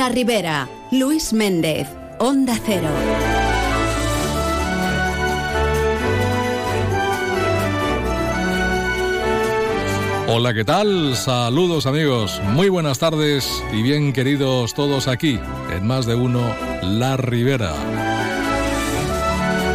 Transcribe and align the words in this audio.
La 0.00 0.08
Ribera, 0.08 0.66
Luis 0.90 1.34
Méndez, 1.34 1.86
Onda 2.18 2.58
Cero. 2.64 2.88
Hola, 10.26 10.54
¿qué 10.54 10.64
tal? 10.64 11.14
Saludos 11.16 11.84
amigos, 11.84 12.40
muy 12.44 12.70
buenas 12.70 12.98
tardes 12.98 13.62
y 13.74 13.82
bien 13.82 14.14
queridos 14.14 14.72
todos 14.72 15.06
aquí, 15.06 15.38
en 15.70 15.86
más 15.86 16.06
de 16.06 16.14
uno, 16.14 16.50
La 16.80 17.18
Ribera. 17.18 17.74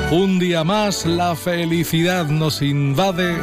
Un 0.10 0.40
día 0.40 0.64
más 0.64 1.06
la 1.06 1.36
felicidad 1.36 2.26
nos 2.30 2.64
invade. 2.64 3.38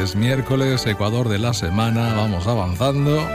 Es 0.00 0.14
miércoles, 0.14 0.86
Ecuador 0.86 1.28
de 1.28 1.40
la 1.40 1.52
semana, 1.52 2.14
vamos 2.14 2.46
avanzando. 2.46 3.26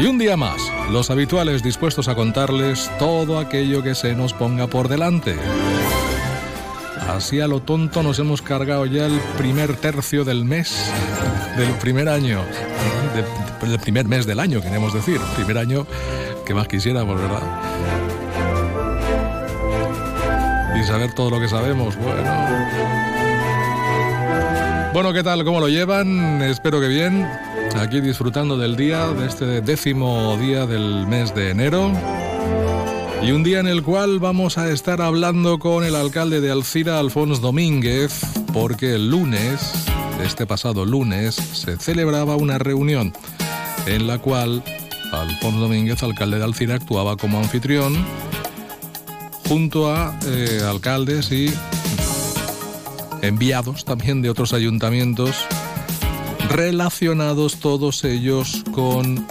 Y 0.00 0.06
un 0.06 0.16
día 0.16 0.34
más, 0.34 0.72
los 0.90 1.10
habituales 1.10 1.62
dispuestos 1.62 2.08
a 2.08 2.14
contarles 2.14 2.90
todo 2.98 3.38
aquello 3.38 3.82
que 3.82 3.94
se 3.94 4.14
nos 4.14 4.32
ponga 4.32 4.66
por 4.66 4.88
delante. 4.88 5.36
Así 7.06 7.38
a 7.40 7.46
lo 7.46 7.60
tonto 7.60 8.02
nos 8.02 8.18
hemos 8.18 8.40
cargado 8.40 8.86
ya 8.86 9.04
el 9.04 9.20
primer 9.36 9.76
tercio 9.76 10.24
del 10.24 10.46
mes, 10.46 10.90
del 11.58 11.68
primer 11.72 12.08
año, 12.08 12.40
del 13.62 13.78
primer 13.78 14.06
mes 14.06 14.24
del 14.24 14.40
año, 14.40 14.62
queremos 14.62 14.94
decir. 14.94 15.20
Primer 15.36 15.58
año 15.58 15.86
que 16.46 16.54
más 16.54 16.66
quisiéramos, 16.66 17.20
¿verdad? 17.20 17.42
Y 20.80 20.84
saber 20.84 21.12
todo 21.12 21.28
lo 21.28 21.40
que 21.40 21.48
sabemos, 21.48 21.96
bueno. 21.96 22.22
Bueno, 24.94 25.12
¿qué 25.12 25.22
tal? 25.22 25.44
¿Cómo 25.44 25.60
lo 25.60 25.68
llevan? 25.68 26.40
Espero 26.40 26.80
que 26.80 26.88
bien. 26.88 27.28
Aquí 27.76 28.00
disfrutando 28.00 28.58
del 28.58 28.76
día, 28.76 29.08
de 29.08 29.26
este 29.26 29.60
décimo 29.60 30.36
día 30.36 30.66
del 30.66 31.06
mes 31.06 31.34
de 31.34 31.50
enero. 31.50 31.90
Y 33.22 33.32
un 33.32 33.42
día 33.42 33.60
en 33.60 33.68
el 33.68 33.82
cual 33.82 34.18
vamos 34.18 34.58
a 34.58 34.70
estar 34.70 35.00
hablando 35.00 35.58
con 35.58 35.84
el 35.84 35.94
alcalde 35.94 36.40
de 36.40 36.50
Alcira, 36.50 36.98
Alfonso 36.98 37.40
Domínguez, 37.40 38.20
porque 38.52 38.94
el 38.94 39.10
lunes, 39.10 39.72
este 40.22 40.46
pasado 40.46 40.84
lunes, 40.84 41.34
se 41.34 41.76
celebraba 41.76 42.36
una 42.36 42.58
reunión 42.58 43.12
en 43.86 44.06
la 44.06 44.18
cual 44.18 44.62
Alfonso 45.12 45.60
Domínguez, 45.60 46.02
alcalde 46.02 46.38
de 46.38 46.44
Alcira, 46.44 46.74
actuaba 46.74 47.16
como 47.16 47.38
anfitrión 47.38 47.94
junto 49.48 49.90
a 49.90 50.18
eh, 50.26 50.60
alcaldes 50.66 51.32
y 51.32 51.52
enviados 53.22 53.84
también 53.84 54.22
de 54.22 54.30
otros 54.30 54.52
ayuntamientos 54.52 55.46
relacionados 56.50 57.60
todos 57.60 58.02
ellos 58.04 58.64
con 58.72 59.26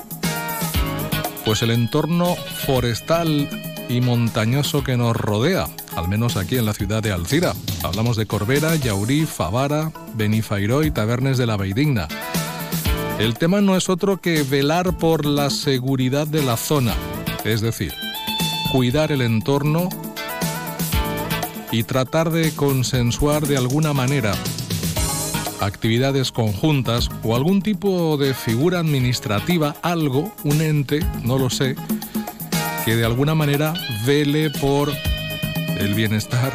pues 1.43 1.61
el 1.61 1.71
entorno 1.71 2.35
forestal 2.65 3.49
y 3.89 3.99
montañoso 3.99 4.83
que 4.83 4.95
nos 4.95 5.15
rodea, 5.15 5.67
al 5.95 6.07
menos 6.07 6.37
aquí 6.37 6.57
en 6.57 6.65
la 6.65 6.73
ciudad 6.73 7.03
de 7.03 7.11
Alcira. 7.11 7.53
Hablamos 7.83 8.15
de 8.15 8.25
Corbera, 8.25 8.75
Yaurí, 8.75 9.25
Favara, 9.25 9.91
Benifairó 10.15 10.83
y 10.83 10.91
Tabernes 10.91 11.37
de 11.37 11.45
la 11.45 11.57
Veidigna. 11.57 12.07
El 13.19 13.37
tema 13.37 13.59
no 13.59 13.75
es 13.75 13.89
otro 13.89 14.21
que 14.21 14.43
velar 14.43 14.97
por 14.97 15.25
la 15.25 15.49
seguridad 15.49 16.25
de 16.25 16.41
la 16.41 16.55
zona, 16.55 16.93
es 17.43 17.59
decir, 17.59 17.93
cuidar 18.71 19.11
el 19.11 19.21
entorno 19.21 19.89
y 21.71 21.83
tratar 21.83 22.29
de 22.29 22.55
consensuar 22.55 23.45
de 23.45 23.57
alguna 23.57 23.91
manera 23.91 24.33
actividades 25.61 26.31
conjuntas 26.31 27.09
o 27.23 27.35
algún 27.35 27.61
tipo 27.61 28.17
de 28.17 28.33
figura 28.33 28.79
administrativa, 28.79 29.75
algo, 29.81 30.33
un 30.43 30.61
ente, 30.61 30.99
no 31.23 31.37
lo 31.37 31.49
sé, 31.49 31.75
que 32.85 32.95
de 32.95 33.05
alguna 33.05 33.35
manera 33.35 33.73
vele 34.05 34.49
por 34.49 34.91
el 35.77 35.93
bienestar 35.93 36.53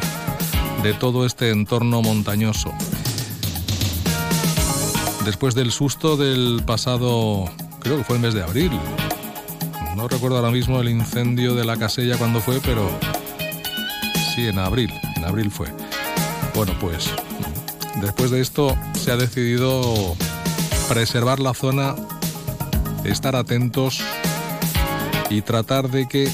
de 0.83 0.93
todo 0.93 1.25
este 1.25 1.51
entorno 1.51 2.01
montañoso. 2.01 2.73
Después 5.23 5.55
del 5.55 5.71
susto 5.71 6.17
del 6.17 6.61
pasado, 6.65 7.45
creo 7.79 7.97
que 7.97 8.03
fue 8.03 8.17
el 8.17 8.21
mes 8.21 8.33
de 8.33 8.43
abril, 8.43 8.71
no 9.95 10.09
recuerdo 10.09 10.37
ahora 10.37 10.51
mismo 10.51 10.81
el 10.81 10.89
incendio 10.89 11.55
de 11.55 11.63
la 11.63 11.77
casella 11.77 12.17
cuando 12.17 12.41
fue, 12.41 12.59
pero 12.59 12.89
sí, 14.35 14.47
en 14.47 14.59
abril, 14.59 14.91
en 15.15 15.23
abril 15.23 15.49
fue. 15.49 15.67
Bueno, 16.53 16.73
pues 16.81 17.11
después 18.05 18.29
de 18.29 18.39
esto 18.39 18.77
se 18.93 19.11
ha 19.11 19.17
decidido 19.17 20.15
preservar 20.87 21.39
la 21.39 21.55
zona, 21.55 21.95
estar 23.03 23.35
atentos 23.35 23.99
y 25.31 25.41
tratar 25.41 25.89
de 25.89 26.07
que 26.07 26.25
eh, 26.25 26.31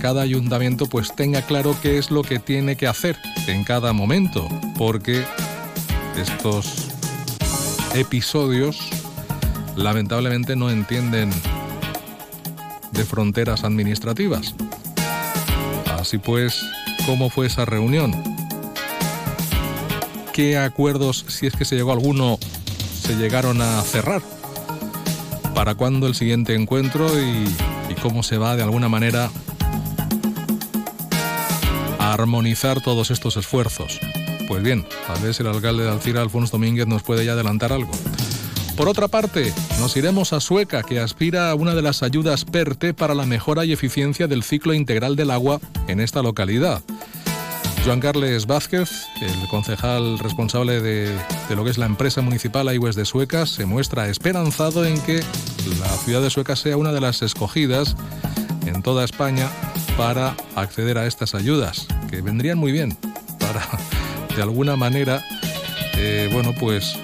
cada 0.00 0.22
ayuntamiento 0.22 0.86
pues 0.86 1.14
tenga 1.14 1.42
claro 1.42 1.76
qué 1.82 1.98
es 1.98 2.10
lo 2.10 2.22
que 2.22 2.38
tiene 2.38 2.76
que 2.76 2.86
hacer 2.86 3.18
en 3.46 3.62
cada 3.62 3.92
momento, 3.92 4.48
porque 4.78 5.22
estos 6.16 6.88
episodios 7.94 8.78
lamentablemente 9.76 10.56
no 10.56 10.70
entienden 10.70 11.30
de 12.90 13.04
fronteras 13.04 13.64
administrativas. 13.64 14.54
Así 15.98 16.16
pues, 16.16 16.64
¿cómo 17.04 17.28
fue 17.28 17.46
esa 17.46 17.66
reunión? 17.66 18.31
¿Qué 20.32 20.56
acuerdos, 20.56 21.26
si 21.28 21.46
es 21.46 21.54
que 21.54 21.66
se 21.66 21.76
llegó 21.76 21.90
a 21.90 21.94
alguno, 21.94 22.38
se 23.02 23.16
llegaron 23.16 23.60
a 23.60 23.82
cerrar? 23.82 24.22
¿Para 25.54 25.74
cuándo 25.74 26.06
el 26.06 26.14
siguiente 26.14 26.54
encuentro 26.54 27.06
y, 27.20 27.44
y 27.90 27.94
cómo 28.00 28.22
se 28.22 28.38
va 28.38 28.56
de 28.56 28.62
alguna 28.62 28.88
manera 28.88 29.30
a 31.98 32.14
armonizar 32.14 32.80
todos 32.80 33.10
estos 33.10 33.36
esfuerzos? 33.36 34.00
Pues 34.48 34.62
bien, 34.62 34.86
tal 35.06 35.22
vez 35.22 35.38
el 35.40 35.48
alcalde 35.48 35.84
de 35.84 35.90
Alcira, 35.90 36.22
Alfonso 36.22 36.52
Domínguez, 36.52 36.86
nos 36.86 37.02
puede 37.02 37.26
ya 37.26 37.32
adelantar 37.32 37.70
algo. 37.70 37.92
Por 38.76 38.88
otra 38.88 39.08
parte, 39.08 39.52
nos 39.80 39.94
iremos 39.98 40.32
a 40.32 40.40
Sueca, 40.40 40.82
que 40.82 40.98
aspira 40.98 41.50
a 41.50 41.54
una 41.54 41.74
de 41.74 41.82
las 41.82 42.02
ayudas 42.02 42.46
PERTE 42.46 42.94
para 42.94 43.14
la 43.14 43.26
mejora 43.26 43.66
y 43.66 43.72
eficiencia 43.72 44.28
del 44.28 44.42
ciclo 44.42 44.72
integral 44.72 45.14
del 45.14 45.30
agua 45.30 45.60
en 45.88 46.00
esta 46.00 46.22
localidad. 46.22 46.82
Joan 47.84 47.98
Carles 47.98 48.46
Vázquez, 48.46 49.08
el 49.20 49.48
concejal 49.48 50.20
responsable 50.20 50.80
de, 50.80 51.12
lo 51.50 51.64
que 51.64 51.70
es 51.70 51.78
la 51.78 51.86
empresa 51.86 52.22
municipal 52.22 52.68
Aigües 52.68 52.94
de 52.94 53.04
Sueca, 53.04 53.44
se 53.44 53.66
muestra 53.66 54.08
esperanzado 54.08 54.84
en 54.84 55.00
que 55.00 55.20
la 55.80 55.88
ciudad 56.04 56.22
de 56.22 56.30
Sueca 56.30 56.54
sea 56.54 56.76
una 56.76 56.92
de 56.92 57.00
las 57.00 57.22
escogidas 57.22 57.96
en 58.66 58.82
toda 58.82 59.04
España 59.04 59.48
para 59.96 60.36
acceder 60.54 60.96
a 60.96 61.06
estas 61.06 61.34
ayudas, 61.34 61.88
que 62.08 62.20
vendrían 62.20 62.56
muy 62.56 62.70
bien 62.70 62.96
para, 63.40 63.66
de 64.36 64.42
alguna 64.42 64.76
manera, 64.76 65.24
eh, 65.96 66.30
bueno, 66.32 66.54
pues 66.58 66.96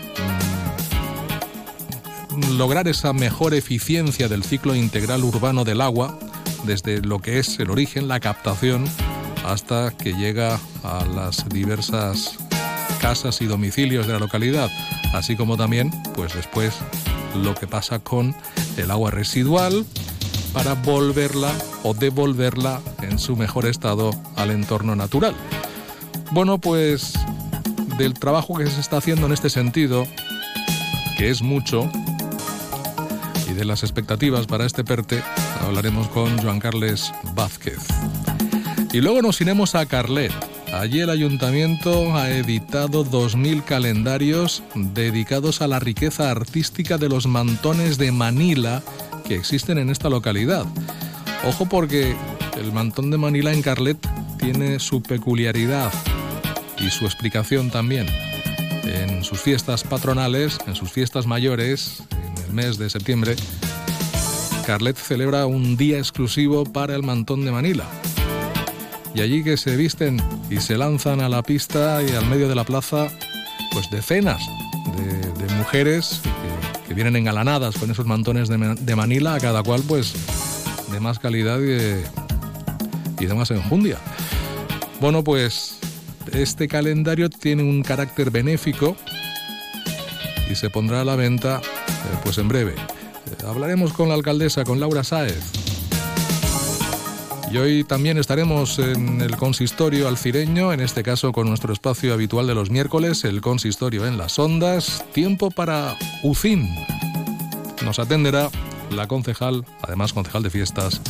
mmm, 2.30 2.56
lograr 2.56 2.86
esa 2.86 3.12
mejor 3.12 3.52
eficiencia 3.54 4.28
del 4.28 4.44
ciclo 4.44 4.76
integral 4.76 5.24
urbano 5.24 5.64
del 5.64 5.80
agua, 5.80 6.16
desde 6.64 7.00
lo 7.00 7.18
que 7.18 7.40
es 7.40 7.58
el 7.58 7.70
origen, 7.70 8.06
la 8.06 8.20
captación, 8.20 8.84
hasta 9.48 9.90
que 9.96 10.12
llega 10.12 10.60
a 10.82 11.04
las 11.06 11.48
diversas 11.48 12.36
casas 13.00 13.40
y 13.40 13.46
domicilios 13.46 14.06
de 14.06 14.12
la 14.12 14.18
localidad, 14.18 14.70
así 15.14 15.36
como 15.36 15.56
también, 15.56 15.90
pues 16.14 16.34
después, 16.34 16.74
lo 17.34 17.54
que 17.54 17.66
pasa 17.66 17.98
con 17.98 18.34
el 18.76 18.90
agua 18.90 19.10
residual 19.10 19.86
para 20.52 20.74
volverla 20.74 21.52
o 21.82 21.94
devolverla 21.94 22.80
en 23.02 23.18
su 23.18 23.36
mejor 23.36 23.66
estado 23.66 24.10
al 24.36 24.50
entorno 24.50 24.94
natural. 24.96 25.34
Bueno, 26.30 26.58
pues 26.58 27.14
del 27.96 28.14
trabajo 28.14 28.54
que 28.54 28.66
se 28.66 28.80
está 28.80 28.98
haciendo 28.98 29.26
en 29.26 29.32
este 29.32 29.48
sentido, 29.48 30.06
que 31.16 31.30
es 31.30 31.40
mucho, 31.40 31.90
y 33.50 33.54
de 33.54 33.64
las 33.64 33.82
expectativas 33.82 34.46
para 34.46 34.66
este 34.66 34.84
PERTE, 34.84 35.22
hablaremos 35.62 36.08
con 36.08 36.36
Joan 36.38 36.60
Carles 36.60 37.12
Vázquez. 37.34 37.78
Y 38.92 39.02
luego 39.02 39.20
nos 39.20 39.40
iremos 39.40 39.74
a 39.74 39.84
Carlet. 39.84 40.32
Allí 40.72 41.00
el 41.00 41.10
ayuntamiento 41.10 42.16
ha 42.16 42.30
editado 42.30 43.04
2.000 43.04 43.62
calendarios 43.64 44.62
dedicados 44.74 45.60
a 45.60 45.68
la 45.68 45.78
riqueza 45.78 46.30
artística 46.30 46.96
de 46.96 47.10
los 47.10 47.26
mantones 47.26 47.98
de 47.98 48.12
Manila 48.12 48.82
que 49.26 49.34
existen 49.34 49.76
en 49.76 49.90
esta 49.90 50.08
localidad. 50.08 50.64
Ojo 51.46 51.66
porque 51.66 52.16
el 52.58 52.72
mantón 52.72 53.10
de 53.10 53.18
Manila 53.18 53.52
en 53.52 53.60
Carlet 53.60 53.98
tiene 54.38 54.78
su 54.78 55.02
peculiaridad 55.02 55.92
y 56.78 56.88
su 56.88 57.04
explicación 57.04 57.70
también. 57.70 58.06
En 58.84 59.22
sus 59.22 59.40
fiestas 59.40 59.84
patronales, 59.84 60.58
en 60.66 60.74
sus 60.74 60.90
fiestas 60.90 61.26
mayores, 61.26 62.02
en 62.10 62.44
el 62.44 62.52
mes 62.54 62.78
de 62.78 62.88
septiembre, 62.88 63.36
Carlet 64.66 64.96
celebra 64.96 65.44
un 65.44 65.76
día 65.76 65.98
exclusivo 65.98 66.64
para 66.64 66.94
el 66.94 67.02
mantón 67.02 67.44
de 67.44 67.52
Manila 67.52 67.84
y 69.18 69.20
allí 69.20 69.42
que 69.42 69.56
se 69.56 69.76
visten 69.76 70.22
y 70.48 70.58
se 70.58 70.78
lanzan 70.78 71.20
a 71.20 71.28
la 71.28 71.42
pista 71.42 72.00
y 72.04 72.10
al 72.14 72.26
medio 72.26 72.48
de 72.48 72.54
la 72.54 72.62
plaza, 72.62 73.08
pues 73.72 73.90
decenas 73.90 74.40
de, 74.96 75.54
mujeres 75.56 76.20
que, 76.86 76.94
vienen 76.94 77.16
engalanadas 77.16 77.76
con 77.76 77.90
esos 77.90 78.06
mantones 78.06 78.48
de, 78.48 78.96
Manila, 78.96 79.34
a 79.34 79.40
cada 79.40 79.64
cual 79.64 79.82
pues 79.88 80.14
de 80.92 81.00
más 81.00 81.18
calidad 81.18 81.58
y 81.58 81.66
de, 81.66 82.04
y 83.18 83.26
demás 83.26 83.50
enjundia. 83.50 83.98
Bueno, 85.00 85.24
pues 85.24 85.78
este 86.32 86.68
calendario 86.68 87.28
tiene 87.28 87.64
un 87.64 87.82
carácter 87.82 88.30
benéfico 88.30 88.96
y 90.48 90.54
se 90.54 90.70
pondrá 90.70 91.00
a 91.00 91.04
la 91.04 91.16
venta 91.16 91.60
eh, 91.60 92.18
pues 92.22 92.38
en 92.38 92.46
breve. 92.46 92.72
Eh, 92.72 93.46
hablaremos 93.48 93.92
con 93.92 94.08
la 94.10 94.14
alcaldesa, 94.14 94.62
con 94.62 94.78
Laura 94.78 95.02
Sáez. 95.02 95.67
Y 97.50 97.56
hoy 97.56 97.84
también 97.84 98.18
estaremos 98.18 98.78
en 98.78 99.22
el 99.22 99.36
consistorio 99.36 100.06
alcireño, 100.06 100.72
en 100.72 100.80
este 100.80 101.02
caso 101.02 101.32
con 101.32 101.48
nuestro 101.48 101.72
espacio 101.72 102.12
habitual 102.12 102.46
de 102.46 102.54
los 102.54 102.70
miércoles, 102.70 103.24
el 103.24 103.40
consistorio 103.40 104.06
en 104.06 104.18
las 104.18 104.38
ondas. 104.38 105.04
Tiempo 105.12 105.50
para 105.50 105.96
UCIN. 106.22 106.68
Nos 107.84 107.98
atenderá 107.98 108.50
la 108.90 109.08
concejal, 109.08 109.64
además 109.82 110.12
concejal 110.12 110.42
de 110.42 110.50
fiestas, 110.50 111.00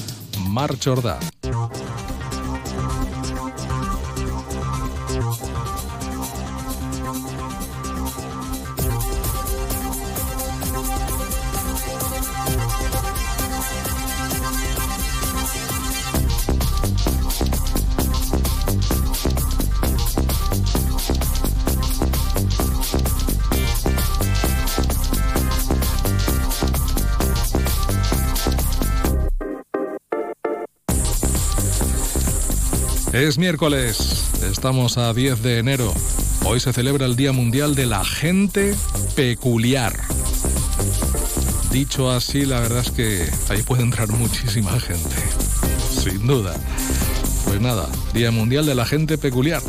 Mar 0.48 0.78
Chordá. 0.78 1.18
Es 33.18 33.36
miércoles, 33.36 34.30
estamos 34.48 34.96
a 34.96 35.12
10 35.12 35.42
de 35.42 35.58
enero. 35.58 35.92
Hoy 36.44 36.60
se 36.60 36.72
celebra 36.72 37.04
el 37.04 37.16
Día 37.16 37.32
Mundial 37.32 37.74
de 37.74 37.84
la 37.84 38.04
Gente 38.04 38.76
Peculiar. 39.16 39.92
Dicho 41.72 42.12
así, 42.12 42.46
la 42.46 42.60
verdad 42.60 42.84
es 42.86 42.92
que 42.92 43.28
ahí 43.48 43.62
puede 43.64 43.82
entrar 43.82 44.06
muchísima 44.08 44.78
gente, 44.78 45.16
sin 46.00 46.28
duda. 46.28 46.54
Pues 47.44 47.60
nada, 47.60 47.88
Día 48.14 48.30
Mundial 48.30 48.66
de 48.66 48.76
la 48.76 48.86
Gente 48.86 49.18
Peculiar. 49.18 49.62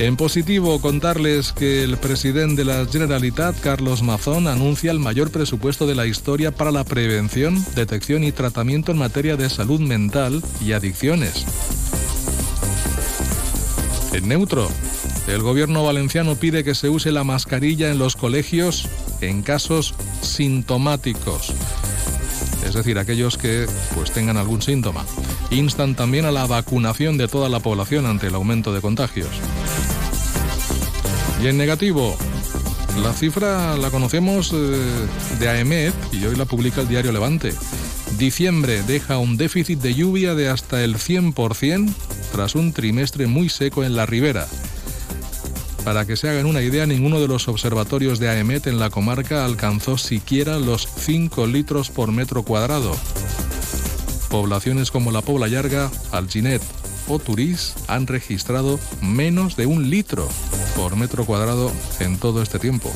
En 0.00 0.16
positivo, 0.16 0.80
contarles 0.80 1.52
que 1.52 1.84
el 1.84 1.96
presidente 1.96 2.64
de 2.64 2.64
la 2.64 2.86
Generalitat, 2.90 3.60
Carlos 3.60 4.02
Mazón, 4.02 4.48
anuncia 4.48 4.90
el 4.90 4.98
mayor 4.98 5.30
presupuesto 5.30 5.86
de 5.86 5.94
la 5.94 6.06
historia 6.06 6.50
para 6.50 6.72
la 6.72 6.82
prevención, 6.82 7.64
detección 7.76 8.24
y 8.24 8.32
tratamiento 8.32 8.90
en 8.90 8.98
materia 8.98 9.36
de 9.36 9.48
salud 9.48 9.78
mental 9.78 10.42
y 10.60 10.72
adicciones. 10.72 11.46
En 14.12 14.26
neutro, 14.26 14.68
el 15.28 15.40
gobierno 15.42 15.84
valenciano 15.84 16.34
pide 16.34 16.64
que 16.64 16.74
se 16.74 16.88
use 16.88 17.12
la 17.12 17.22
mascarilla 17.22 17.90
en 17.90 17.98
los 17.98 18.16
colegios 18.16 18.88
en 19.20 19.42
casos 19.42 19.94
sintomáticos, 20.20 21.52
es 22.66 22.74
decir, 22.74 22.98
aquellos 22.98 23.38
que 23.38 23.66
pues 23.94 24.10
tengan 24.10 24.36
algún 24.36 24.62
síntoma. 24.62 25.04
Instan 25.50 25.94
también 25.94 26.24
a 26.24 26.32
la 26.32 26.46
vacunación 26.46 27.18
de 27.18 27.28
toda 27.28 27.48
la 27.48 27.60
población 27.60 28.06
ante 28.06 28.26
el 28.26 28.34
aumento 28.34 28.72
de 28.72 28.80
contagios. 28.80 29.30
Y 31.42 31.46
en 31.46 31.56
negativo, 31.56 32.16
la 33.02 33.12
cifra 33.12 33.76
la 33.76 33.90
conocemos 33.90 34.52
eh, 34.52 35.06
de 35.38 35.48
AEMET 35.48 35.94
y 36.12 36.24
hoy 36.24 36.36
la 36.36 36.44
publica 36.44 36.80
el 36.80 36.88
diario 36.88 37.12
Levante. 37.12 37.54
Diciembre 38.18 38.82
deja 38.82 39.18
un 39.18 39.36
déficit 39.36 39.80
de 39.80 39.94
lluvia 39.94 40.34
de 40.34 40.48
hasta 40.48 40.82
el 40.84 40.96
100% 40.96 41.94
tras 42.32 42.54
un 42.54 42.72
trimestre 42.72 43.26
muy 43.26 43.48
seco 43.48 43.84
en 43.84 43.96
la 43.96 44.06
ribera. 44.06 44.46
Para 45.84 46.06
que 46.06 46.16
se 46.16 46.28
hagan 46.28 46.46
una 46.46 46.62
idea, 46.62 46.86
ninguno 46.86 47.20
de 47.20 47.28
los 47.28 47.48
observatorios 47.48 48.18
de 48.18 48.28
AEMET 48.28 48.66
en 48.66 48.78
la 48.78 48.90
comarca 48.90 49.44
alcanzó 49.44 49.96
siquiera 49.96 50.58
los 50.58 50.86
5 50.86 51.46
litros 51.46 51.90
por 51.90 52.12
metro 52.12 52.42
cuadrado. 52.42 52.94
Poblaciones 54.28 54.90
como 54.90 55.10
La 55.10 55.22
Pobla 55.22 55.48
Llarga, 55.48 55.90
Alginet 56.12 56.62
o 57.08 57.18
Turís 57.18 57.74
han 57.88 58.06
registrado 58.06 58.78
menos 59.00 59.56
de 59.56 59.66
un 59.66 59.90
litro 59.90 60.28
por 60.76 60.96
metro 60.96 61.24
cuadrado 61.24 61.72
en 61.98 62.18
todo 62.18 62.42
este 62.42 62.58
tiempo. 62.58 62.92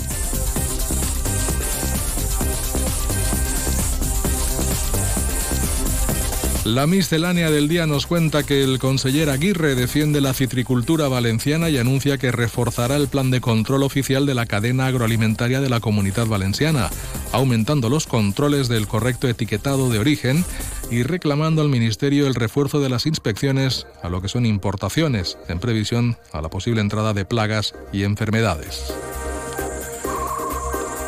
La 6.64 6.86
miscelánea 6.86 7.50
del 7.50 7.68
día 7.68 7.86
nos 7.86 8.06
cuenta 8.06 8.42
que 8.42 8.64
el 8.64 8.78
conseller 8.78 9.28
Aguirre 9.28 9.74
defiende 9.74 10.22
la 10.22 10.32
citricultura 10.32 11.08
valenciana 11.08 11.68
y 11.68 11.76
anuncia 11.76 12.16
que 12.16 12.32
reforzará 12.32 12.96
el 12.96 13.08
plan 13.08 13.30
de 13.30 13.42
control 13.42 13.82
oficial 13.82 14.24
de 14.24 14.32
la 14.32 14.46
cadena 14.46 14.86
agroalimentaria 14.86 15.60
de 15.60 15.68
la 15.68 15.80
comunidad 15.80 16.26
valenciana, 16.26 16.88
aumentando 17.32 17.90
los 17.90 18.06
controles 18.06 18.68
del 18.68 18.88
correcto 18.88 19.28
etiquetado 19.28 19.90
de 19.90 19.98
origen 19.98 20.42
y 20.90 21.02
reclamando 21.02 21.60
al 21.60 21.68
Ministerio 21.68 22.26
el 22.26 22.34
refuerzo 22.34 22.80
de 22.80 22.88
las 22.88 23.04
inspecciones 23.04 23.86
a 24.02 24.08
lo 24.08 24.22
que 24.22 24.28
son 24.28 24.46
importaciones, 24.46 25.36
en 25.48 25.60
previsión 25.60 26.16
a 26.32 26.40
la 26.40 26.48
posible 26.48 26.80
entrada 26.80 27.12
de 27.12 27.26
plagas 27.26 27.74
y 27.92 28.04
enfermedades. 28.04 28.94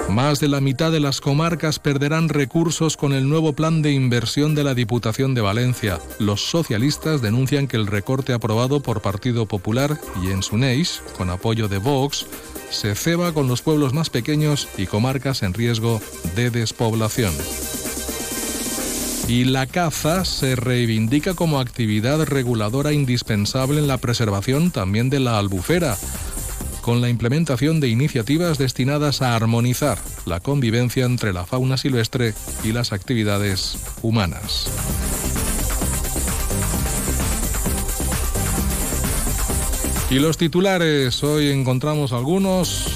Más 0.08 0.38
de 0.40 0.48
la 0.48 0.60
mitad 0.60 0.92
de 0.92 1.00
las 1.00 1.20
comarcas 1.20 1.78
perderán 1.78 2.28
recursos 2.28 2.96
con 2.96 3.12
el 3.12 3.28
nuevo 3.28 3.52
plan 3.52 3.82
de 3.82 3.92
inversión 3.92 4.54
de 4.54 4.62
la 4.64 4.74
Diputación 4.74 5.34
de 5.34 5.40
Valencia. 5.40 5.98
Los 6.18 6.48
socialistas 6.48 7.20
denuncian 7.20 7.66
que 7.66 7.76
el 7.76 7.86
recorte 7.86 8.32
aprobado 8.32 8.80
por 8.80 9.02
Partido 9.02 9.46
Popular 9.46 9.98
y 10.22 10.30
en 10.30 10.42
Suneix, 10.42 11.02
con 11.16 11.28
apoyo 11.28 11.68
de 11.68 11.78
Vox, 11.78 12.26
se 12.70 12.94
ceba 12.94 13.32
con 13.32 13.48
los 13.48 13.62
pueblos 13.62 13.92
más 13.92 14.08
pequeños 14.08 14.68
y 14.78 14.86
comarcas 14.86 15.42
en 15.42 15.54
riesgo 15.54 16.00
de 16.34 16.50
despoblación. 16.50 17.34
Y 19.28 19.44
la 19.44 19.66
caza 19.66 20.24
se 20.24 20.54
reivindica 20.54 21.34
como 21.34 21.58
actividad 21.58 22.24
reguladora 22.24 22.92
indispensable 22.92 23.80
en 23.80 23.88
la 23.88 23.98
preservación 23.98 24.70
también 24.70 25.10
de 25.10 25.18
la 25.18 25.38
albufera 25.38 25.96
con 26.86 27.00
la 27.00 27.08
implementación 27.08 27.80
de 27.80 27.88
iniciativas 27.88 28.58
destinadas 28.58 29.20
a 29.20 29.34
armonizar 29.34 29.98
la 30.24 30.38
convivencia 30.38 31.04
entre 31.04 31.32
la 31.32 31.44
fauna 31.44 31.76
silvestre 31.76 32.32
y 32.62 32.70
las 32.70 32.92
actividades 32.92 33.76
humanas. 34.02 34.70
Y 40.10 40.20
los 40.20 40.38
titulares, 40.38 41.24
hoy 41.24 41.50
encontramos 41.50 42.12
algunos 42.12 42.86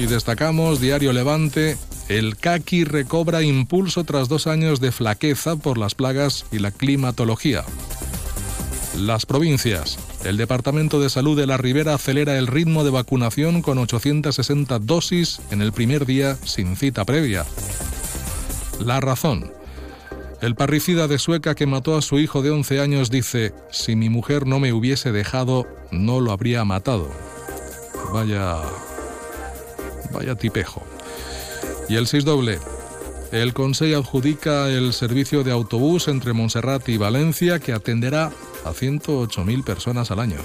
y 0.00 0.06
destacamos 0.06 0.80
Diario 0.80 1.12
Levante, 1.12 1.78
el 2.08 2.36
caqui 2.36 2.82
recobra 2.82 3.44
impulso 3.44 4.02
tras 4.02 4.28
dos 4.28 4.48
años 4.48 4.80
de 4.80 4.90
flaqueza 4.90 5.54
por 5.54 5.78
las 5.78 5.94
plagas 5.94 6.44
y 6.50 6.58
la 6.58 6.72
climatología. 6.72 7.64
Las 8.96 9.26
provincias. 9.26 9.96
El 10.24 10.36
Departamento 10.36 11.00
de 11.00 11.10
Salud 11.10 11.38
de 11.38 11.46
la 11.46 11.56
Ribera 11.56 11.94
acelera 11.94 12.38
el 12.38 12.46
ritmo 12.46 12.84
de 12.84 12.90
vacunación 12.90 13.62
con 13.62 13.78
860 13.78 14.78
dosis 14.80 15.40
en 15.50 15.62
el 15.62 15.72
primer 15.72 16.06
día 16.06 16.36
sin 16.44 16.76
cita 16.76 17.04
previa. 17.04 17.46
La 18.84 19.00
razón. 19.00 19.52
El 20.40 20.54
parricida 20.54 21.08
de 21.08 21.18
Sueca 21.18 21.54
que 21.54 21.66
mató 21.66 21.96
a 21.96 22.02
su 22.02 22.18
hijo 22.18 22.42
de 22.42 22.50
11 22.50 22.80
años 22.80 23.10
dice, 23.10 23.52
si 23.70 23.96
mi 23.96 24.08
mujer 24.08 24.46
no 24.46 24.60
me 24.60 24.72
hubiese 24.72 25.12
dejado, 25.12 25.66
no 25.90 26.20
lo 26.20 26.32
habría 26.32 26.64
matado. 26.64 27.08
Vaya... 28.12 28.56
Vaya 30.12 30.34
tipejo. 30.36 30.82
Y 31.88 31.96
el 31.96 32.06
6 32.06 32.24
doble. 32.24 32.58
El 33.32 33.52
Consejo 33.52 34.00
adjudica 34.00 34.68
el 34.70 34.92
servicio 34.92 35.44
de 35.44 35.52
autobús 35.52 36.08
entre 36.08 36.32
Montserrat 36.32 36.88
y 36.88 36.96
Valencia 36.96 37.58
que 37.58 37.72
atenderá 37.72 38.32
a 38.64 38.70
108.000 38.70 39.64
personas 39.64 40.10
al 40.10 40.20
año. 40.20 40.38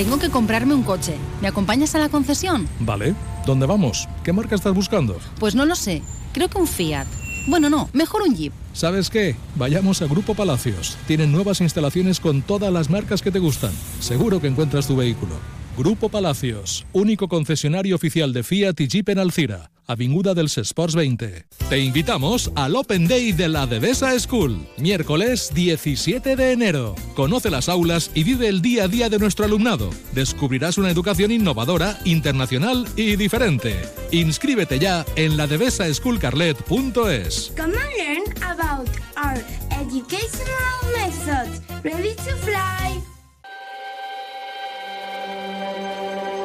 Tengo 0.00 0.18
que 0.18 0.30
comprarme 0.30 0.72
un 0.72 0.82
coche. 0.82 1.14
¿Me 1.42 1.48
acompañas 1.48 1.94
a 1.94 1.98
la 1.98 2.08
concesión? 2.08 2.66
Vale. 2.78 3.14
¿Dónde 3.44 3.66
vamos? 3.66 4.08
¿Qué 4.24 4.32
marca 4.32 4.54
estás 4.54 4.72
buscando? 4.72 5.18
Pues 5.38 5.54
no 5.54 5.66
lo 5.66 5.76
sé. 5.76 6.00
Creo 6.32 6.48
que 6.48 6.56
un 6.56 6.66
Fiat. 6.66 7.06
Bueno, 7.48 7.68
no, 7.68 7.90
mejor 7.92 8.22
un 8.22 8.34
Jeep. 8.34 8.54
¿Sabes 8.72 9.10
qué? 9.10 9.36
Vayamos 9.56 10.00
a 10.00 10.06
Grupo 10.06 10.34
Palacios. 10.34 10.96
Tienen 11.06 11.30
nuevas 11.30 11.60
instalaciones 11.60 12.18
con 12.18 12.40
todas 12.40 12.72
las 12.72 12.88
marcas 12.88 13.20
que 13.20 13.30
te 13.30 13.40
gustan. 13.40 13.72
Seguro 14.00 14.40
que 14.40 14.46
encuentras 14.46 14.86
tu 14.86 14.96
vehículo. 14.96 15.34
Grupo 15.76 16.08
Palacios, 16.08 16.86
único 16.94 17.28
concesionario 17.28 17.94
oficial 17.94 18.32
de 18.32 18.42
Fiat 18.42 18.80
y 18.80 18.88
Jeep 18.88 19.10
en 19.10 19.18
Alcira. 19.18 19.70
Avinguda 19.90 20.34
dels 20.34 20.56
Esports 20.56 20.94
20. 20.94 21.46
Te 21.68 21.78
invitamos 21.80 22.52
al 22.54 22.76
Open 22.76 23.08
Day 23.08 23.32
de 23.32 23.48
la 23.48 23.66
Devesa 23.66 24.16
School, 24.20 24.68
miércoles 24.78 25.50
17 25.52 26.36
de 26.36 26.52
enero. 26.52 26.94
Conoce 27.16 27.50
las 27.50 27.68
aulas 27.68 28.12
y 28.14 28.22
vive 28.22 28.46
el 28.46 28.62
día 28.62 28.84
a 28.84 28.88
día 28.88 29.08
de 29.08 29.18
nuestro 29.18 29.44
alumnado. 29.44 29.90
Descubrirás 30.12 30.78
una 30.78 30.90
educación 30.90 31.32
innovadora, 31.32 31.98
internacional 32.04 32.86
y 32.94 33.16
diferente. 33.16 33.74
Inscríbete 34.12 34.78
ya 34.78 35.04
en 35.16 35.36
la 35.36 35.48
devesaschoolcarlet.es. 35.48 37.52
Come 37.56 37.74
and 37.74 37.92
learn 37.98 38.22
about 38.44 38.88
our 39.16 39.42
educational 39.72 40.86
methods. 40.94 41.60
Ready 41.82 42.14
to 42.14 42.36
fly. 42.44 43.02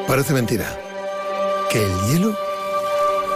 Parece 0.07 0.33
mentira. 0.33 0.65
Que 1.71 1.85
el 1.85 1.91
hielo 2.07 2.35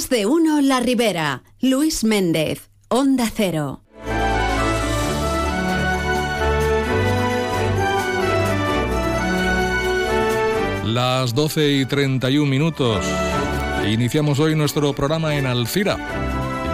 Más 0.00 0.08
de 0.08 0.24
uno 0.24 0.62
La 0.62 0.80
Ribera. 0.80 1.42
Luis 1.60 2.04
Méndez. 2.04 2.70
Onda 2.88 3.30
Cero. 3.30 3.82
Las 10.86 11.34
12 11.34 11.72
y 11.72 11.84
31 11.84 12.50
minutos. 12.50 13.04
Iniciamos 13.86 14.38
hoy 14.38 14.54
nuestro 14.54 14.94
programa 14.94 15.36
en 15.36 15.44
Alcira. 15.44 15.98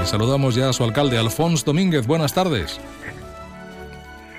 Y 0.05 0.07
saludamos 0.07 0.55
ya 0.55 0.69
a 0.69 0.73
su 0.73 0.85
alcalde, 0.85 1.19
Alfonso 1.19 1.65
Domínguez. 1.67 2.07
Buenas 2.07 2.33
tardes. 2.33 2.79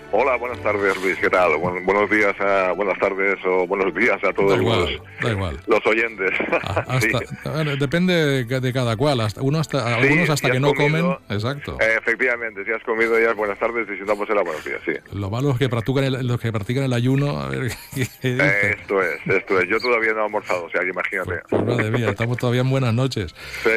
Hola, 0.10 0.38
buenas 0.38 0.60
tardes 0.64 0.96
Luis, 1.04 1.18
¿qué 1.20 1.30
tal? 1.30 1.58
Buen- 1.58 1.86
buenos 1.86 2.10
días, 2.10 2.34
a, 2.40 2.72
buenas 2.72 2.98
tardes 2.98 3.38
o 3.46 3.68
buenos 3.68 3.94
días 3.94 4.18
a 4.24 4.32
todos 4.32 4.52
Da 4.52 4.56
igual, 4.56 4.80
los, 4.80 5.02
da 5.22 5.32
igual. 5.32 5.60
los 5.68 5.86
oyentes. 5.86 6.32
A- 6.64 7.00
Sí. 7.02 7.10
hasta- 7.14 7.64
ver, 7.64 7.78
depende 7.78 8.46
de, 8.46 8.74
cada 8.74 8.96
cual. 8.96 9.20
Hasta, 9.20 9.42
uno 9.42 9.60
hasta, 9.60 9.86
Sí, 9.86 9.94
algunos 10.06 10.30
hasta 10.30 10.48
si 10.48 10.54
que 10.54 10.60
no 10.62 10.74
comido, 10.74 11.16
comen. 11.20 11.38
Exacto. 11.38 11.78
Eh, 11.82 11.96
efectivamente, 12.00 12.64
si 12.64 12.72
has 12.72 12.82
comido 12.84 13.20
ya 13.20 13.34
buenas 13.34 13.60
tardes 13.60 13.86
y 13.94 13.98
si 13.98 14.04
no, 14.06 14.16
pues 14.16 14.30
será 14.30 14.44
buenos 14.44 14.64
días, 14.64 14.80
sí. 14.86 14.94
Lo 15.12 15.30
malo 15.30 15.52
es 15.52 15.58
que 15.60 15.68
practican 15.68 16.06
el, 16.06 16.26
los 16.26 16.40
que 16.40 16.52
practican 16.54 16.86
el 16.86 16.94
ayuno. 16.94 17.42
A 17.42 17.50
ver, 17.50 17.70
¿qué 17.94 18.08
Eh, 18.24 18.76
esto 18.80 19.02
es, 19.04 19.20
esto 19.28 19.60
es. 19.60 19.68
Yo 19.70 19.78
todavía 19.80 20.14
no 20.14 20.22
he 20.22 20.24
almorzado, 20.24 20.64
o 20.66 20.70
sea, 20.70 20.82
que 20.82 20.90
imagínate. 20.90 21.42
Pues 21.50 21.64
madre 21.66 21.92
mía, 21.92 22.10
estamos 22.12 22.38
todavía 22.38 22.62
en 22.62 22.70
buenas 22.70 22.94
noches. 22.94 23.36
Sí, 23.62 23.70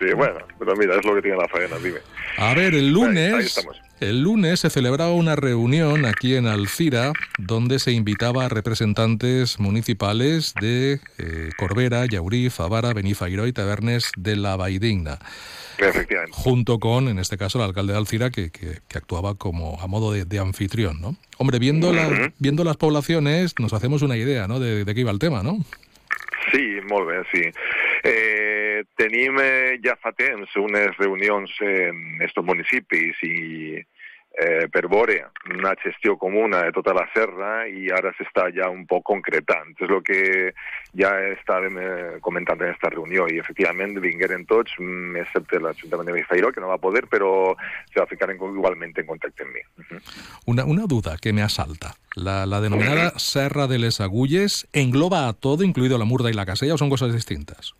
sí, 0.00 0.12
bueno, 0.12 0.38
pero 0.58 0.74
mira, 0.76 0.96
es 0.96 1.04
lo 1.06 1.14
que 1.14 1.22
tiene 1.22 1.36
la 1.36 1.46
faena, 1.48 1.76
dime. 1.78 2.00
A 2.36 2.52
ver, 2.54 2.74
el 2.74 2.86
Ahí 2.86 2.90
lunes, 2.90 3.46
estamos. 3.56 3.80
El 4.00 4.22
lunes 4.22 4.60
se 4.60 4.70
celebraba 4.70 5.12
una 5.12 5.34
reunión 5.36 6.04
aquí 6.06 6.34
en 6.36 6.46
Alcira 6.46 7.12
donde 7.38 7.78
se 7.78 7.92
invitaba 7.92 8.44
a 8.44 8.48
representantes 8.48 9.58
municipales 9.58 10.54
de 10.60 11.00
eh, 11.18 11.50
Corbera, 11.56 12.06
Llaurí, 12.06 12.50
Favara, 12.50 12.92
Benifairó 12.92 13.46
y 13.46 13.52
Tabernes 13.52 14.10
de 14.16 14.36
la 14.36 14.56
Vaidigna, 14.56 15.18
Efectivamente. 15.78 16.32
junto 16.36 16.78
con, 16.78 17.08
en 17.08 17.18
este 17.18 17.36
caso, 17.36 17.58
el 17.58 17.64
alcalde 17.64 17.92
de 17.92 17.98
Alcira 17.98 18.30
que, 18.30 18.50
que- 18.50 18.78
que 18.88 18.98
actuaba 18.98 19.34
como 19.34 19.80
a 19.80 19.86
modo 19.86 20.12
de, 20.12 20.24
de 20.24 20.38
anfitrión, 20.38 21.00
¿no? 21.00 21.16
Hombre, 21.38 21.58
viendo, 21.58 21.92
la- 21.92 22.32
viendo 22.38 22.64
las 22.64 22.76
poblaciones 22.76 23.54
nos 23.58 23.72
hacemos 23.72 24.02
una 24.02 24.16
idea, 24.16 24.46
¿no? 24.48 24.60
De, 24.60 24.84
de 24.84 24.94
qué 24.94 25.00
iba 25.00 25.10
el 25.10 25.18
tema, 25.18 25.42
¿no? 25.42 25.58
Sí, 26.52 26.76
molt 26.88 27.06
bé, 27.06 27.16
sí. 27.32 27.42
Eh, 28.04 28.67
tenim 28.96 29.38
eh, 29.42 29.78
ja 29.84 29.96
fa 30.00 30.12
temps 30.12 30.56
unes 30.56 30.96
reunions 30.98 31.54
en 31.64 32.22
estos 32.26 32.44
municipis 32.44 33.22
i 33.26 33.36
eh, 34.38 34.68
per 34.70 34.86
veure 34.88 35.30
una 35.50 35.74
gestió 35.82 36.16
comuna 36.16 36.62
de 36.62 36.72
tota 36.72 36.92
la 36.94 37.04
serra 37.10 37.66
i 37.66 37.88
ara 37.90 38.12
s'està 38.14 38.46
ja 38.54 38.68
un 38.70 38.84
poc 38.86 39.02
concretant. 39.10 39.72
És 39.74 39.90
el 39.90 40.02
que 40.06 40.20
ja 40.98 41.10
estàvem 41.32 41.78
eh, 41.82 42.18
comentant 42.24 42.60
en 42.60 42.70
aquesta 42.70 42.92
reunió 42.94 43.26
i 43.28 43.40
efectivament 43.42 43.96
vingueren 44.04 44.46
tots, 44.46 44.76
mm, 44.78 45.18
excepte 45.24 45.60
l'Ajuntament 45.62 46.06
de 46.06 46.16
Benifairó, 46.18 46.52
que 46.52 46.62
no 46.62 46.70
va 46.70 46.78
poder, 46.78 47.06
però 47.10 47.56
se 47.92 47.98
va 47.98 48.06
ficar 48.06 48.30
en, 48.30 48.38
igualment 48.38 48.94
en 48.94 49.10
contacte 49.10 49.42
amb 49.42 49.54
mi. 49.54 49.64
Uh 49.78 49.84
-huh. 49.90 50.00
Una, 50.46 50.64
una 50.64 50.86
duda 50.86 51.16
que 51.20 51.32
me 51.32 51.42
asalta. 51.42 51.94
La, 52.14 52.46
la 52.46 52.60
denominada 52.60 53.12
Serra 53.18 53.66
de 53.66 53.78
les 53.78 54.00
Agulles 54.00 54.68
engloba 54.72 55.28
a 55.28 55.32
todo, 55.32 55.64
incluido 55.64 55.98
la 55.98 56.04
Murda 56.04 56.30
y 56.30 56.34
la 56.34 56.46
Casella, 56.46 56.74
o 56.74 56.78
son 56.78 56.90
cosas 56.90 57.12
distintas? 57.12 57.74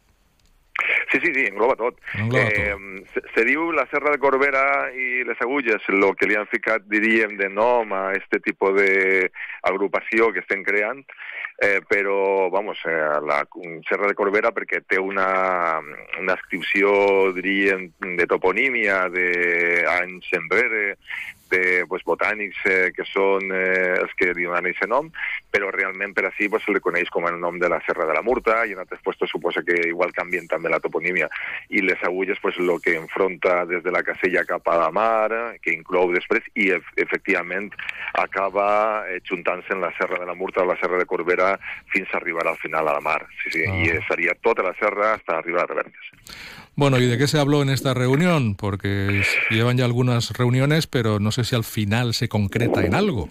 Sí, 1.10 1.20
sí, 1.24 1.32
sí, 1.32 1.46
engloba 1.46 1.76
tot. 1.76 2.00
Engloba 2.14 2.50
se, 3.12 3.22
se 3.34 3.44
diu 3.48 3.70
la 3.72 3.86
Serra 3.88 4.12
de 4.12 4.20
Corbera 4.20 4.62
i 4.92 5.24
les 5.24 5.40
Agulles, 5.40 5.84
el 5.88 6.04
que 6.18 6.28
li 6.28 6.36
han 6.36 6.48
ficat, 6.50 6.84
diríem, 6.90 7.38
de 7.40 7.48
nom 7.48 7.94
a 7.96 8.12
este 8.18 8.42
tipus 8.44 8.76
d'agrupació 8.76 10.28
que 10.34 10.44
estem 10.44 10.64
creant, 10.66 11.00
eh, 11.58 11.80
però, 11.88 12.50
vamos, 12.50 12.78
eh, 12.84 12.98
la 13.24 13.40
Serra 13.88 14.10
de 14.10 14.14
Corbera 14.18 14.52
perquè 14.52 14.82
té 14.86 15.00
una, 15.00 15.80
una 16.20 16.36
inscripció, 16.36 17.32
diríem, 17.32 17.88
de 18.20 18.28
toponímia 18.28 19.06
d'anys 19.08 20.28
enrere, 20.38 20.84
de 21.50 21.84
pues, 21.88 22.04
botànics 22.04 22.58
eh, 22.66 22.90
que 22.96 23.06
són 23.08 23.52
eh, 23.54 23.96
els 24.00 24.12
que 24.18 24.32
li 24.34 24.48
donen 24.48 24.68
aquest 24.70 24.90
nom, 24.90 25.10
però 25.52 25.70
realment 25.74 26.14
per 26.16 26.26
així 26.28 26.48
pues, 26.48 26.64
se 26.66 26.74
li 26.74 26.82
coneix 26.84 27.10
com 27.14 27.28
el 27.30 27.38
nom 27.40 27.58
de 27.60 27.70
la 27.70 27.80
Serra 27.86 28.08
de 28.08 28.16
la 28.16 28.24
Murta 28.26 28.64
i 28.66 28.74
en 28.74 28.82
altres 28.82 29.02
puestos 29.04 29.30
suposa 29.30 29.62
que 29.62 29.78
igual 29.88 30.12
canvien 30.16 30.48
també 30.50 30.72
la 30.72 30.82
toponímia. 30.82 31.30
I 31.70 31.84
les 31.86 32.02
agulles, 32.02 32.38
pues, 32.42 32.58
el 32.58 32.74
que 32.82 32.96
enfronta 32.98 33.64
des 33.66 33.82
de 33.84 33.94
la 33.94 34.02
Casella 34.02 34.44
cap 34.48 34.66
a 34.68 34.78
la 34.82 34.90
mar, 34.90 35.30
que 35.62 35.72
inclou 35.72 36.12
després, 36.12 36.44
i 36.58 36.70
ef 36.74 36.92
efectivament 36.96 37.70
acaba 38.18 39.06
eh, 39.08 39.20
juntant-se 39.28 39.74
en 39.76 39.84
la 39.84 39.92
Serra 39.98 40.18
de 40.18 40.26
la 40.26 40.34
Murta 40.34 40.64
o 40.64 40.68
la 40.68 40.78
Serra 40.80 40.98
de 40.98 41.06
Corbera 41.06 41.54
fins 41.92 42.08
a 42.12 42.18
arribar 42.18 42.46
al 42.48 42.58
final 42.58 42.88
a 42.88 42.98
la 42.98 43.04
mar. 43.04 43.22
Sí, 43.42 43.50
sí, 43.54 43.68
Ah. 43.68 43.76
i 43.76 43.88
eh, 43.88 44.00
seria 44.08 44.34
tota 44.34 44.62
la 44.62 44.74
serra 44.74 45.14
hasta 45.14 45.38
arribar 45.38 45.62
a 45.62 45.66
Revertes. 45.66 46.12
Bueno, 46.78 47.00
¿y 47.00 47.06
de 47.06 47.18
qué 47.18 47.26
se 47.26 47.40
habló 47.40 47.60
en 47.60 47.70
esta 47.70 47.92
reunión? 47.92 48.54
Porque 48.54 49.22
llevan 49.50 49.76
ya 49.76 49.84
algunas 49.84 50.30
reuniones, 50.38 50.86
pero 50.86 51.18
no 51.18 51.32
sé 51.32 51.42
si 51.42 51.56
al 51.56 51.64
final 51.64 52.14
se 52.14 52.28
concreta 52.28 52.86
en 52.86 52.94
algo. 52.94 53.30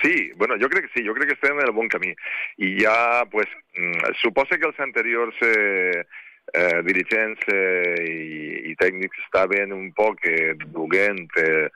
Sí, 0.00 0.32
bueno, 0.36 0.54
jo 0.58 0.70
crec 0.70 0.86
que 0.86 0.98
sí, 0.98 1.06
jo 1.06 1.12
crec 1.12 1.28
que 1.28 1.34
estem 1.34 1.60
en 1.60 1.66
el 1.66 1.72
bon 1.72 1.88
camí. 1.88 2.14
I 2.56 2.80
ja, 2.80 3.26
pues, 3.30 3.44
mm, 3.76 4.16
suposa 4.22 4.56
que 4.56 4.64
els 4.64 4.80
anteriors 4.80 5.36
eh, 5.44 6.06
eh, 6.54 6.80
dirigents 6.88 7.44
eh, 7.52 8.72
i, 8.72 8.76
un 9.68 9.92
poc 9.92 10.24
duguent 10.72 11.28
eh, 11.36 11.68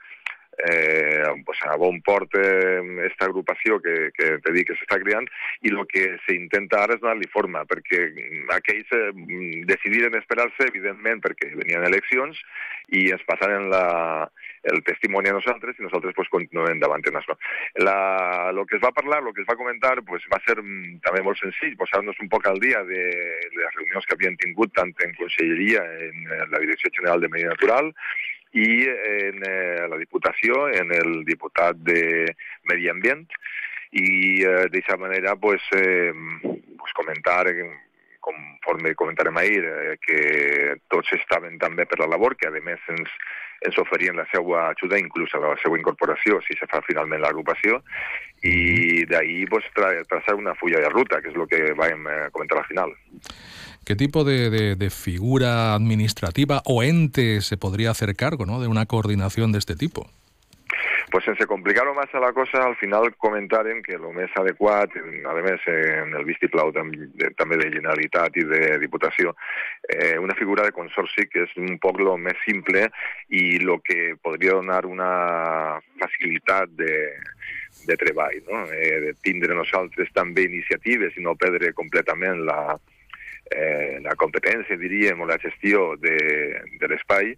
eh, 0.67 1.23
pues 1.45 1.59
a 1.65 1.75
bon 1.75 2.01
port 2.01 2.35
eh, 2.35 2.81
esta 3.07 3.25
agrupació 3.25 3.79
que, 3.81 4.11
que 4.15 4.37
te 4.43 4.53
dic 4.55 4.69
que 4.69 4.77
s'està 4.79 4.99
creant 5.01 5.27
i 5.63 5.71
el 5.73 5.85
que 5.89 6.05
s'intenta 6.25 6.83
ara 6.83 6.97
és 6.97 7.03
donar-li 7.03 7.29
forma 7.33 7.63
perquè 7.69 8.05
aquells 8.57 8.91
eh, 8.97 9.11
decidiren 9.69 10.19
esperar-se 10.19 10.67
evidentment 10.67 11.23
perquè 11.23 11.53
venien 11.55 11.87
eleccions 11.87 12.39
i 12.95 13.09
ens 13.13 13.23
passaren 13.27 13.69
la, 13.71 13.85
el 14.63 14.81
testimoni 14.83 15.29
a 15.29 15.35
nosaltres 15.37 15.77
i 15.79 15.85
nosaltres 15.85 16.15
pues, 16.15 16.29
continuem 16.33 16.81
davant 16.81 17.05
en 17.07 17.19
això. 17.19 17.35
La, 17.85 18.51
lo 18.55 18.65
que 18.65 18.77
es 18.77 18.83
va 18.83 18.91
parlar, 18.95 19.21
lo 19.23 19.33
que 19.33 19.43
es 19.43 19.49
va 19.49 19.57
comentar, 19.59 20.01
pues, 20.07 20.25
va 20.31 20.41
ser 20.45 20.57
mm, 20.61 20.99
també 21.05 21.23
molt 21.25 21.39
senzill, 21.39 21.77
posar-nos 21.79 22.19
un 22.19 22.31
poc 22.31 22.47
al 22.49 22.59
dia 22.63 22.83
de 22.87 23.03
les 23.55 23.77
reunions 23.77 24.05
que 24.05 24.17
havien 24.17 24.37
tingut 24.41 24.73
tant 24.75 24.93
en 25.05 25.15
Conselleria, 25.19 25.85
en 26.09 26.27
la 26.51 26.59
Direcció 26.65 26.91
General 26.97 27.21
de 27.21 27.31
Medi 27.31 27.47
Natural, 27.47 27.93
i 28.57 28.69
en 28.87 29.43
eh, 29.45 29.87
la 29.89 29.99
Diputació, 29.99 30.67
en 30.73 30.93
el 30.95 31.23
diputat 31.25 31.77
de 31.85 32.01
Medi 32.69 32.89
Ambient, 32.89 33.27
i 33.91 34.41
eh, 34.45 34.65
d'aquesta 34.69 34.97
manera 34.97 35.35
pues, 35.35 35.61
eh, 35.73 36.13
pues 36.77 36.93
comentar 36.93 37.47
eh, 37.49 37.69
conforme 38.19 38.95
comentarem 38.95 39.37
ahir, 39.37 39.65
eh, 39.65 39.97
que 40.01 40.77
tots 40.87 41.13
estaven 41.13 41.57
també 41.57 41.85
per 41.85 41.99
la 41.99 42.09
labor, 42.11 42.35
que 42.37 42.47
a 42.47 42.51
més 42.51 42.79
ens, 42.91 43.09
ens 43.65 43.77
oferien 43.81 44.17
la 44.19 44.27
seva 44.33 44.69
ajuda, 44.69 44.99
inclús 44.99 45.33
a 45.33 45.41
la 45.43 45.55
seva 45.63 45.79
incorporació, 45.79 46.39
si 46.45 46.57
se 46.59 46.67
fa 46.69 46.83
finalment 46.85 47.23
l'agrupació, 47.23 47.81
i 48.43 49.05
d'ahir 49.09 49.47
pues, 49.49 49.65
tra 49.75 49.91
traçar 50.11 50.35
una 50.35 50.55
fulla 50.55 50.83
de 50.83 50.91
ruta, 50.93 51.21
que 51.21 51.31
és 51.31 51.39
el 51.39 51.47
que 51.49 51.73
vam 51.79 52.07
eh, 52.07 52.19
comentar 52.35 52.59
al 52.59 52.69
final. 52.69 52.93
¿Qué 53.89 53.95
tipo 53.95 54.23
de, 54.23 54.51
de- 54.51 54.75
de 54.75 54.89
figura 54.91 55.73
administrativa 55.73 56.61
o 56.63 56.83
ente 56.83 57.41
se 57.41 57.57
podría 57.57 57.89
hacer 57.89 58.15
cargo 58.15 58.45
¿no? 58.45 58.61
de 58.61 58.67
una 58.67 58.85
coordinación 58.85 59.51
de 59.51 59.57
este 59.57 59.75
tipo? 59.75 60.07
pues 61.09 61.25
sense 61.25 61.47
complicar-ho 61.47 61.95
massa 61.95 62.19
la 62.19 62.31
cosa, 62.33 62.61
al 62.67 62.75
final 62.75 63.15
comentaren 63.17 63.81
que 63.81 63.95
el 63.97 64.05
més 64.13 64.29
adequat, 64.37 64.93
a 64.93 65.33
més 65.41 65.63
en 65.65 66.13
el 66.13 66.21
vistiplau 66.27 66.69
també 66.69 67.57
de 67.57 67.71
Generalitat 67.73 68.37
i 68.37 68.43
de 68.45 68.77
Diputació, 68.77 69.33
eh, 69.89 70.19
una 70.21 70.35
figura 70.37 70.61
de 70.67 70.71
consorci 70.71 71.25
que 71.25 71.47
és 71.47 71.57
un 71.57 71.79
poc 71.81 71.97
lo 71.97 72.13
més 72.21 72.37
simple 72.45 72.85
i 73.33 73.57
el 73.57 73.73
que 73.81 74.13
podria 74.21 74.53
donar 74.61 74.85
una 74.85 75.81
facilitat 75.97 76.69
de, 76.77 76.93
de 77.89 77.97
no? 78.45 78.69
eh, 78.69 79.01
de 79.09 79.17
tindre 79.25 79.57
nosaltres 79.57 80.13
també 80.13 80.45
iniciatives 80.45 81.17
i 81.17 81.25
no 81.25 81.33
perdre 81.33 81.73
completament 81.73 82.45
la, 82.45 82.77
eh, 83.55 83.99
la 84.05 84.15
competència, 84.19 84.77
diríem, 84.79 85.21
o 85.21 85.29
la 85.29 85.39
gestió 85.41 85.95
de, 86.01 86.17
de 86.79 86.91
l'espai 86.91 87.35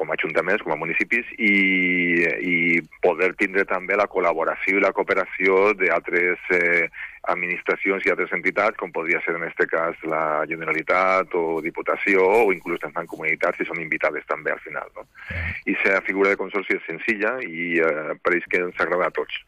com 0.00 0.10
a 0.10 0.14
ajuntaments, 0.16 0.62
com 0.64 0.72
a 0.72 0.78
municipis, 0.80 1.28
i, 1.36 2.24
i 2.24 2.54
poder 3.04 3.34
tindre 3.36 3.66
també 3.68 3.98
la 3.98 4.08
col·laboració 4.08 4.78
i 4.78 4.82
la 4.82 4.94
cooperació 4.96 5.74
d'altres 5.76 6.46
eh, 6.56 6.86
administracions 7.28 8.06
i 8.06 8.12
altres 8.14 8.32
entitats, 8.32 8.78
com 8.80 8.94
podria 8.94 9.20
ser 9.26 9.34
en 9.36 9.44
aquest 9.44 9.66
cas 9.68 10.00
la 10.08 10.22
Generalitat 10.48 11.36
o 11.36 11.60
Diputació, 11.60 12.24
o 12.46 12.52
inclús 12.54 12.80
també 12.80 13.04
comunitats 13.10 13.60
si 13.60 13.68
són 13.68 13.82
invitades 13.82 14.24
també 14.30 14.54
al 14.54 14.62
final. 14.64 14.88
No? 14.96 15.04
I 15.68 15.76
la 15.84 16.00
figura 16.06 16.32
de 16.32 16.40
consorci 16.40 16.78
és 16.78 16.86
senzilla 16.88 17.36
i 17.44 17.76
eh, 17.84 18.16
pareix 18.24 18.48
que 18.48 18.64
ens 18.70 18.80
agrada 18.80 19.10
a 19.10 19.16
tots. 19.20 19.42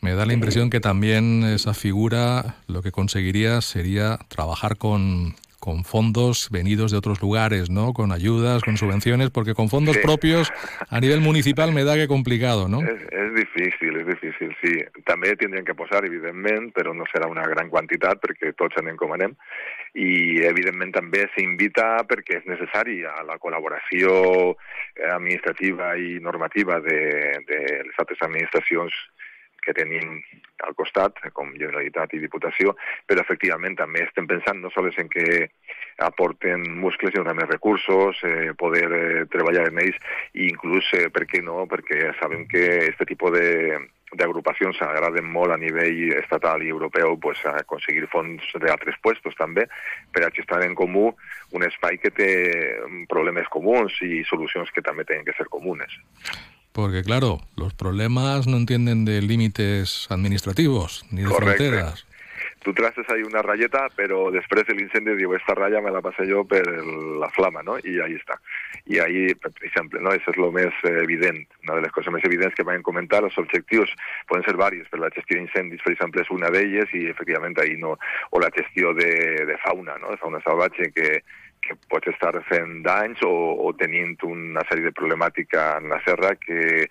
Me 0.00 0.14
da 0.14 0.26
la 0.26 0.32
impresión 0.32 0.70
que 0.70 0.80
también 0.80 1.42
esa 1.42 1.74
figura 1.74 2.56
lo 2.68 2.82
que 2.82 2.92
conseguiría 2.92 3.60
sería 3.60 4.18
trabajar 4.28 4.76
con, 4.76 5.34
con 5.58 5.84
fondos 5.84 6.48
venidos 6.52 6.92
de 6.92 6.98
otros 6.98 7.20
lugares, 7.20 7.68
¿no? 7.68 7.92
Con 7.92 8.12
ayudas, 8.12 8.62
con 8.62 8.76
subvenciones, 8.76 9.30
porque 9.30 9.54
con 9.54 9.68
fondos 9.68 9.96
sí. 9.96 10.02
propios 10.02 10.52
a 10.88 11.00
nivel 11.00 11.20
municipal 11.20 11.72
me 11.72 11.82
da 11.82 11.96
que 11.96 12.06
complicado, 12.06 12.68
¿no? 12.68 12.80
És, 12.80 13.02
és 13.10 13.34
difícil, 13.34 13.98
és 13.98 14.06
difícil, 14.06 14.54
sí. 14.62 14.78
També 15.04 15.34
tindrien 15.36 15.66
que 15.66 15.74
posar, 15.74 16.04
evidentment, 16.06 16.70
però 16.72 16.94
no 16.94 17.04
serà 17.10 17.26
una 17.26 17.42
gran 17.50 17.68
quantitat 17.68 18.22
perquè 18.22 18.54
tots 18.54 18.78
anem 18.78 18.96
com 18.96 19.12
anem. 19.18 19.34
I, 19.98 20.38
evidentment, 20.46 20.94
també 20.94 21.26
s'invita 21.34 22.04
perquè 22.06 22.38
és 22.38 22.46
necessari 22.46 23.02
a 23.02 23.18
la 23.26 23.40
col·laboració 23.42 24.54
administrativa 25.10 25.96
i 25.98 26.20
normativa 26.22 26.78
de, 26.86 27.02
de 27.50 27.62
les 27.82 27.98
altres 27.98 28.22
administracions 28.22 28.94
que 29.68 29.76
tenim 29.76 30.22
al 30.64 30.74
costat, 30.78 31.20
com 31.36 31.52
Generalitat 31.54 32.14
i 32.16 32.22
Diputació, 32.22 32.74
però 33.06 33.22
efectivament 33.22 33.76
també 33.78 34.06
estem 34.06 34.26
pensant 34.30 34.62
no 34.62 34.72
sols 34.74 34.96
en 34.98 35.10
que 35.12 35.26
aporten 36.08 36.64
muscles, 36.80 37.12
sinó 37.12 37.26
també 37.28 37.46
recursos, 37.46 38.18
eh, 38.24 38.54
poder 38.58 38.88
eh, 38.88 39.26
treballar 39.30 39.68
en 39.68 39.82
ells, 39.84 40.00
i 40.34 40.48
inclús, 40.48 40.88
eh, 40.96 41.06
per 41.14 41.26
què 41.30 41.42
no?, 41.44 41.66
perquè 41.70 42.14
sabem 42.22 42.48
que 42.50 42.66
aquest 42.88 43.06
tipus 43.12 43.36
de 43.36 43.48
d'agrupacions 44.16 44.78
agraden 44.80 45.26
molt 45.28 45.52
a 45.52 45.58
nivell 45.60 46.14
estatal 46.16 46.62
i 46.64 46.70
europeu 46.72 47.18
pues, 47.20 47.42
a 47.44 47.58
aconseguir 47.60 48.06
fons 48.08 48.40
d'altres 48.56 48.96
puestos 49.04 49.36
també 49.36 49.66
per 50.14 50.24
a 50.24 50.30
gestar 50.32 50.62
en 50.64 50.72
comú 50.78 51.10
un 51.52 51.66
espai 51.66 52.00
que 52.00 52.14
té 52.16 52.30
problemes 53.12 53.52
comuns 53.52 54.00
i 54.00 54.22
solucions 54.24 54.72
que 54.72 54.84
també 54.86 55.04
tenen 55.04 55.28
que 55.28 55.36
ser 55.36 55.48
comunes. 55.52 55.92
Porque 56.78 57.02
claro, 57.02 57.40
los 57.56 57.74
problemas 57.74 58.46
no 58.46 58.56
entienden 58.56 59.04
de 59.04 59.20
límites 59.20 60.06
administrativos 60.10 61.04
ni 61.10 61.22
de 61.22 61.28
Correcte. 61.28 61.70
fronteras. 61.70 62.06
Tu 62.62 62.72
traces 62.72 63.04
ahí 63.08 63.22
una 63.22 63.42
ratlleta, 63.42 63.88
però 63.96 64.30
després 64.30 64.62
de 64.68 64.76
l'incendi 64.78 65.16
diu, 65.18 65.34
esta 65.34 65.56
ratlla 65.58 65.80
me 65.82 65.90
la 65.90 66.02
passé 66.02 66.22
jo 66.30 66.44
per 66.46 66.62
la 67.18 67.30
flama, 67.34 67.64
no? 67.66 67.80
I 67.82 67.98
ahí 68.04 68.14
està. 68.14 68.38
I 68.86 69.00
ahí, 69.02 69.34
per 69.34 69.50
exemple, 69.66 69.98
no? 69.98 70.12
això 70.14 70.30
és 70.30 70.38
el 70.38 70.54
més 70.54 70.78
evident, 71.02 71.42
una 71.66 71.80
de 71.80 71.86
les 71.88 71.94
coses 71.96 72.14
més 72.14 72.22
evidents 72.30 72.54
que 72.54 72.66
van 72.70 72.86
comentar, 72.86 73.24
els 73.26 73.38
objectius 73.42 73.90
poden 74.30 74.46
ser 74.46 74.54
diversos, 74.54 74.86
però 74.92 75.02
la 75.02 75.10
gestió 75.18 75.34
d'incendis, 75.34 75.82
per 75.82 75.96
exemple, 75.96 76.22
és 76.22 76.30
una 76.30 76.52
d'elles 76.54 76.94
i, 76.94 77.08
efectivament, 77.10 77.58
ahí 77.58 77.74
no... 77.74 77.96
O 78.30 78.38
la 78.38 78.54
gestió 78.54 78.94
de, 78.94 79.10
de 79.50 79.58
fauna, 79.66 79.98
no? 79.98 80.14
De 80.14 80.22
fauna 80.22 80.42
salvatge 80.46 80.92
que, 80.94 81.24
que 81.68 81.76
pot 81.92 82.06
estar 82.08 82.32
fent 82.48 82.80
danys 82.86 83.20
o, 83.26 83.34
o 83.68 83.74
tenint 83.76 84.16
una 84.26 84.64
sèrie 84.70 84.88
de 84.88 84.96
problemàtica 84.96 85.74
en 85.78 85.92
la 85.92 86.00
serra 86.06 86.32
que 86.40 86.88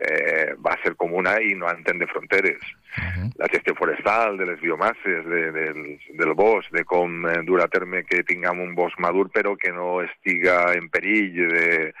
eh, 0.00 0.54
va 0.64 0.76
ser 0.82 0.94
comuna 0.96 1.36
i 1.44 1.52
no 1.58 1.68
entén 1.68 1.98
de 1.98 2.08
fronteres. 2.08 2.62
Uh 2.96 3.02
-huh. 3.02 3.26
La 3.36 3.48
gestió 3.52 3.74
forestal, 3.74 4.38
de 4.38 4.46
les 4.46 4.60
biomasses, 4.60 5.24
de, 5.26 5.52
del, 5.52 6.00
del 6.20 6.34
bosc, 6.34 6.70
de 6.72 6.84
com 6.84 7.26
eh, 7.26 7.42
dur 7.44 7.60
a 7.60 7.68
terme 7.68 8.04
que 8.04 8.24
tinguem 8.24 8.60
un 8.60 8.74
bosc 8.74 8.98
madur 8.98 9.30
però 9.30 9.56
que 9.56 9.72
no 9.72 10.00
estiga 10.02 10.72
en 10.74 10.88
perill 10.88 11.48
de 11.48 11.92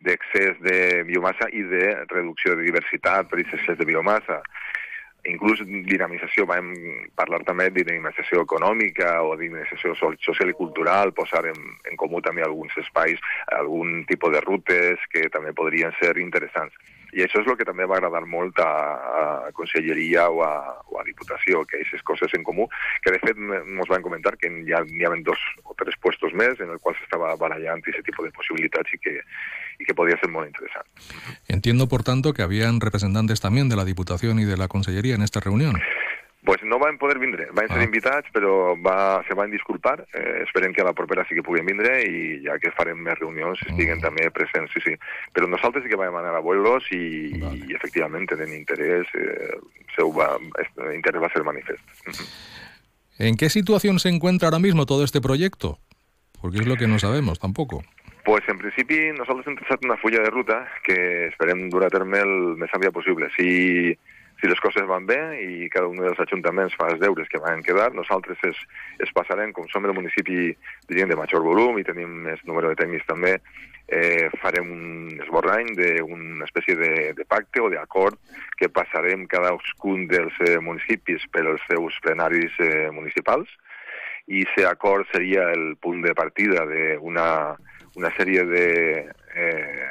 d'excés 0.00 0.54
de 0.60 1.02
biomassa 1.02 1.48
i 1.50 1.62
de 1.62 2.04
reducció 2.06 2.54
de 2.54 2.62
diversitat 2.62 3.28
per 3.28 3.40
excés 3.40 3.78
de 3.78 3.84
biomassa 3.84 4.42
inclús 5.26 5.60
dinamització, 5.66 6.46
vam 6.46 6.70
parlar 7.18 7.40
també 7.46 7.68
de 7.70 7.84
dinamització 7.84 8.44
econòmica 8.46 9.18
o 9.26 9.34
dinamització 9.40 9.96
social 9.96 10.52
i 10.52 10.56
cultural, 10.58 11.12
posar 11.16 11.44
en, 11.50 11.58
en 11.90 11.98
comú 11.98 12.22
també 12.22 12.44
alguns 12.44 12.76
espais, 12.78 13.18
algun 13.58 14.04
tipus 14.08 14.32
de 14.36 14.44
rutes 14.44 15.10
que 15.12 15.26
també 15.34 15.52
podrien 15.56 15.92
ser 15.98 16.14
interessants. 16.22 16.74
I 17.16 17.22
això 17.24 17.40
és 17.40 17.46
el 17.48 17.56
que 17.56 17.64
també 17.64 17.86
va 17.88 17.96
agradar 17.96 18.20
molt 18.28 18.58
a, 18.60 18.68
a 19.48 19.52
Conselleria 19.56 20.26
o 20.28 20.42
a, 20.44 20.52
o 20.92 20.98
a 21.00 21.04
Diputació, 21.06 21.62
que 21.64 21.78
aquestes 21.78 22.04
coses 22.04 22.34
en 22.36 22.44
comú, 22.44 22.66
que 23.00 23.14
de 23.14 23.20
fet 23.22 23.40
ens 23.40 23.88
van 23.88 24.04
comentar 24.04 24.34
que 24.36 24.50
hi, 24.52 24.74
ha, 24.76 24.82
hi 24.84 25.22
dos 25.24 25.40
o 25.64 25.76
tres 25.78 25.96
puestos 26.04 26.36
més 26.36 26.60
en 26.60 26.74
el 26.74 26.82
qual 26.84 26.98
s'estava 26.98 27.32
barallant 27.40 27.80
aquest 27.80 28.04
tipus 28.04 28.28
de 28.28 28.36
possibilitats 28.36 28.92
i 28.92 29.00
que, 29.00 29.16
y 29.78 29.84
que 29.84 29.94
podía 29.94 30.18
ser 30.18 30.30
muy 30.30 30.46
interesante. 30.46 30.90
Entiendo, 31.46 31.88
por 31.88 32.02
tanto, 32.02 32.32
que 32.32 32.42
habían 32.42 32.80
representantes 32.80 33.40
también 33.40 33.68
de 33.68 33.76
la 33.76 33.84
Diputación 33.84 34.38
y 34.38 34.44
de 34.44 34.56
la 34.56 34.68
Consellería 34.68 35.14
en 35.14 35.22
esta 35.22 35.40
reunión. 35.40 35.80
Pues 36.44 36.62
no 36.62 36.78
van 36.78 36.96
poder 36.96 37.18
vindre, 37.18 37.48
van 37.52 37.68
ser 37.68 37.80
ah. 37.80 37.84
invitats, 37.84 38.30
però 38.32 38.72
va, 38.80 39.22
se 39.28 39.34
van 39.34 39.50
disculpar. 39.50 40.06
Eh, 40.14 40.44
esperem 40.46 40.72
que 40.72 40.80
a 40.80 40.86
la 40.86 40.94
propera 40.94 41.26
sí 41.28 41.34
que 41.34 41.42
puguin 41.42 41.66
vindre 41.66 41.98
i 42.08 42.38
ja 42.40 42.56
que 42.62 42.70
farem 42.72 43.02
més 43.04 43.18
reunions 43.18 43.60
estiguen 43.66 43.98
mm. 43.98 44.04
també 44.06 44.30
presents, 44.32 44.72
sí, 44.72 44.80
sí. 44.86 44.94
Però 45.36 45.50
nosaltres 45.50 45.84
sí 45.84 45.92
que 45.92 45.98
vam 46.00 46.16
anar 46.16 46.32
a 46.38 46.40
veure-los 46.40 46.88
i, 46.94 47.02
vale. 47.42 47.66
i 47.68 47.76
efectivament 47.76 48.24
tenen 48.30 48.54
interès, 48.56 49.10
eh, 49.18 49.58
seu 49.98 50.14
va, 50.14 50.30
este 50.62 50.94
interès 50.96 51.26
va 51.26 51.32
ser 51.34 51.44
manifest. 51.44 51.84
¿En 53.18 53.36
qué 53.36 53.50
situación 53.50 53.98
se 53.98 54.08
encuentra 54.08 54.48
ahora 54.48 54.62
mismo 54.62 54.86
todo 54.86 55.04
este 55.04 55.20
proyecto? 55.20 55.80
Porque 56.40 56.58
es 56.58 56.66
lo 56.66 56.76
que 56.76 56.86
no 56.86 57.00
sabemos 57.00 57.40
tampoco. 57.40 57.82
Pues 58.28 58.44
en 58.46 58.58
principi 58.60 58.96
nosaltres 59.16 59.46
hem 59.48 59.54
traçat 59.56 59.84
una 59.86 59.94
fulla 59.96 60.20
de 60.20 60.28
ruta 60.28 60.58
que 60.84 60.96
esperem 61.30 61.62
dur 61.72 61.86
a 61.86 61.88
terme 61.88 62.18
el 62.20 62.32
més 62.60 62.72
aviat 62.76 62.92
possible. 62.92 63.30
Si, 63.32 63.94
si 64.36 64.50
les 64.50 64.58
coses 64.60 64.84
van 64.90 65.06
bé 65.08 65.16
i 65.40 65.70
cada 65.72 65.88
un 65.88 65.96
dels 65.96 66.18
ajuntaments 66.20 66.74
fa 66.76 66.90
els 66.92 67.00
deures 67.00 67.30
que 67.32 67.40
van 67.40 67.62
quedar, 67.64 67.86
nosaltres 67.96 68.42
es, 68.44 68.58
es 69.00 69.14
passarem, 69.16 69.54
com 69.56 69.64
som 69.72 69.88
el 69.88 69.96
municipi 69.96 70.50
diríem, 70.90 71.08
de 71.08 71.16
major 71.16 71.40
volum 71.40 71.80
i 71.80 71.86
tenim 71.88 72.18
més 72.26 72.42
número 72.44 72.68
de 72.68 72.76
tècnics 72.82 73.08
també, 73.08 73.32
eh, 73.88 74.28
farem 74.42 74.68
un 74.76 75.24
esborrany 75.24 75.72
d'una 75.78 76.44
espècie 76.50 76.76
de, 76.76 76.92
de 77.16 77.24
pacte 77.24 77.64
o 77.64 77.72
d'acord 77.72 78.20
que 78.60 78.68
passarem 78.68 79.24
cadascun 79.24 80.04
dels 80.12 80.36
eh, 80.44 80.58
municipis 80.60 81.24
per 81.32 81.46
als 81.46 81.64
seus 81.72 81.96
plenaris 82.04 82.60
eh, 82.60 82.92
municipals 82.92 83.56
i 84.28 84.44
aquest 84.44 84.68
acord 84.68 85.08
seria 85.16 85.48
el 85.56 85.78
punt 85.80 86.04
de 86.04 86.12
partida 86.12 86.68
d'una 86.68 87.56
una 87.98 88.12
sèrie 88.16 88.44
de, 88.46 88.66
eh, 89.34 89.88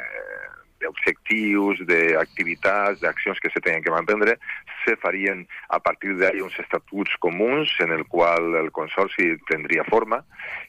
d'objectius, 0.81 1.81
d'activitats, 1.89 3.01
d'accions 3.01 3.39
que 3.39 3.49
se 3.49 3.61
tenen 3.61 3.83
que 3.83 3.91
manprendre, 3.93 4.37
se 4.85 4.95
farien 5.01 5.45
a 5.69 5.79
partir 5.79 6.15
d'ahir 6.17 6.43
uns 6.45 6.57
estatuts 6.61 7.17
comuns 7.19 7.71
en 7.83 7.91
el 7.91 8.05
qual 8.07 8.55
el 8.61 8.71
Consorci 8.71 9.33
tindria 9.49 9.83
forma 9.89 10.21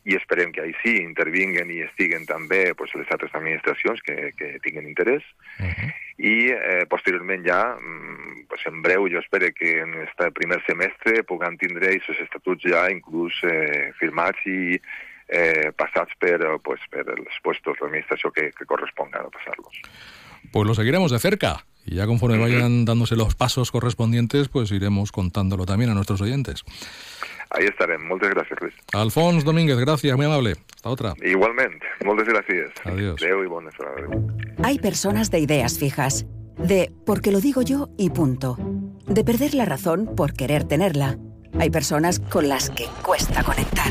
i 0.08 0.16
esperem 0.18 0.52
que 0.52 0.64
ahir 0.64 0.76
sí 0.82 0.96
intervinguen 1.02 1.70
i 1.70 1.82
estiguen 1.86 2.26
també 2.26 2.74
pues, 2.74 2.94
les 2.98 3.10
altres 3.14 3.34
administracions 3.38 4.02
que, 4.02 4.32
que 4.38 4.56
tinguen 4.64 4.88
interès 4.88 5.22
uh 5.60 5.66
-huh. 5.68 5.90
i 6.18 6.36
eh, 6.50 6.86
posteriorment 6.88 7.46
ja 7.46 7.78
pues, 8.48 8.66
en 8.66 8.82
breu 8.82 9.08
jo 9.08 9.18
espero 9.18 9.52
que 9.54 9.80
en 9.80 9.94
aquest 9.94 10.34
primer 10.34 10.62
semestre 10.66 11.22
puguem 11.22 11.56
tindre 11.56 11.94
aquests 11.94 12.20
estatuts 12.26 12.64
ja 12.64 12.90
inclús 12.90 13.34
eh, 13.44 13.92
firmats 14.00 14.40
i 14.46 14.80
eh, 15.28 15.72
passats 15.76 16.14
per, 16.18 16.40
pues, 16.64 16.80
per 16.90 17.04
els 17.14 17.40
puestos 17.42 17.76
de 17.80 17.86
administració 17.86 18.32
que, 18.32 18.50
que 18.52 18.66
correspongan 18.66 19.26
a 19.26 19.30
pasarlos. 19.30 19.82
Pues 20.52 20.66
lo 20.66 20.74
seguiremos 20.74 21.10
de 21.10 21.18
cerca 21.18 21.64
y 21.84 21.96
ya 21.96 22.06
conforme 22.06 22.38
vayan 22.38 22.84
dándose 22.84 23.16
los 23.16 23.34
pasos 23.34 23.70
correspondientes, 23.70 24.48
pues 24.48 24.70
iremos 24.72 25.10
contándolo 25.10 25.64
también 25.64 25.90
a 25.90 25.94
nuestros 25.94 26.20
oyentes. 26.20 26.64
Ahí 27.50 27.64
estaremos. 27.64 28.06
Muchas 28.08 28.30
gracias, 28.30 28.60
Luis. 28.60 28.74
Alfons 28.92 29.44
Domínguez, 29.44 29.78
gracias, 29.78 30.14
muy 30.16 30.26
amable. 30.26 30.54
Hasta 30.76 30.90
otra. 30.90 31.14
Igualmente. 31.22 31.86
Muchas 32.04 32.28
gracias. 32.28 32.70
Adiós. 32.84 33.20
Leo 33.20 33.42
y 33.42 33.46
buenas 33.46 33.74
Hay 34.62 34.78
personas 34.78 35.30
de 35.30 35.38
ideas 35.40 35.78
fijas, 35.78 36.26
de 36.58 36.92
porque 37.06 37.32
lo 37.32 37.40
digo 37.40 37.62
yo 37.62 37.88
y 37.96 38.10
punto, 38.10 38.58
de 39.06 39.24
perder 39.24 39.54
la 39.54 39.64
razón 39.64 40.14
por 40.14 40.34
querer 40.34 40.64
tenerla. 40.64 41.16
Hay 41.58 41.70
personas 41.70 42.20
con 42.20 42.48
las 42.48 42.68
que 42.68 42.84
cuesta 43.02 43.42
conectar 43.42 43.90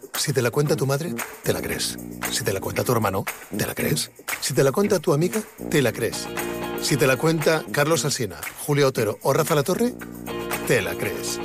si 0.17 0.33
te 0.33 0.41
la 0.41 0.51
cuenta 0.51 0.75
tu 0.75 0.85
madre, 0.85 1.13
te 1.43 1.53
la 1.53 1.61
crees. 1.61 1.97
Si 2.31 2.43
te 2.43 2.53
la 2.53 2.59
cuenta 2.59 2.83
tu 2.83 2.91
hermano, 2.91 3.25
te 3.55 3.65
la 3.65 3.73
crees. 3.73 4.11
Si 4.39 4.53
te 4.53 4.63
la 4.63 4.71
cuenta 4.71 4.99
tu 4.99 5.13
amiga, 5.13 5.41
te 5.69 5.81
la 5.81 5.91
crees. 5.91 6.27
Si 6.81 6.97
te 6.97 7.07
la 7.07 7.17
cuenta 7.17 7.63
Carlos 7.71 8.05
Alsina, 8.05 8.37
Julio 8.65 8.87
Otero 8.87 9.19
o 9.23 9.33
Rafa 9.33 9.55
La 9.55 9.63
Torre, 9.63 9.93
te 10.67 10.81
la 10.81 10.95
crees. 10.95 11.39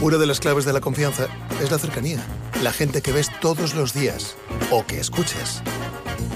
Una 0.00 0.18
de 0.18 0.26
las 0.26 0.40
claves 0.40 0.64
de 0.64 0.72
la 0.72 0.80
confianza 0.80 1.26
es 1.62 1.70
la 1.70 1.78
cercanía, 1.78 2.24
la 2.62 2.72
gente 2.72 3.00
que 3.02 3.12
ves 3.12 3.28
todos 3.40 3.74
los 3.74 3.94
días 3.94 4.36
o 4.70 4.84
que 4.86 5.00
escuchas. 5.00 5.62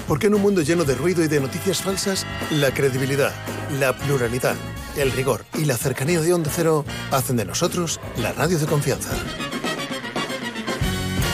Porque 0.07 0.27
en 0.27 0.35
un 0.35 0.41
mundo 0.41 0.61
lleno 0.61 0.83
de 0.83 0.95
ruido 0.95 1.23
y 1.23 1.27
de 1.27 1.39
noticias 1.39 1.81
falsas, 1.81 2.25
la 2.49 2.73
credibilidad, 2.73 3.33
la 3.79 3.95
pluralidad, 3.95 4.55
el 4.97 5.11
rigor 5.11 5.45
y 5.57 5.65
la 5.65 5.77
cercanía 5.77 6.21
de 6.21 6.33
Onda 6.33 6.51
Cero 6.53 6.85
hacen 7.11 7.37
de 7.37 7.45
nosotros 7.45 7.99
la 8.17 8.33
radio 8.33 8.57
de 8.57 8.65
confianza. 8.65 9.11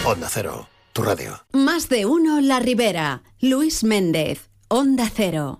Onda 0.09 0.29
Cero, 0.31 0.69
tu 0.93 1.01
radio. 1.01 1.37
Más 1.51 1.89
de 1.89 2.05
uno 2.05 2.39
La 2.39 2.61
Ribera. 2.61 3.23
Luis 3.41 3.83
Méndez, 3.83 4.49
Onda 4.69 5.11
Cero. 5.13 5.59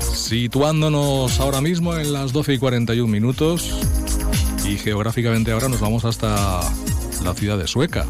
Situándonos 0.00 1.38
ahora 1.38 1.60
mismo 1.60 1.94
en 1.98 2.14
las 2.14 2.32
12 2.32 2.54
y 2.54 2.58
41 2.58 3.12
minutos 3.12 3.78
y 4.64 4.78
geográficamente 4.78 5.52
ahora 5.52 5.68
nos 5.68 5.80
vamos 5.80 6.06
hasta 6.06 6.62
la 7.22 7.34
ciudad 7.34 7.58
de 7.58 7.68
Sueca. 7.68 8.06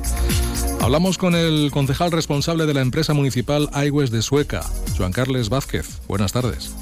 Hablamos 0.80 1.18
con 1.18 1.34
el 1.34 1.72
concejal 1.72 2.12
responsable 2.12 2.66
de 2.66 2.74
la 2.74 2.82
empresa 2.82 3.14
municipal 3.14 3.68
Aigües 3.72 4.12
de 4.12 4.22
Sueca, 4.22 4.62
Joan 4.96 5.10
Carles 5.10 5.48
Vázquez. 5.48 5.88
Buenas 6.06 6.30
tardes. 6.32 6.72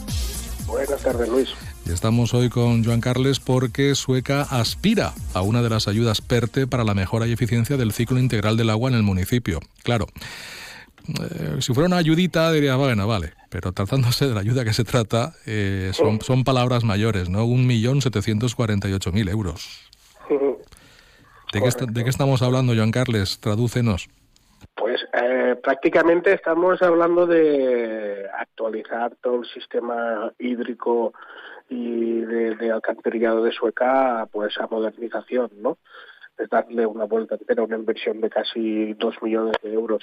Buenas 0.66 1.00
tardes, 1.00 1.30
Luis. 1.30 1.48
Y 1.86 1.92
estamos 1.92 2.34
hoy 2.34 2.50
con 2.50 2.84
Joan 2.84 3.00
Carles 3.00 3.40
porque 3.40 3.94
Sueca 3.94 4.42
aspira 4.42 5.12
a 5.34 5.42
una 5.42 5.62
de 5.62 5.70
las 5.70 5.88
ayudas 5.88 6.20
PERTE 6.20 6.66
para 6.66 6.84
la 6.84 6.94
mejora 6.94 7.26
y 7.26 7.32
eficiencia 7.32 7.76
del 7.76 7.92
ciclo 7.92 8.18
integral 8.18 8.56
del 8.56 8.70
agua 8.70 8.90
en 8.90 8.96
el 8.96 9.02
municipio. 9.02 9.60
Claro, 9.82 10.06
eh, 11.08 11.56
si 11.60 11.72
fuera 11.74 11.88
una 11.88 11.96
ayudita 11.96 12.52
diría, 12.52 12.76
bueno, 12.76 13.06
vale, 13.08 13.32
pero 13.48 13.72
tratándose 13.72 14.28
de 14.28 14.34
la 14.34 14.40
ayuda 14.40 14.64
que 14.64 14.72
se 14.72 14.84
trata, 14.84 15.34
eh, 15.46 15.90
son, 15.94 16.20
son 16.20 16.44
palabras 16.44 16.84
mayores, 16.84 17.28
¿no? 17.28 17.44
Un 17.44 17.66
millón 17.66 18.02
setecientos 18.02 18.54
cuarenta 18.54 18.88
y 18.88 18.92
ocho 18.92 19.10
mil 19.10 19.28
euros. 19.28 19.88
¿De 21.52 21.60
qué, 21.60 21.66
está- 21.66 21.86
¿De 21.86 22.04
qué 22.04 22.10
estamos 22.10 22.42
hablando, 22.42 22.74
Joan 22.76 22.92
Carles? 22.92 23.40
Tradúcenos. 23.40 24.08
Pues 24.76 25.00
eh, 25.14 25.56
prácticamente 25.60 26.32
estamos 26.32 26.80
hablando 26.80 27.26
de 27.26 28.24
actualizar 28.38 29.16
todo 29.20 29.40
el 29.42 29.48
sistema 29.52 30.32
hídrico 30.38 31.12
y 31.70 32.20
de, 32.20 32.56
de 32.56 32.72
alcantarillado 32.72 33.42
de 33.44 33.52
Sueca 33.52 34.28
pues 34.30 34.58
a 34.58 34.66
modernización, 34.66 35.50
¿no? 35.62 35.78
Es 36.38 36.48
darle 36.50 36.84
una 36.86 37.04
vuelta 37.04 37.36
entera, 37.36 37.62
una 37.62 37.76
inversión 37.76 38.20
de 38.20 38.28
casi 38.28 38.92
dos 38.94 39.14
millones 39.22 39.54
de 39.62 39.72
euros 39.72 40.02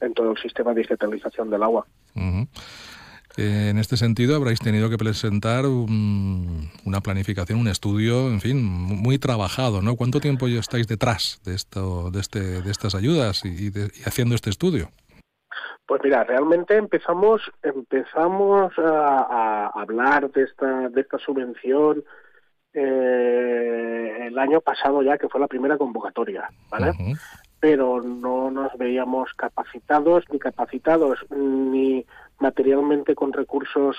en 0.00 0.12
todo 0.14 0.30
el 0.32 0.38
sistema 0.38 0.72
de 0.74 0.82
digitalización 0.82 1.50
del 1.50 1.62
agua. 1.62 1.86
Eh, 3.36 3.68
en 3.70 3.78
este 3.78 3.96
sentido, 3.96 4.34
habréis 4.34 4.58
tenido 4.58 4.90
que 4.90 4.98
presentar 4.98 5.64
un- 5.64 6.68
una 6.84 7.00
planificación, 7.00 7.60
un 7.60 7.68
estudio, 7.68 8.28
en 8.28 8.40
fin, 8.40 8.62
mu- 8.64 8.96
muy 8.96 9.18
trabajado, 9.18 9.80
¿no? 9.82 9.94
¿Cuánto 9.94 10.18
tiempo 10.20 10.48
ya 10.48 10.58
estáis 10.58 10.88
detrás 10.88 11.40
de 11.44 11.54
esto, 11.54 12.10
de 12.10 12.20
este, 12.20 12.40
de 12.62 12.70
estas 12.70 12.94
ayudas 12.96 13.44
y 13.44 13.70
de- 13.70 13.90
y 13.96 14.02
haciendo 14.08 14.34
este 14.34 14.50
estudio? 14.50 14.90
Pues 15.90 16.04
mira, 16.04 16.22
realmente 16.22 16.76
empezamos 16.76 17.42
empezamos 17.64 18.72
a, 18.78 19.18
a 19.18 19.66
hablar 19.74 20.30
de 20.30 20.44
esta 20.44 20.88
de 20.88 21.00
esta 21.00 21.18
subvención 21.18 22.04
eh, 22.72 24.28
el 24.28 24.38
año 24.38 24.60
pasado 24.60 25.02
ya 25.02 25.18
que 25.18 25.28
fue 25.28 25.40
la 25.40 25.48
primera 25.48 25.76
convocatoria, 25.76 26.48
¿vale? 26.70 26.92
Pero 27.58 28.00
no 28.02 28.52
nos 28.52 28.72
veíamos 28.78 29.34
capacitados 29.34 30.22
ni 30.30 30.38
capacitados 30.38 31.26
ni 31.28 32.06
materialmente 32.38 33.16
con 33.16 33.32
recursos 33.32 33.96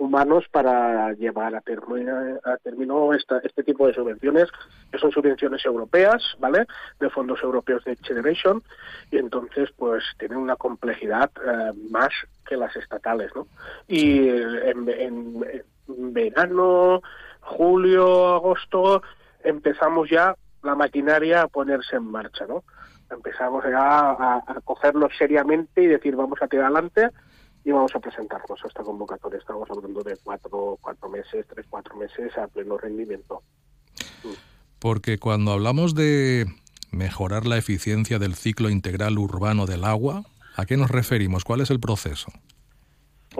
humanos 0.00 0.44
para 0.50 1.12
llevar 1.12 1.54
a 1.54 1.60
término, 1.60 2.16
a 2.44 2.56
término 2.56 3.12
esta- 3.12 3.38
este 3.44 3.62
tipo 3.62 3.86
de 3.86 3.92
subvenciones, 3.94 4.48
que 4.90 4.98
son 4.98 5.12
subvenciones 5.12 5.62
europeas, 5.64 6.22
¿vale? 6.38 6.64
De 6.98 7.10
fondos 7.10 7.40
europeos 7.42 7.84
de 7.84 7.96
Generation, 7.96 8.62
y 9.10 9.18
entonces 9.18 9.70
pues 9.76 10.02
tienen 10.18 10.38
una 10.38 10.56
complejidad 10.56 11.30
eh, 11.46 11.72
más 11.90 12.08
que 12.48 12.56
las 12.56 12.74
estatales, 12.76 13.30
¿no? 13.36 13.46
Y 13.88 14.26
eh, 14.28 14.70
en, 14.70 14.88
en- 14.88 15.62
en 15.88 16.12
verano, 16.14 17.02
julio, 17.40 18.34
agosto, 18.36 19.02
empezamos 19.44 20.08
ya 20.08 20.34
la 20.62 20.74
maquinaria 20.74 21.42
a 21.42 21.48
ponerse 21.48 21.96
en 21.96 22.10
marcha, 22.10 22.46
¿no? 22.46 22.64
Empezamos 23.10 23.64
ya 23.64 24.10
a, 24.12 24.36
a 24.46 24.60
cogerlo 24.64 25.08
seriamente 25.18 25.82
y 25.82 25.86
decir 25.88 26.16
vamos 26.16 26.40
a 26.40 26.46
tirar 26.48 26.66
adelante 26.66 27.08
y 27.64 27.72
vamos 27.72 27.94
a 27.94 28.00
presentarnos 28.00 28.64
a 28.64 28.68
esta 28.68 28.82
convocatoria. 28.82 29.38
Estamos 29.38 29.68
hablando 29.70 30.02
de 30.02 30.16
cuatro, 30.22 30.78
cuatro 30.80 31.08
meses, 31.08 31.46
tres, 31.48 31.66
cuatro 31.68 31.96
meses 31.96 32.36
a 32.38 32.48
pleno 32.48 32.78
rendimiento. 32.78 33.42
Porque 34.78 35.18
cuando 35.18 35.52
hablamos 35.52 35.94
de 35.94 36.46
mejorar 36.90 37.46
la 37.46 37.58
eficiencia 37.58 38.18
del 38.18 38.34
ciclo 38.34 38.70
integral 38.70 39.18
urbano 39.18 39.66
del 39.66 39.84
agua, 39.84 40.24
¿a 40.56 40.64
qué 40.64 40.76
nos 40.76 40.90
referimos? 40.90 41.44
¿Cuál 41.44 41.60
es 41.60 41.70
el 41.70 41.80
proceso? 41.80 42.32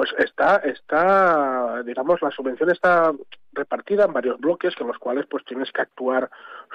Pues 0.00 0.14
está, 0.16 0.56
está, 0.64 1.82
digamos, 1.82 2.22
la 2.22 2.30
subvención 2.30 2.70
está 2.70 3.12
repartida 3.52 4.06
en 4.06 4.14
varios 4.14 4.40
bloques, 4.40 4.74
con 4.74 4.86
los 4.86 4.96
cuales 4.96 5.26
pues 5.26 5.44
tienes 5.44 5.70
que 5.72 5.82
actuar 5.82 6.30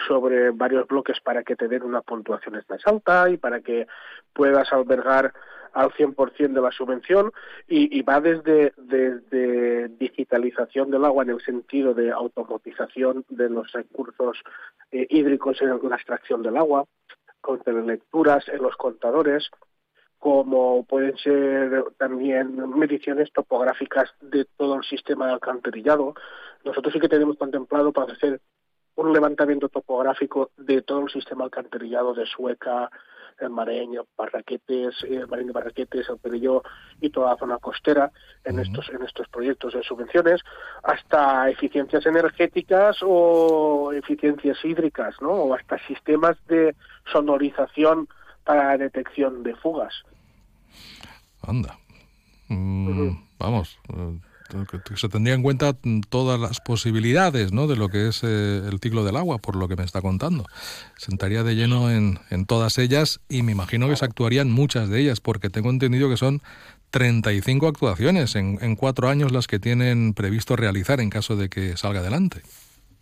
sobre 0.07 0.51
varios 0.51 0.87
bloques 0.87 1.19
para 1.21 1.41
que 1.41 1.55
te 1.55 1.67
den 1.67 1.81
una 1.81 2.01
puntuación 2.01 2.63
más 2.69 2.85
alta 2.85 3.27
y 3.31 3.37
para 3.37 3.61
que 3.61 3.87
puedas 4.31 4.71
albergar 4.71 5.33
al 5.73 5.89
100% 5.93 6.53
de 6.53 6.61
la 6.61 6.71
subvención. 6.71 7.31
Y, 7.67 7.99
va 8.03 8.21
desde, 8.21 9.89
digitalización 9.97 10.91
del 10.91 11.03
agua 11.03 11.23
en 11.23 11.31
el 11.31 11.41
sentido 11.41 11.95
de 11.95 12.11
automatización 12.11 13.25
de 13.29 13.49
los 13.49 13.71
recursos 13.71 14.37
eh, 14.91 15.07
hídricos 15.09 15.59
en 15.63 15.69
la 15.69 15.95
extracción 15.95 16.43
del 16.43 16.57
agua, 16.57 16.85
con 17.41 17.59
lecturas 17.87 18.47
en 18.49 18.61
los 18.61 18.75
contadores, 18.75 19.49
como 20.19 20.85
pueden 20.85 21.17
ser 21.17 21.83
también 21.97 22.57
mediciones 22.77 23.31
topográficas 23.31 24.13
de 24.21 24.45
todo 24.57 24.75
el 24.75 24.83
sistema 24.83 25.27
de 25.27 25.33
alcantarillado. 25.33 26.15
Nosotros 26.63 26.93
sí 26.93 26.99
que 26.99 27.09
tenemos 27.09 27.37
contemplado 27.37 27.91
para 27.91 28.13
hacer 28.13 28.41
un 28.95 29.13
levantamiento 29.13 29.69
topográfico 29.69 30.51
de 30.57 30.81
todo 30.81 31.01
el 31.01 31.09
sistema 31.09 31.43
alcantarillado 31.43 32.13
de 32.13 32.25
Sueca, 32.25 32.89
el 33.39 33.49
Mareño, 33.49 34.05
Barraquetes, 34.17 34.95
eh, 35.03 35.17
el 35.17 35.27
Mareño 35.27 35.51
Barraquetes, 35.51 36.07
el 36.09 36.17
Perelló 36.17 36.63
y 37.01 37.09
toda 37.09 37.31
la 37.31 37.37
zona 37.37 37.57
costera 37.57 38.11
en 38.43 38.59
estos 38.59 38.89
en 38.89 39.03
estos 39.03 39.27
proyectos 39.27 39.73
de 39.73 39.83
subvenciones, 39.83 40.41
hasta 40.83 41.49
eficiencias 41.49 42.05
energéticas 42.05 42.97
o 43.01 43.91
eficiencias 43.93 44.63
hídricas, 44.63 45.15
¿no? 45.21 45.31
O 45.31 45.53
hasta 45.53 45.77
sistemas 45.87 46.37
de 46.47 46.75
sonorización 47.11 48.07
para 48.45 48.77
detección 48.77 49.43
de 49.43 49.55
fugas. 49.55 49.93
Anda. 51.41 51.77
Mm, 52.47 53.25
Vamos, 53.39 53.77
eh, 53.93 54.19
que 54.85 54.97
se 54.97 55.09
tendría 55.09 55.33
en 55.33 55.41
cuenta 55.41 55.75
todas 56.09 56.39
las 56.39 56.61
posibilidades 56.61 57.51
¿no? 57.51 57.67
de 57.67 57.75
lo 57.75 57.89
que 57.89 58.07
es 58.07 58.23
eh, 58.23 58.61
el 58.67 58.79
ciclo 58.79 59.03
del 59.03 59.17
agua, 59.17 59.39
por 59.39 59.55
lo 59.55 59.67
que 59.67 59.75
me 59.75 59.83
está 59.83 60.01
contando. 60.01 60.45
Sentaría 60.97 61.43
de 61.43 61.55
lleno 61.55 61.91
en, 61.91 62.19
en 62.29 62.45
todas 62.45 62.77
ellas 62.77 63.19
y 63.27 63.41
me 63.41 63.51
imagino 63.51 63.89
que 63.89 63.95
se 63.95 64.05
actuarían 64.05 64.51
muchas 64.51 64.89
de 64.89 65.01
ellas, 65.01 65.19
porque 65.19 65.49
tengo 65.49 65.69
entendido 65.69 66.09
que 66.09 66.17
son 66.17 66.41
35 66.91 67.67
actuaciones 67.67 68.35
en, 68.35 68.59
en 68.61 68.75
cuatro 68.75 69.09
años 69.09 69.31
las 69.31 69.47
que 69.47 69.59
tienen 69.59 70.13
previsto 70.13 70.55
realizar 70.55 71.01
en 71.01 71.09
caso 71.09 71.35
de 71.35 71.49
que 71.49 71.75
salga 71.75 71.99
adelante. 71.99 72.41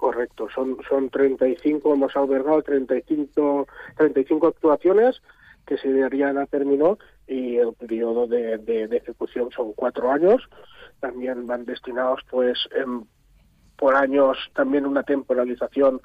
Correcto, 0.03 0.49
son, 0.53 0.79
son 0.89 1.09
35, 1.09 1.93
hemos 1.93 2.13
albergado 2.17 2.61
35, 2.61 3.67
35 3.95 4.47
actuaciones 4.47 5.21
que 5.65 5.77
se 5.77 5.93
darían 5.93 6.37
a 6.37 6.45
término 6.45 6.97
y 7.25 7.55
el 7.55 7.71
periodo 7.71 8.27
de, 8.27 8.57
de, 8.57 8.83
ejecución 8.97 9.49
son 9.51 9.71
cuatro 9.71 10.11
años. 10.11 10.41
También 10.99 11.47
van 11.47 11.63
destinados, 11.63 12.19
pues, 12.29 12.67
en, 12.75 13.07
por 13.77 13.95
años 13.95 14.37
también 14.53 14.85
una 14.85 15.03
temporalización 15.03 16.01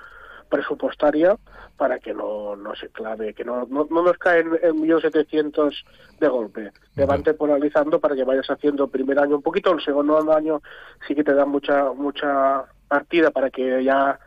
presupuestaria 0.49 1.37
para 1.77 1.99
que 1.99 2.15
no, 2.15 2.55
no 2.55 2.77
se 2.77 2.91
clave, 2.91 3.35
que 3.35 3.45
no, 3.45 3.67
no, 3.69 3.85
nos 3.91 4.17
caen 4.19 4.61
en 4.63 4.77
1.700 4.77 5.75
de 6.21 6.29
golpe. 6.29 6.71
Te 6.95 7.05
van 7.05 7.25
temporalizando 7.25 7.99
para 7.99 8.15
que 8.15 8.23
vayas 8.23 8.49
haciendo 8.49 8.85
el 8.85 8.91
primer 8.91 9.19
año 9.19 9.35
un 9.35 9.43
poquito, 9.43 9.73
el 9.73 9.83
segundo 9.83 10.33
año 10.33 10.63
sí 11.09 11.17
que 11.17 11.25
te 11.25 11.35
dan 11.35 11.49
mucha 11.49 11.93
mucha 11.93 12.65
partida 12.89 13.31
para 13.31 13.51
que 13.51 13.85
ya 13.85 14.19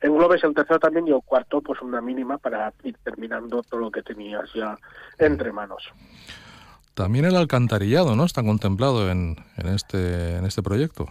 englobes 0.00 0.44
el 0.44 0.54
tercero 0.54 0.78
también 0.78 1.08
y 1.08 1.10
el 1.10 1.22
cuarto 1.24 1.60
pues 1.60 1.80
una 1.80 2.00
mínima 2.00 2.38
para 2.38 2.72
ir 2.82 2.96
terminando 3.02 3.62
todo 3.62 3.80
lo 3.80 3.90
que 3.90 4.02
tenías 4.02 4.52
ya 4.52 4.76
entre 5.18 5.52
manos. 5.52 5.82
También 6.94 7.24
el 7.24 7.36
alcantarillado, 7.36 8.14
¿no? 8.14 8.24
Está 8.24 8.42
contemplado 8.42 9.10
en, 9.10 9.36
en 9.56 9.68
este 9.68 10.36
en 10.36 10.44
este 10.44 10.62
proyecto. 10.62 11.06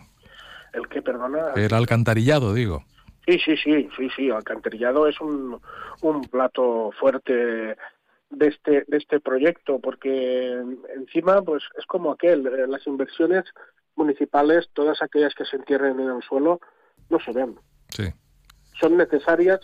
¿El 0.74 0.88
que, 0.88 1.02
perdona? 1.02 1.54
El 1.56 1.74
alcantarillado, 1.74 2.54
digo. 2.54 2.84
Sí, 3.26 3.40
sí, 3.40 3.56
sí, 3.58 3.90
sí, 3.98 4.10
sí. 4.16 4.30
Alcantarillado 4.30 5.08
es 5.08 5.20
un, 5.20 5.60
un 6.02 6.22
plato 6.22 6.92
fuerte 7.00 7.76
de 8.32 8.48
este 8.48 8.86
de 8.88 8.98
este 8.98 9.20
proyecto 9.20 9.80
porque 9.80 10.54
encima 10.96 11.42
pues 11.42 11.64
es 11.78 11.86
como 11.86 12.12
aquel 12.12 12.48
eh, 12.48 12.66
las 12.68 12.88
inversiones 12.88 13.44
municipales 13.96 14.70
todas 14.74 15.02
aquellas 15.02 15.36
que 15.36 15.44
se 15.44 15.58
entierren 15.58 16.00
en 16.00 16.10
el 16.10 16.22
suelo 16.24 16.62
no 17.12 17.20
se 17.20 17.32
ven. 17.32 17.56
Sí. 17.90 18.12
Son 18.80 18.98
necesarias, 18.98 19.60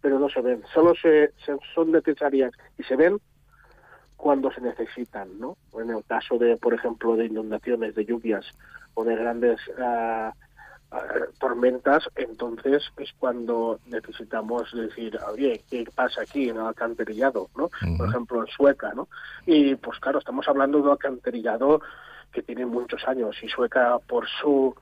pero 0.00 0.18
no 0.18 0.28
se 0.28 0.40
ven. 0.40 0.62
Solo 0.72 0.94
se, 0.94 1.32
son 1.74 1.92
necesarias 1.92 2.52
y 2.78 2.82
se 2.84 2.96
ven 2.96 3.20
cuando 4.16 4.50
se 4.52 4.60
necesitan, 4.60 5.38
¿no? 5.38 5.56
En 5.74 5.90
el 5.90 6.04
caso 6.04 6.38
de, 6.38 6.56
por 6.56 6.72
ejemplo, 6.72 7.16
de 7.16 7.26
inundaciones, 7.26 7.94
de 7.94 8.04
lluvias 8.04 8.46
o 8.94 9.04
de 9.04 9.16
grandes 9.16 9.60
ah, 9.78 10.32
tormentas, 11.40 12.04
entonces 12.14 12.82
es 12.98 13.12
cuando 13.18 13.80
necesitamos 13.86 14.70
decir, 14.72 15.18
oye, 15.28 15.62
¿qué 15.70 15.84
pasa 15.94 16.22
aquí 16.22 16.50
en 16.50 16.56
el 16.56 16.66
alcantarillado, 16.66 17.48
no? 17.56 17.70
Por 17.96 18.08
ejemplo, 18.08 18.40
en 18.40 18.46
Sueca, 18.48 18.92
¿no? 18.94 19.08
Y 19.46 19.74
pues 19.76 19.98
claro, 19.98 20.18
estamos 20.18 20.46
hablando 20.48 20.78
de 20.78 20.84
un 20.84 20.90
alcantarillado 20.90 21.80
que 22.30 22.42
tiene 22.42 22.66
muchos 22.66 23.06
años 23.08 23.36
y 23.42 23.48
Sueca 23.48 23.98
por 24.06 24.28
su 24.28 24.74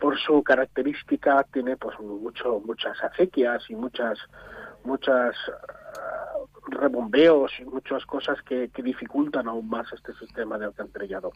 por 0.00 0.18
su 0.18 0.42
característica 0.42 1.44
tiene 1.52 1.76
pues 1.76 1.98
mucho 2.00 2.60
muchas 2.64 2.96
acequias 3.02 3.62
y 3.68 3.74
muchas 3.74 4.18
muchas 4.84 5.34
uh, 5.48 6.70
rebombeos 6.70 7.50
y 7.60 7.64
muchas 7.64 8.04
cosas 8.06 8.38
que, 8.42 8.70
dificultan 8.82 9.48
aún 9.48 9.68
más 9.68 9.86
este 9.92 10.14
sistema 10.14 10.58
de 10.58 10.66
alcantarillado. 10.66 11.32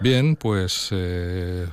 Bien, 0.00 0.36
pues 0.36 0.88
eh, 0.90 1.68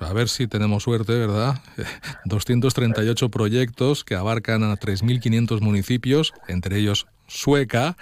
a 0.00 0.12
ver 0.12 0.28
si 0.28 0.46
tenemos 0.48 0.82
suerte, 0.82 1.12
¿verdad? 1.12 1.60
238 2.24 3.28
proyectos 3.28 4.04
que 4.04 4.14
abarcan 4.16 4.64
a 4.64 4.76
3.500 4.76 5.60
municipios, 5.60 6.34
entre 6.48 6.78
ellos 6.78 7.06
Sueca. 7.26 7.96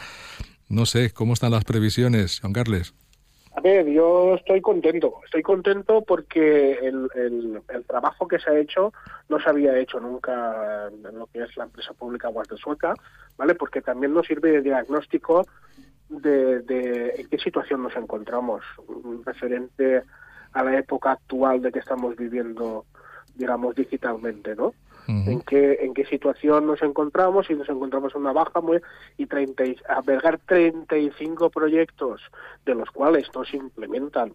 No 0.68 0.86
sé, 0.86 1.10
¿cómo 1.10 1.34
están 1.34 1.52
las 1.52 1.64
previsiones, 1.64 2.40
Juan 2.40 2.52
Carles? 2.52 2.94
A 3.56 3.62
ver, 3.62 3.88
yo 3.88 4.34
estoy 4.34 4.60
contento. 4.60 5.20
Estoy 5.24 5.42
contento 5.42 6.02
porque 6.02 6.72
el, 6.72 7.08
el, 7.14 7.84
trabajo 7.86 8.28
que 8.28 8.38
se 8.38 8.50
ha 8.50 8.58
hecho 8.58 8.92
no 9.30 9.40
se 9.40 9.48
había 9.48 9.78
hecho 9.78 9.98
nunca 9.98 10.88
en 10.88 11.18
lo 11.18 11.26
que 11.26 11.42
es 11.42 11.56
la 11.56 11.64
empresa 11.64 11.94
pública 11.94 12.30
de 12.30 12.56
Sueca, 12.58 12.92
¿vale? 13.38 13.54
Porque 13.54 13.80
también 13.80 14.12
nos 14.12 14.26
sirve 14.26 14.52
de 14.52 14.60
diagnóstico 14.60 15.46
de 16.10 17.14
en 17.16 17.28
qué 17.28 17.38
situación 17.38 17.82
nos 17.82 17.96
encontramos, 17.96 18.62
referente 19.24 20.02
a 20.52 20.62
la 20.62 20.78
época 20.78 21.12
actual 21.12 21.62
de 21.62 21.72
que 21.72 21.78
estamos 21.78 22.14
viviendo, 22.14 22.84
digamos, 23.36 23.74
digitalmente, 23.74 24.54
¿no? 24.54 24.74
En 25.06 25.40
qué 25.42 25.78
en 25.80 25.94
qué 25.94 26.04
situación 26.06 26.66
nos 26.66 26.82
encontramos 26.82 27.48
y 27.50 27.54
nos 27.54 27.68
encontramos 27.68 28.14
en 28.14 28.22
una 28.22 28.32
baja 28.32 28.60
muy 28.60 28.80
y 29.16 29.26
30 29.26 29.64
albergar 29.88 30.38
35 30.46 31.50
proyectos 31.50 32.20
de 32.64 32.74
los 32.74 32.90
cuales 32.90 33.28
no 33.34 33.44
se 33.44 33.56
implementan 33.56 34.34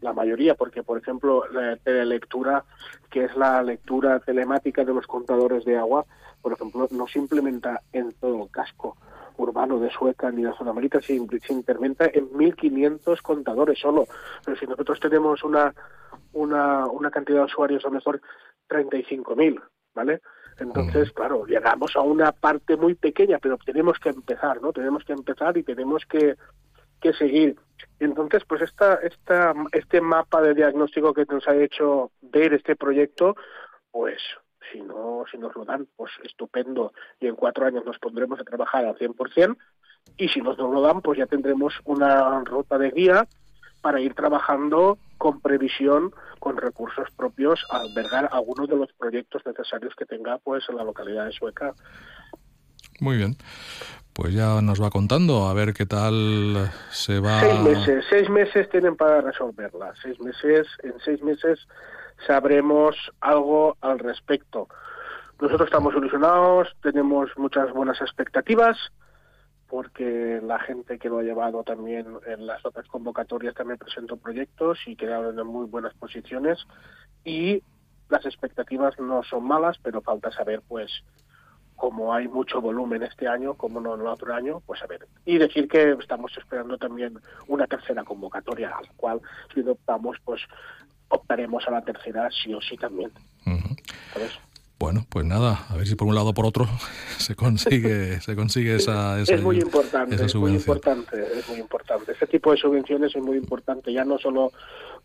la 0.00 0.12
mayoría 0.12 0.54
porque 0.54 0.82
por 0.82 0.98
ejemplo 0.98 1.44
la 1.50 1.76
telelectura 1.76 2.64
que 3.10 3.24
es 3.24 3.36
la 3.36 3.62
lectura 3.62 4.20
telemática 4.20 4.84
de 4.84 4.94
los 4.94 5.06
contadores 5.06 5.64
de 5.64 5.76
agua 5.76 6.04
por 6.42 6.52
ejemplo 6.52 6.88
no 6.90 7.06
se 7.06 7.18
implementa 7.18 7.82
en 7.92 8.12
todo 8.12 8.44
el 8.44 8.50
casco 8.50 8.96
urbano 9.36 9.78
de 9.78 9.90
Sueca 9.90 10.30
ni 10.30 10.42
de 10.42 10.52
zona 10.54 10.72
marita 10.72 11.00
se, 11.00 11.18
se 11.18 11.52
implementa 11.52 12.06
en 12.12 12.30
1.500 12.30 13.22
contadores 13.22 13.78
solo. 13.78 14.06
Pero 14.44 14.56
si 14.58 14.66
nosotros 14.66 15.00
tenemos 15.00 15.42
una 15.42 15.74
una, 16.32 16.86
una 16.86 17.10
cantidad 17.10 17.38
de 17.38 17.44
usuarios 17.46 17.84
a 17.84 17.88
lo 17.88 17.94
mejor 17.94 18.20
35.000 18.68 19.60
¿vale? 19.94 20.20
Entonces, 20.58 21.10
claro, 21.12 21.46
llegamos 21.46 21.96
a 21.96 22.00
una 22.00 22.32
parte 22.32 22.76
muy 22.76 22.94
pequeña, 22.94 23.38
pero 23.38 23.56
tenemos 23.58 23.98
que 23.98 24.10
empezar, 24.10 24.60
¿no? 24.60 24.72
Tenemos 24.72 25.04
que 25.04 25.14
empezar 25.14 25.56
y 25.56 25.62
tenemos 25.62 26.04
que, 26.04 26.36
que 27.00 27.12
seguir. 27.14 27.56
Entonces, 27.98 28.42
pues 28.46 28.62
esta, 28.62 28.94
esta, 28.96 29.54
este 29.72 30.00
mapa 30.00 30.42
de 30.42 30.54
diagnóstico 30.54 31.14
que 31.14 31.24
nos 31.24 31.48
ha 31.48 31.56
hecho 31.56 32.10
ver 32.20 32.52
este 32.52 32.76
proyecto, 32.76 33.36
pues 33.90 34.18
si 34.70 34.80
no, 34.82 35.24
si 35.30 35.38
nos 35.38 35.54
lo 35.56 35.64
dan, 35.64 35.88
pues 35.96 36.12
estupendo. 36.24 36.92
Y 37.18 37.26
en 37.26 37.36
cuatro 37.36 37.66
años 37.66 37.84
nos 37.84 37.98
pondremos 37.98 38.38
a 38.40 38.44
trabajar 38.44 38.84
al 38.84 38.96
100%. 38.96 39.56
Y 40.16 40.28
si 40.28 40.40
nos 40.40 40.58
no 40.58 40.70
lo 40.70 40.80
dan, 40.82 41.00
pues 41.00 41.18
ya 41.18 41.26
tendremos 41.26 41.74
una 41.84 42.40
ruta 42.44 42.78
de 42.78 42.90
guía 42.90 43.26
para 43.80 44.00
ir 44.00 44.14
trabajando 44.14 44.98
con 45.18 45.40
previsión, 45.40 46.12
con 46.38 46.56
recursos 46.56 47.08
propios, 47.16 47.64
a 47.70 47.80
albergar 47.80 48.28
algunos 48.32 48.68
de 48.68 48.76
los 48.76 48.92
proyectos 48.92 49.42
necesarios 49.44 49.94
que 49.94 50.06
tenga 50.06 50.38
pues 50.38 50.64
en 50.68 50.76
la 50.76 50.84
localidad 50.84 51.26
de 51.26 51.32
Sueca. 51.32 51.74
Muy 53.00 53.16
bien. 53.16 53.36
Pues 54.12 54.34
ya 54.34 54.60
nos 54.60 54.82
va 54.82 54.90
contando 54.90 55.46
a 55.46 55.54
ver 55.54 55.72
qué 55.72 55.86
tal 55.86 56.70
se 56.90 57.20
va. 57.20 57.40
Seis 57.40 57.60
meses, 57.60 58.04
seis 58.10 58.28
meses 58.28 58.68
tienen 58.68 58.96
para 58.96 59.20
resolverla. 59.20 59.92
Seis 60.02 60.18
meses, 60.20 60.66
en 60.82 60.94
seis 61.04 61.22
meses 61.22 61.60
sabremos 62.26 62.96
algo 63.20 63.76
al 63.80 63.98
respecto. 63.98 64.68
Nosotros 65.40 65.68
estamos 65.68 65.94
ilusionados, 65.94 66.68
tenemos 66.82 67.30
muchas 67.36 67.72
buenas 67.72 68.00
expectativas 68.00 68.76
porque 69.70 70.40
la 70.42 70.58
gente 70.58 70.98
que 70.98 71.08
lo 71.08 71.20
ha 71.20 71.22
llevado 71.22 71.62
también 71.62 72.06
en 72.26 72.44
las 72.44 72.66
otras 72.66 72.88
convocatorias 72.88 73.54
también 73.54 73.78
presentó 73.78 74.16
proyectos 74.16 74.78
y 74.86 74.96
quedaron 74.96 75.38
en 75.38 75.46
muy 75.46 75.66
buenas 75.66 75.94
posiciones 75.94 76.58
y 77.24 77.62
las 78.08 78.26
expectativas 78.26 78.98
no 78.98 79.22
son 79.22 79.44
malas, 79.44 79.78
pero 79.80 80.02
falta 80.02 80.32
saber 80.32 80.60
pues 80.66 80.90
como 81.76 82.12
hay 82.12 82.28
mucho 82.28 82.60
volumen 82.60 83.04
este 83.04 83.28
año, 83.28 83.54
como 83.54 83.80
no 83.80 83.94
en 83.94 84.00
el 84.02 84.08
otro 84.08 84.34
año, 84.34 84.60
pues 84.66 84.82
a 84.82 84.86
ver. 84.86 85.06
Y 85.24 85.38
decir 85.38 85.66
que 85.66 85.92
estamos 85.92 86.36
esperando 86.36 86.76
también 86.76 87.18
una 87.46 87.66
tercera 87.66 88.04
convocatoria, 88.04 88.68
a 88.76 88.82
la 88.82 88.92
cual 88.96 89.20
si 89.54 89.60
optamos, 89.60 90.18
pues 90.22 90.42
optaremos 91.08 91.66
a 91.66 91.70
la 91.70 91.82
tercera 91.82 92.28
sí 92.30 92.52
o 92.52 92.60
sí 92.60 92.76
también. 92.76 93.12
Bueno, 94.80 95.04
pues 95.10 95.26
nada, 95.26 95.66
a 95.68 95.76
ver 95.76 95.86
si 95.86 95.94
por 95.94 96.08
un 96.08 96.14
lado 96.14 96.30
o 96.30 96.32
por 96.34 96.46
otro 96.46 96.66
se 97.18 97.34
consigue, 97.34 98.18
se 98.22 98.34
consigue 98.34 98.76
esa, 98.76 99.20
esa, 99.20 99.34
es 99.34 99.42
muy 99.42 99.58
importante, 99.58 100.14
Es 100.24 100.34
muy 100.34 100.52
importante, 100.52 101.38
es 101.38 101.46
muy 101.50 101.58
importante. 101.58 102.12
Este 102.12 102.26
tipo 102.26 102.50
de 102.50 102.56
subvenciones 102.56 103.14
es 103.14 103.22
muy 103.22 103.36
importante, 103.36 103.92
ya 103.92 104.06
no 104.06 104.18
solo 104.18 104.52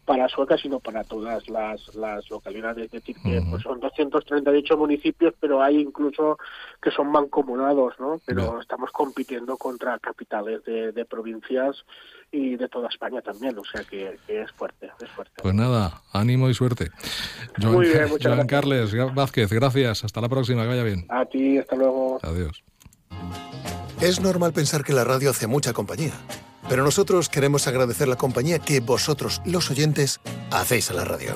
para 0.06 0.30
Sueca, 0.30 0.58
sino 0.58 0.80
para 0.80 1.04
todas 1.04 1.50
las, 1.50 1.94
las 1.96 2.30
localidades. 2.30 2.86
Es 2.86 2.92
decir, 2.92 3.16
que 3.24 3.42
pues 3.50 3.64
son 3.64 3.80
238 3.80 4.78
municipios, 4.78 5.34
pero 5.40 5.62
hay 5.62 5.80
incluso 5.80 6.38
que 6.82 6.92
son 6.92 7.12
mancomunados, 7.12 7.96
¿no? 8.00 8.22
Pero 8.26 8.62
estamos 8.62 8.92
compitiendo 8.92 9.58
contra 9.58 9.98
capitales 10.00 10.64
de, 10.64 10.92
de 10.92 11.06
provincias 11.06 11.84
y 12.32 12.56
de 12.56 12.68
toda 12.68 12.90
España 12.90 13.22
también, 13.22 13.58
o 13.58 13.64
sea 13.64 13.84
que, 13.84 14.20
es 14.28 14.52
fuerte, 14.52 14.92
es 15.02 15.10
fuerte. 15.12 15.42
Pues 15.42 15.56
nada, 15.56 16.02
ánimo 16.12 16.50
y 16.50 16.54
suerte. 16.54 16.92
Joan, 17.62 17.74
Muy 17.74 17.88
bien, 17.88 18.10
muchas 18.10 18.34
Joan 18.34 18.48
Carles 18.48 18.94
Vázquez, 19.14 19.52
gracias, 19.52 20.04
hasta 20.04 20.22
la 20.22 20.30
próxima, 20.30 20.64
que 20.64 20.68
vaya 20.68 20.84
bien. 20.84 21.06
A 21.10 21.26
ti, 21.26 21.58
hasta 21.58 21.76
luego. 21.76 22.20
Adiós. 22.22 22.64
Es 24.02 24.20
normal 24.20 24.52
pensar 24.52 24.84
que 24.84 24.94
la 24.94 25.06
radio 25.06 25.30
hace 25.30 25.48
mucha 25.48 25.72
compañía, 25.72 26.14
pero 26.70 26.84
nosotros 26.84 27.30
queremos 27.30 27.68
agradecer 27.68 28.08
la 28.08 28.16
compañía 28.16 28.60
que 28.60 28.80
vosotros, 28.80 29.42
los 29.46 29.70
oyentes, 29.72 30.20
hacéis 30.52 30.92
a 30.92 30.94
la 30.94 31.06
radio 31.06 31.36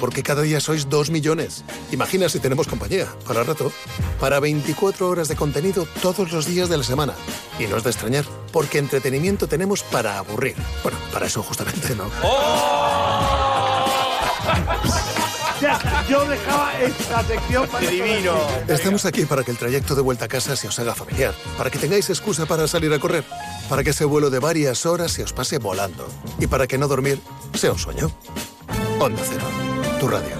porque 0.00 0.22
cada 0.24 0.42
día 0.42 0.58
sois 0.58 0.88
dos 0.88 1.10
millones. 1.10 1.62
Imagina 1.92 2.28
si 2.28 2.40
tenemos 2.40 2.66
compañía, 2.66 3.06
para 3.28 3.44
rato, 3.44 3.70
para 4.18 4.40
24 4.40 5.06
horas 5.06 5.28
de 5.28 5.36
contenido 5.36 5.86
todos 6.00 6.32
los 6.32 6.46
días 6.46 6.68
de 6.70 6.78
la 6.78 6.82
semana. 6.82 7.12
Y 7.58 7.66
no 7.66 7.76
es 7.76 7.84
de 7.84 7.90
extrañar, 7.90 8.24
porque 8.50 8.78
entretenimiento 8.78 9.46
tenemos 9.46 9.82
para 9.84 10.18
aburrir. 10.18 10.56
Bueno, 10.82 10.98
para 11.12 11.26
eso 11.26 11.42
justamente, 11.42 11.94
¿no? 11.94 12.10
¡Oh! 12.24 13.50
yo 16.08 16.24
dejaba 16.24 16.80
esta 16.80 17.22
sección 17.22 17.68
para 17.68 17.88
divino. 17.88 18.34
Estamos 18.66 19.04
aquí 19.04 19.26
para 19.26 19.44
que 19.44 19.50
el 19.50 19.58
trayecto 19.58 19.94
de 19.94 20.00
vuelta 20.00 20.24
a 20.24 20.28
casa 20.28 20.56
se 20.56 20.66
os 20.66 20.78
haga 20.78 20.94
familiar, 20.94 21.34
para 21.58 21.70
que 21.70 21.78
tengáis 21.78 22.08
excusa 22.08 22.46
para 22.46 22.66
salir 22.66 22.92
a 22.92 22.98
correr, 22.98 23.24
para 23.70 23.84
que 23.84 23.90
ese 23.90 24.04
vuelo 24.04 24.30
de 24.30 24.40
varias 24.40 24.84
horas 24.84 25.12
se 25.12 25.22
os 25.22 25.32
pase 25.32 25.58
volando 25.58 26.04
y 26.40 26.48
para 26.48 26.66
que 26.66 26.76
no 26.76 26.88
dormir 26.88 27.20
sea 27.54 27.70
un 27.70 27.78
sueño. 27.78 28.10
Onda 28.98 29.22
Cero, 29.24 29.44
tu 30.00 30.08
radio. 30.08 30.34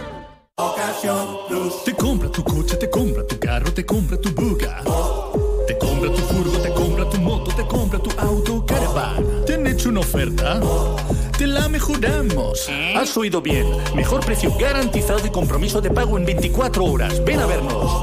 Te 1.85 1.95
compra 1.95 2.29
tu 2.29 2.43
coche, 2.43 2.77
te 2.77 2.90
compra 2.90 3.25
tu 3.25 3.38
carro, 3.38 3.73
te 3.73 3.87
compra 3.87 4.21
tu 4.21 4.31
buga. 4.31 4.83
Te 5.64 5.79
compra 5.79 6.12
tu 6.12 6.21
furgo, 6.23 6.59
te 6.59 6.75
compra 6.75 7.09
tu 7.09 7.19
moto, 7.19 7.55
te 7.55 7.64
compra 7.69 8.01
tu 8.01 8.11
auto, 8.19 8.66
caravana. 8.66 9.45
¿Te 9.47 9.55
han 9.55 9.64
hecho 9.69 9.90
una 9.90 10.01
oferta? 10.01 10.61
Te 11.38 11.47
la 11.47 11.69
mejoramos. 11.69 12.69
Has 12.97 13.16
oído 13.16 13.40
bien. 13.40 13.64
Mejor 13.95 14.27
precio 14.27 14.53
garantizado 14.59 15.25
y 15.25 15.31
compromiso 15.31 15.81
de 15.81 15.90
pago 15.90 16.19
en 16.19 16.25
24 16.25 16.85
horas. 16.85 17.25
Ven 17.25 17.38
a 17.38 17.47
vernos. 17.47 18.03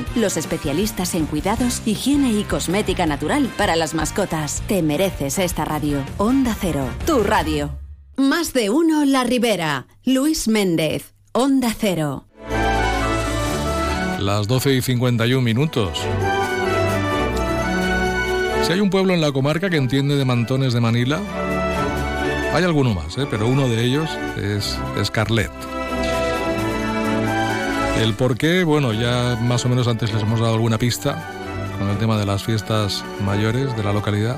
los 0.15 0.37
especialistas 0.37 1.15
en 1.15 1.25
cuidados, 1.25 1.81
higiene 1.85 2.31
y 2.33 2.43
cosmética 2.43 3.05
natural 3.05 3.49
para 3.57 3.75
las 3.75 3.93
mascotas. 3.93 4.63
Te 4.67 4.81
mereces 4.81 5.39
esta 5.39 5.65
radio. 5.65 6.03
Onda 6.17 6.55
Cero, 6.59 6.87
tu 7.05 7.23
radio. 7.23 7.71
Más 8.17 8.53
de 8.53 8.69
uno 8.69 9.05
La 9.05 9.23
Ribera. 9.23 9.87
Luis 10.03 10.47
Méndez, 10.47 11.13
Onda 11.31 11.73
Cero. 11.77 12.25
Las 14.19 14.47
12 14.47 14.75
y 14.75 14.81
51 14.81 15.41
minutos. 15.41 15.97
Si 18.63 18.71
hay 18.71 18.79
un 18.79 18.91
pueblo 18.91 19.13
en 19.13 19.21
la 19.21 19.31
comarca 19.31 19.69
que 19.69 19.77
entiende 19.77 20.15
de 20.15 20.25
mantones 20.25 20.73
de 20.73 20.79
Manila, 20.79 21.19
hay 22.53 22.63
alguno 22.63 22.93
más, 22.93 23.17
¿eh? 23.17 23.25
pero 23.29 23.47
uno 23.47 23.67
de 23.67 23.83
ellos 23.83 24.09
es, 24.37 25.09
Carlet. 25.09 25.51
El 27.97 28.13
por 28.15 28.37
qué, 28.37 28.63
bueno, 28.63 28.93
ya 28.93 29.37
más 29.41 29.65
o 29.65 29.69
menos 29.69 29.87
antes 29.87 30.11
les 30.11 30.23
hemos 30.23 30.39
dado 30.39 30.53
alguna 30.53 30.77
pista 30.77 31.31
con 31.77 31.89
el 31.89 31.97
tema 31.97 32.17
de 32.17 32.25
las 32.25 32.43
fiestas 32.43 33.03
mayores 33.23 33.75
de 33.75 33.83
la 33.83 33.93
localidad. 33.93 34.37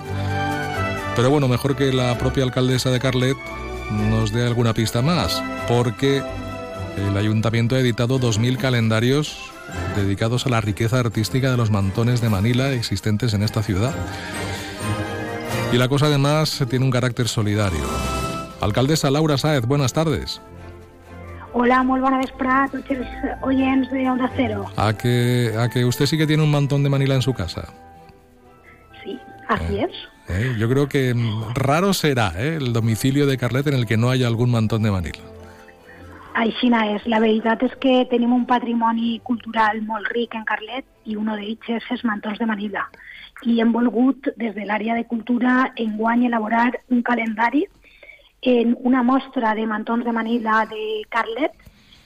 Pero 1.15 1.29
bueno, 1.29 1.47
mejor 1.47 1.75
que 1.75 1.93
la 1.93 2.17
propia 2.17 2.43
alcaldesa 2.43 2.89
de 2.89 2.99
Carlet 2.99 3.37
nos 3.91 4.31
dé 4.31 4.45
alguna 4.45 4.73
pista 4.73 5.01
más, 5.01 5.41
porque 5.67 6.23
el 6.97 7.17
ayuntamiento 7.17 7.75
ha 7.75 7.79
editado 7.79 8.19
2.000 8.19 8.57
calendarios 8.57 9.37
dedicados 9.95 10.45
a 10.45 10.49
la 10.49 10.61
riqueza 10.61 10.99
artística 10.99 11.51
de 11.51 11.57
los 11.57 11.71
mantones 11.71 12.21
de 12.21 12.29
Manila 12.29 12.71
existentes 12.71 13.33
en 13.33 13.43
esta 13.43 13.63
ciudad. 13.63 13.93
Y 15.71 15.77
la 15.77 15.87
cosa 15.87 16.07
además 16.07 16.63
tiene 16.69 16.85
un 16.85 16.91
carácter 16.91 17.27
solidario. 17.27 17.83
Alcaldesa 18.61 19.11
Laura 19.11 19.37
Sáez, 19.37 19.65
buenas 19.65 19.93
tardes. 19.93 20.41
Hola, 21.53 21.83
molt 21.85 22.01
bona 22.01 22.17
vesprada 22.17 22.65
a 22.65 22.69
tots 22.73 22.89
els 22.95 23.43
oients 23.45 23.89
de 23.93 24.07
Onda 24.09 24.29
Cero. 24.35 24.65
¿A 24.75 24.93
que, 24.97 25.53
a 25.55 25.69
que 25.69 25.85
usted 25.85 26.07
sí 26.07 26.17
que 26.17 26.25
tiene 26.25 26.41
un 26.41 26.49
mantón 26.49 26.81
de 26.81 26.89
Manila 26.89 27.13
en 27.13 27.21
su 27.21 27.33
casa? 27.33 27.71
Sí, 29.03 29.19
así 29.47 29.77
es. 29.77 29.91
¿Eh? 30.29 30.55
Yo 30.57 30.67
creo 30.67 30.89
que 30.89 31.13
mm, 31.13 31.53
raro 31.53 31.93
será 31.93 32.33
¿eh? 32.37 32.55
el 32.55 32.73
domicilio 32.73 33.27
de 33.27 33.37
Carlet 33.37 33.67
en 33.67 33.75
el 33.75 33.85
que 33.85 33.97
no 33.97 34.09
haya 34.09 34.25
algún 34.25 34.49
mantón 34.49 34.81
de 34.81 34.89
Manila. 34.89 35.19
Aixina 36.33 36.87
és. 36.89 37.03
La 37.05 37.19
veritat 37.21 37.61
és 37.61 37.73
que 37.77 38.07
tenim 38.09 38.31
un 38.33 38.47
patrimoni 38.49 39.19
cultural 39.21 39.83
molt 39.85 40.09
ric 40.15 40.33
en 40.33 40.47
Carlet 40.49 40.87
i 41.05 41.13
un 41.19 41.29
d'ells 41.29 41.69
és 41.69 41.85
els 41.93 42.01
mantons 42.09 42.39
de 42.41 42.47
Manila. 42.49 42.87
I 43.45 43.59
hem 43.61 43.73
volgut, 43.75 44.31
des 44.41 44.55
de 44.55 44.65
l'àrea 44.65 44.95
de 44.97 45.05
cultura, 45.05 45.73
enguany 45.77 46.25
elaborar 46.25 46.71
un 46.89 47.03
calendari 47.05 47.67
en 48.43 48.77
una 48.81 49.03
mostra 49.03 49.55
de 49.55 49.65
mantons 49.65 50.05
de 50.05 50.11
Manila 50.11 50.65
de 50.69 51.03
Carlet, 51.09 51.53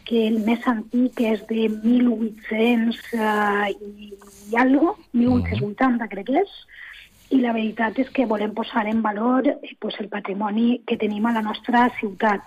que 0.08 0.28
el 0.30 0.38
més 0.46 0.64
antic 0.70 1.20
és 1.20 1.42
de 1.50 1.68
1800 1.68 3.00
eh, 3.18 3.72
i, 3.74 4.12
i 4.52 4.60
algo, 4.62 4.94
1880 5.18 6.08
crec 6.14 6.30
que 6.30 6.44
és, 6.46 6.54
i 7.36 7.42
la 7.42 7.52
veritat 7.58 7.98
és 8.00 8.12
que 8.16 8.28
volem 8.30 8.54
posar 8.56 8.86
en 8.88 9.02
valor 9.04 9.50
eh, 9.52 9.58
pues, 9.82 9.98
el 10.00 10.08
patrimoni 10.14 10.84
que 10.88 11.00
tenim 11.02 11.28
a 11.28 11.34
la 11.36 11.44
nostra 11.44 11.88
ciutat. 12.00 12.46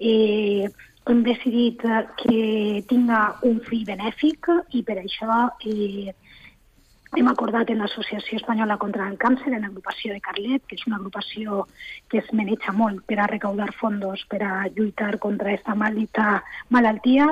Eh, 0.00 0.66
hem 1.08 1.22
decidit 1.26 1.84
eh, 1.84 2.02
que 2.18 2.40
tinga 2.90 3.20
un 3.46 3.60
fi 3.68 3.84
benèfic 3.86 4.50
i 4.74 4.82
per 4.82 4.98
això 5.04 5.44
eh, 5.62 6.16
hem 7.16 7.28
acordat 7.28 7.70
en 7.70 7.78
l'Associació 7.82 8.38
Espanyola 8.38 8.76
contra 8.78 9.08
el 9.08 9.16
Càncer, 9.18 9.52
en 9.54 9.62
l'agrupació 9.64 10.12
de 10.12 10.20
Carlet, 10.20 10.64
que 10.68 10.76
és 10.76 10.86
una 10.86 10.96
agrupació 10.96 11.66
que 12.08 12.18
es 12.20 12.32
maneja 12.32 12.72
molt 12.72 13.04
per 13.08 13.20
a 13.20 13.28
recaudar 13.30 13.70
fondos 13.78 14.24
per 14.28 14.42
a 14.44 14.66
lluitar 14.68 15.18
contra 15.18 15.52
aquesta 15.52 15.74
maldita 15.74 16.42
malaltia, 16.68 17.30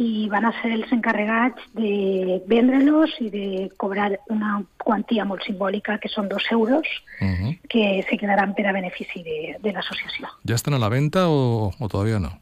i 0.00 0.28
van 0.32 0.46
a 0.48 0.52
ser 0.62 0.70
els 0.72 0.88
encarregats 0.94 1.60
de 1.76 2.40
vendre-los 2.48 3.12
i 3.20 3.28
de 3.28 3.46
cobrar 3.76 4.14
una 4.32 4.62
quantia 4.80 5.26
molt 5.28 5.44
simbòlica, 5.44 5.98
que 6.00 6.08
són 6.08 6.30
dos 6.30 6.46
euros, 6.50 6.88
Ujú. 7.20 7.52
que 7.68 8.04
se 8.08 8.16
quedaran 8.16 8.54
per 8.54 8.66
a 8.66 8.72
benefici 8.72 9.22
de, 9.22 9.58
de 9.60 9.72
l'associació. 9.72 10.30
¿Ya 10.44 10.54
están 10.54 10.74
a 10.74 10.78
la 10.78 10.88
venta 10.88 11.28
o, 11.28 11.72
o 11.78 11.88
todavía 11.88 12.18
no? 12.18 12.38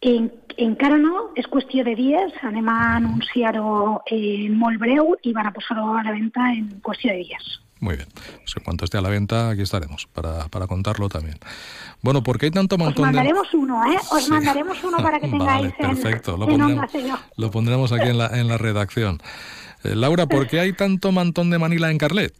En, 0.00 0.32
encara 0.64 0.98
no, 1.00 1.30
és 1.38 1.48
qüestió 1.50 1.84
de 1.86 1.94
dies, 1.98 2.36
anem 2.46 2.68
a 2.68 2.78
anunciar-ho 2.98 4.02
eh, 4.10 4.48
molt 4.50 4.80
breu 4.82 5.16
i 5.22 5.32
van 5.36 5.48
a 5.50 5.54
posar-ho 5.56 5.94
a 5.96 6.04
la 6.04 6.14
venda 6.14 6.52
en 6.52 6.68
qüestió 6.84 7.12
de 7.12 7.24
dies. 7.24 7.60
Muy 7.80 7.96
bien. 7.96 8.08
Pues 8.12 8.54
en 8.56 8.62
cuanto 8.62 8.84
esté 8.84 8.98
a 8.98 9.00
la 9.00 9.08
venta, 9.08 9.48
aquí 9.48 9.62
estaremos 9.62 10.06
para, 10.12 10.48
para 10.48 10.66
contarlo 10.66 11.08
también. 11.08 11.38
Bueno, 12.02 12.22
¿por 12.22 12.38
qué 12.38 12.46
hay 12.46 12.52
tanto 12.52 12.76
Os 12.76 12.80
mantón 12.80 13.06
de... 13.06 13.16
mandaremos 13.16 13.54
uno, 13.54 13.82
¿eh? 13.90 13.96
Os 14.10 14.28
mandaremos 14.28 14.84
uno 14.84 14.98
para 14.98 15.18
que 15.18 15.28
tengáis 15.30 15.72
Vale, 15.78 15.94
perfecto. 15.94 16.36
Lo 16.36 16.48
en, 16.48 16.60
Onda 16.60 16.86
pondremos, 16.86 17.20
lo 17.36 17.50
pondremos 17.50 17.92
aquí 17.92 18.08
en 18.08 18.18
la, 18.18 18.26
en 18.38 18.48
la 18.48 18.58
redacción. 18.58 19.22
Eh, 19.82 19.94
Laura, 19.94 20.26
¿por 20.26 20.46
qué 20.46 20.60
hay 20.60 20.74
tanto 20.74 21.10
mantón 21.10 21.48
de 21.48 21.58
Manila 21.58 21.90
en 21.90 21.96
Carlet? 21.96 22.34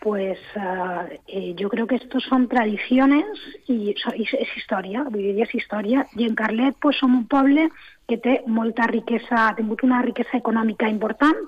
Pues 0.00 0.38
ah, 0.56 1.06
eh, 1.26 1.54
yo 1.56 1.68
creo 1.68 1.86
que 1.86 1.96
estos 1.96 2.22
son 2.24 2.48
tradiciones 2.48 3.26
y, 3.66 3.90
i 3.90 4.24
és 4.24 4.56
història, 4.56 5.02
vull 5.10 5.24
dir, 5.26 5.42
és 5.42 5.54
història. 5.58 6.04
I 6.14 6.28
en 6.28 6.36
Carlet 6.38 6.76
pues, 6.80 7.00
som 7.02 7.16
un 7.16 7.26
poble 7.26 7.66
que 8.08 8.18
té 8.22 8.38
molta 8.46 8.86
riquesa, 8.86 9.48
ha 9.48 9.56
tingut 9.58 9.82
una 9.82 10.00
riquesa 10.06 10.38
econòmica 10.38 10.88
important 10.88 11.40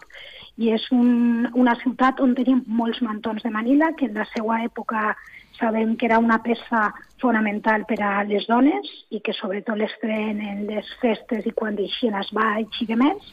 i 0.60 0.72
és 0.74 0.82
un, 0.92 1.46
una 1.54 1.76
ciutat 1.80 2.20
on 2.20 2.34
tenim 2.36 2.64
molts 2.66 3.00
mantons 3.06 3.46
de 3.46 3.52
Manila, 3.54 3.94
que 3.96 4.10
en 4.10 4.18
la 4.18 4.26
seva 4.34 4.58
època 4.66 5.14
sabem 5.60 5.94
que 5.96 6.06
era 6.08 6.18
una 6.18 6.40
peça 6.42 6.90
fonamental 7.20 7.86
per 7.86 8.00
a 8.02 8.24
les 8.24 8.46
dones 8.48 8.90
i 9.10 9.20
que 9.24 9.32
sobretot 9.36 9.78
les 9.78 9.94
tren 10.02 10.40
en 10.42 10.66
les 10.66 10.90
festes 11.00 11.46
i 11.46 11.54
quan 11.56 11.78
deixen 11.78 12.16
els 12.16 12.32
balls 12.34 12.82
i 12.82 12.88
demés 12.88 13.32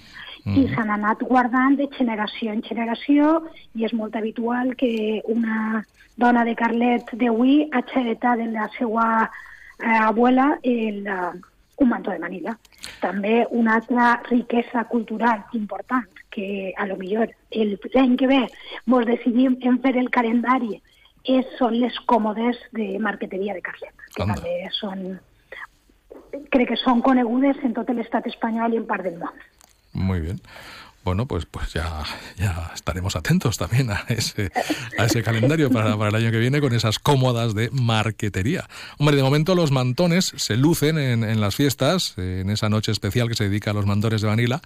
i 0.55 0.67
s'han 0.73 0.89
anat 0.89 1.19
guardant 1.27 1.75
de 1.77 1.87
generació 1.97 2.51
en 2.53 2.61
generació 2.63 3.43
i 3.75 3.83
és 3.85 3.93
molt 3.93 4.15
habitual 4.15 4.75
que 4.75 5.21
una 5.27 5.83
dona 6.17 6.43
de 6.45 6.55
Carlet 6.55 7.05
d'avui 7.13 7.69
hagi 7.71 7.99
heretat 7.99 8.37
de 8.39 8.45
la 8.51 8.69
seva 8.77 9.29
eh, 9.83 9.97
abuela 10.01 10.57
el, 10.63 11.05
eh, 11.05 11.31
un 11.77 11.89
mantó 11.89 12.11
de 12.11 12.19
Manila. 12.19 12.57
També 13.01 13.45
una 13.51 13.75
altra 13.75 14.21
riquesa 14.29 14.85
cultural 14.85 15.43
important 15.53 16.05
que 16.31 16.73
a 16.77 16.85
lo 16.87 16.97
millor 16.97 17.29
el- 17.51 17.79
l'any 17.93 18.15
que 18.17 18.27
ve 18.27 18.47
mos 18.85 19.05
decidim 19.05 19.57
en 19.61 19.79
fer 19.79 19.95
el 19.97 20.09
calendari 20.09 20.81
és, 21.23 21.45
són 21.57 21.75
les 21.79 21.93
còmodes 22.05 22.57
de 22.71 22.97
marqueteria 22.99 23.53
de 23.53 23.61
Carlet, 23.61 23.93
que 24.15 24.25
també 24.25 24.69
són 24.71 25.19
crec 26.49 26.69
que 26.69 26.77
són 26.77 27.01
conegudes 27.01 27.57
en 27.63 27.73
tot 27.73 27.89
l'estat 27.89 28.25
espanyol 28.27 28.73
i 28.73 28.77
en 28.77 28.85
part 28.87 29.03
del 29.03 29.17
món. 29.19 29.35
Muy 29.97 30.19
bien. 30.21 30.39
Bueno, 31.07 31.25
pues, 31.25 31.45
pues 31.45 31.71
ya, 31.71 32.03
estaremos 32.75 33.15
atentos 33.15 33.57
también 33.57 33.89
a 33.91 34.05
ese, 34.09 34.51
calendario 35.23 35.71
para, 35.71 35.93
el 35.93 36.15
año 36.15 36.31
que 36.31 36.37
viene 36.37 36.59
con 36.59 36.73
esas 36.73 36.99
cómodas 36.99 37.55
de 37.55 37.69
marquetería. 37.71 38.67
Hombre, 38.97 39.15
de 39.15 39.23
momento 39.23 39.55
los 39.55 39.71
mantones 39.71 40.33
se 40.35 40.57
lucen 40.57 40.97
en, 40.97 41.39
las 41.39 41.55
fiestas, 41.55 42.13
en 42.17 42.49
esa 42.49 42.67
noche 42.67 42.91
especial 42.91 43.29
que 43.29 43.35
se 43.35 43.45
dedica 43.45 43.71
a 43.71 43.73
los 43.73 43.85
mandones 43.85 44.21
de 44.21 44.27
Vanilla, 44.27 44.59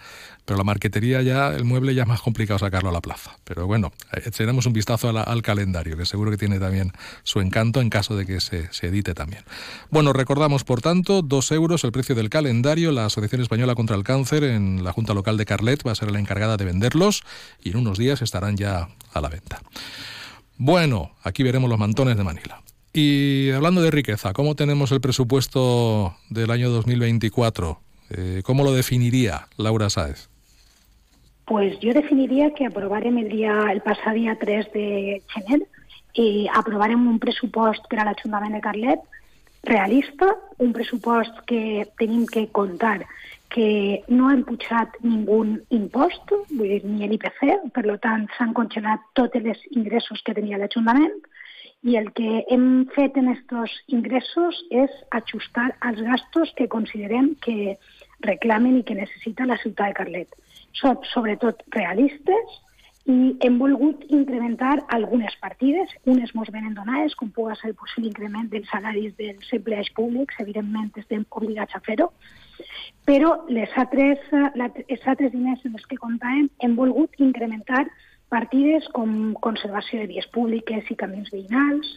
pero 0.45 0.57
la 0.57 0.63
marquetería 0.63 1.21
ya, 1.21 1.49
el 1.49 1.63
mueble 1.63 1.93
ya 1.93 2.01
es 2.03 2.07
más 2.07 2.21
complicado 2.21 2.57
sacarlo 2.57 2.89
a 2.89 2.93
la 2.93 3.01
plaza. 3.01 3.37
Pero 3.43 3.67
bueno, 3.67 3.93
echaremos 4.11 4.65
un 4.65 4.73
vistazo 4.73 5.09
al 5.09 5.41
calendario, 5.43 5.95
que 5.95 6.07
seguro 6.07 6.31
que 6.31 6.37
tiene 6.37 6.59
también 6.59 6.91
su 7.21 7.39
encanto 7.39 7.81
en 7.81 7.91
caso 7.91 8.15
de 8.15 8.25
que 8.25 8.41
se, 8.41 8.67
edite 8.81 9.13
también. 9.13 9.43
Bueno, 9.91 10.11
recordamos, 10.11 10.63
por 10.63 10.81
tanto, 10.81 11.21
dos 11.21 11.51
euros 11.51 11.83
el 11.83 11.91
precio 11.91 12.15
del 12.15 12.31
calendario. 12.31 12.91
La 12.91 13.05
Asociación 13.05 13.41
Española 13.41 13.75
contra 13.75 13.95
el 13.95 14.03
Cáncer 14.03 14.43
en 14.43 14.83
la 14.83 14.91
Junta 14.91 15.13
Local 15.13 15.37
de 15.37 15.45
Carlet 15.45 15.85
va 15.85 15.91
a 15.91 15.95
ser 15.95 16.11
la 16.11 16.19
encargada 16.31 16.55
de 16.55 16.63
venderlos 16.65 17.23
y 17.61 17.71
en 17.71 17.77
unos 17.77 17.97
días 17.97 18.21
estarán 18.21 18.55
ya 18.55 18.87
a 19.13 19.21
la 19.21 19.27
venta. 19.27 19.59
Bueno, 20.57 21.11
aquí 21.23 21.43
veremos 21.43 21.69
los 21.69 21.77
mantones 21.77 22.15
de 22.15 22.23
Manila. 22.23 22.61
Y 22.93 23.51
hablando 23.51 23.81
de 23.81 23.91
riqueza, 23.91 24.31
¿cómo 24.31 24.55
tenemos 24.55 24.91
el 24.93 25.01
presupuesto 25.01 26.15
del 26.29 26.51
año 26.51 26.69
2024? 26.69 27.79
Eh, 28.11 28.41
¿Cómo 28.45 28.63
lo 28.63 28.71
definiría 28.71 29.47
Laura 29.57 29.89
Sáez? 29.89 30.29
Pues 31.45 31.77
yo 31.81 31.93
definiría 31.93 32.53
que 32.53 32.65
aprobarem 32.65 33.17
el, 33.17 33.27
dia, 33.29 33.71
el 33.71 33.81
passat 33.81 34.15
dia 34.15 34.37
3 34.39 34.71
de 34.71 35.21
gener 35.33 35.67
i 36.15 36.47
aprovarem 36.47 37.07
un 37.07 37.19
pressupost 37.19 37.87
per 37.91 37.99
a 37.99 38.05
l'Ajuntament 38.07 38.55
de 38.55 38.61
Carlet 38.63 39.03
realista, 39.67 40.31
un 40.59 40.71
pressupost 40.71 41.43
que 41.47 41.87
tenim 41.99 42.25
que 42.27 42.47
comptar 42.51 43.03
que 43.51 44.03
no 44.07 44.29
han 44.31 44.45
pujat 44.47 44.95
ningú 45.03 45.41
impost, 45.75 46.31
vull 46.51 46.69
dir, 46.71 46.81
ni 46.87 47.09
l'IPC, 47.11 47.41
per 47.75 47.83
tant 48.05 48.27
s'han 48.37 48.55
congelat 48.57 49.03
tots 49.19 49.35
els 49.39 49.65
ingressos 49.75 50.23
que 50.25 50.35
tenia 50.37 50.59
l'Ajuntament 50.61 51.17
i 51.83 51.97
el 51.97 52.11
que 52.17 52.43
hem 52.53 52.65
fet 52.95 53.15
en 53.17 53.31
aquests 53.31 53.93
ingressos 53.97 54.57
és 54.83 54.91
ajustar 55.17 55.71
els 55.89 56.01
gastos 56.07 56.51
que 56.57 56.69
considerem 56.69 57.33
que 57.45 57.75
reclamen 58.27 58.77
i 58.79 58.83
que 58.87 58.97
necessita 58.99 59.47
la 59.49 59.57
ciutat 59.63 59.91
de 59.91 59.97
Carlet. 59.99 60.35
Són 60.77 60.99
sobretot 61.11 61.63
realistes 61.75 62.59
i 63.09 63.33
hem 63.41 63.57
volgut 63.57 64.05
incrementar 64.13 64.75
algunes 64.93 65.33
partides, 65.41 65.89
unes 66.05 66.35
mos 66.37 66.51
venen 66.53 66.77
donades, 66.77 67.17
com 67.17 67.33
pugui 67.33 67.57
ser 67.57 67.73
pues, 67.73 67.97
l'increment 67.97 68.47
dels 68.53 68.69
salaris 68.69 69.17
dels 69.17 69.49
empleats 69.57 69.89
públics, 69.97 70.37
evidentment 70.45 70.93
estem 71.01 71.25
obligats 71.41 71.75
a 71.75 71.81
fer-ho, 71.87 72.11
però 73.07 73.35
les 73.49 73.71
altres, 73.77 74.23
les 74.55 75.07
altres 75.07 75.31
diners 75.33 75.63
en 75.65 75.77
els 75.77 75.85
que 75.89 75.99
comptàvem 76.01 76.49
hem 76.63 76.75
volgut 76.79 77.15
incrementar 77.19 77.85
partides 78.31 78.87
com 78.95 79.33
conservació 79.43 80.01
de 80.01 80.11
vies 80.13 80.27
públiques 80.35 80.89
i 80.89 80.99
camins 80.99 81.31
veïnals, 81.33 81.87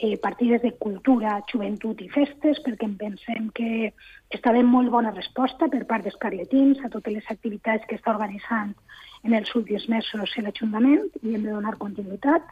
eh, 0.00 0.16
partides 0.18 0.62
de 0.62 0.72
cultura, 0.80 1.38
joventut 1.52 2.00
i 2.00 2.08
festes, 2.12 2.60
perquè 2.64 2.88
em 2.88 2.96
pensem 3.00 3.50
que 3.56 3.92
està 4.36 4.52
ben 4.56 4.68
molt 4.68 4.90
bona 4.92 5.12
resposta 5.16 5.68
per 5.72 5.84
part 5.88 6.04
dels 6.04 6.18
carletins 6.20 6.80
a 6.84 6.90
totes 6.92 7.16
les 7.16 7.30
activitats 7.32 7.86
que 7.88 7.96
està 8.00 8.14
organitzant 8.14 8.74
en 9.24 9.36
els 9.36 9.52
últims 9.54 9.86
mesos 9.92 10.36
l'Ajuntament 10.36 11.08
i 11.22 11.34
hem 11.34 11.44
de 11.44 11.52
donar 11.52 11.76
continuïtat. 11.78 12.44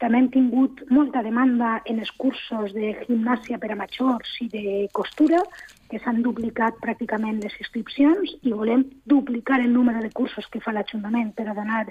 També 0.00 0.18
hem 0.18 0.28
tingut 0.32 0.80
molta 0.88 1.20
demanda 1.22 1.74
en 1.84 1.98
els 2.00 2.10
cursos 2.16 2.72
de 2.72 2.94
gimnàsia 3.04 3.58
per 3.60 3.72
a 3.74 3.76
majors 3.76 4.30
i 4.40 4.48
de 4.48 4.64
costura, 4.96 5.42
que 5.90 6.00
s'han 6.00 6.22
duplicat 6.24 6.78
pràcticament 6.80 7.42
les 7.42 7.56
inscripcions 7.60 8.32
i 8.40 8.52
volem 8.52 8.86
duplicar 9.04 9.60
el 9.60 9.72
número 9.72 10.00
de 10.00 10.10
cursos 10.10 10.46
que 10.48 10.62
fa 10.64 10.72
l'Ajuntament 10.72 11.34
per 11.36 11.50
a 11.50 11.56
donar 11.58 11.84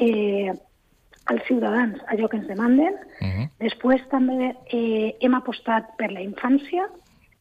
eh, 0.00 0.52
als 1.26 1.44
ciutadans 1.48 2.00
allò 2.08 2.28
que 2.28 2.38
ens 2.40 2.48
demanden. 2.48 2.94
Uh 3.20 3.28
-huh. 3.28 3.48
Després 3.58 4.00
també 4.08 4.56
eh, 4.72 5.16
hem 5.20 5.34
apostat 5.34 5.96
per 5.98 6.12
la 6.12 6.20
infància, 6.20 6.88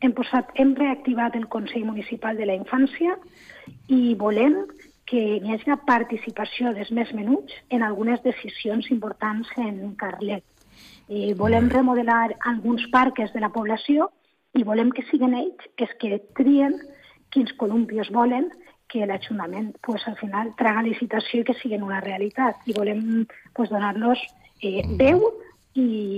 hem, 0.02 0.12
posat, 0.12 0.50
hem 0.56 0.76
reactivat 0.76 1.36
el 1.36 1.48
Consell 1.48 1.86
Municipal 1.86 2.38
de 2.38 2.46
la 2.46 2.56
Infància 2.56 3.16
i 3.88 4.16
volem 4.16 4.66
que 5.10 5.22
hi 5.38 5.54
hagi 5.54 5.76
participació 5.88 6.74
dels 6.74 6.92
més 6.92 7.12
menuts 7.14 7.54
en 7.70 7.84
algunes 7.84 8.22
decisions 8.24 8.90
importants 8.92 9.50
en 9.58 9.96
Carlet. 10.00 10.44
Eh, 11.10 11.34
volem 11.38 11.70
remodelar 11.70 12.36
alguns 12.40 12.86
parques 12.92 13.34
de 13.34 13.42
la 13.44 13.52
població 13.52 14.10
i 14.54 14.64
volem 14.64 14.92
que 14.96 15.04
siguin 15.10 15.36
ells 15.36 15.66
els 15.78 15.96
que 16.00 16.20
trien 16.38 16.78
quins 17.34 17.52
columpios 17.60 18.10
volen 18.14 18.50
que 18.88 19.08
l'Ajuntament 19.10 19.74
pues, 19.82 20.06
al 20.08 20.16
final 20.20 20.54
traga 20.58 20.86
licitació 20.86 21.42
i 21.42 21.48
que 21.48 21.56
siguin 21.58 21.84
una 21.84 22.02
realitat. 22.04 22.62
I 22.70 22.76
volem 22.78 23.26
pues, 23.58 23.72
donar-los 23.74 24.22
eh, 24.62 24.84
veu 25.00 25.26
i, 25.74 26.13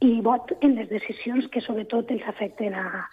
i 0.00 0.20
vot 0.20 0.52
en 0.60 0.74
les 0.76 0.88
decisions 0.90 1.48
que 1.52 1.60
sobretot 1.64 2.10
els 2.10 2.26
afecten 2.28 2.74
a, 2.74 3.06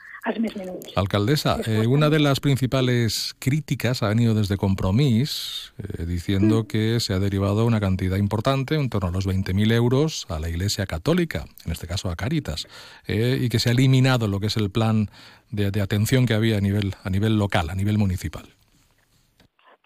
Alcaldesa, 0.95 1.57
eh, 1.67 1.85
una 1.85 2.09
de 2.09 2.19
las 2.19 2.39
principales 2.39 3.35
críticas 3.39 4.03
ha 4.03 4.07
venido 4.07 4.33
desde 4.33 4.55
Compromís, 4.55 5.73
eh, 5.77 6.05
diciendo 6.05 6.63
mm. 6.63 6.67
que 6.67 6.99
se 7.01 7.13
ha 7.13 7.19
derivado 7.19 7.65
una 7.65 7.81
cantidad 7.81 8.15
importante, 8.15 8.75
en 8.75 8.89
torno 8.89 9.09
a 9.09 9.11
los 9.11 9.27
20.000 9.27 9.73
euros, 9.73 10.25
a 10.29 10.39
la 10.39 10.47
Iglesia 10.47 10.85
Católica, 10.85 11.43
en 11.65 11.73
este 11.73 11.87
caso 11.87 12.09
a 12.09 12.15
Caritas, 12.15 12.67
eh, 13.05 13.37
y 13.41 13.49
que 13.49 13.59
se 13.59 13.69
ha 13.69 13.73
eliminado 13.73 14.29
lo 14.29 14.39
que 14.39 14.47
es 14.47 14.55
el 14.55 14.71
plan 14.71 15.09
de, 15.51 15.71
de, 15.71 15.81
atención 15.81 16.25
que 16.25 16.33
había 16.33 16.57
a 16.57 16.61
nivel, 16.61 16.93
a 17.03 17.09
nivel 17.09 17.37
local, 17.37 17.69
a 17.69 17.75
nivel 17.75 17.97
municipal. 17.97 18.45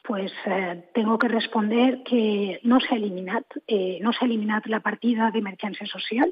Pues 0.04 0.32
tengo 0.94 1.18
que 1.18 1.28
responder 1.28 2.04
que 2.04 2.62
no 2.64 2.80
se 2.80 2.94
ha 2.94 2.98
eliminat, 2.98 3.44
eh, 3.68 4.00
no 4.02 4.14
s'ha 4.14 4.24
eliminat 4.24 4.70
la 4.72 4.80
partida 4.80 5.32
d'emergència 5.34 5.84
social, 5.90 6.32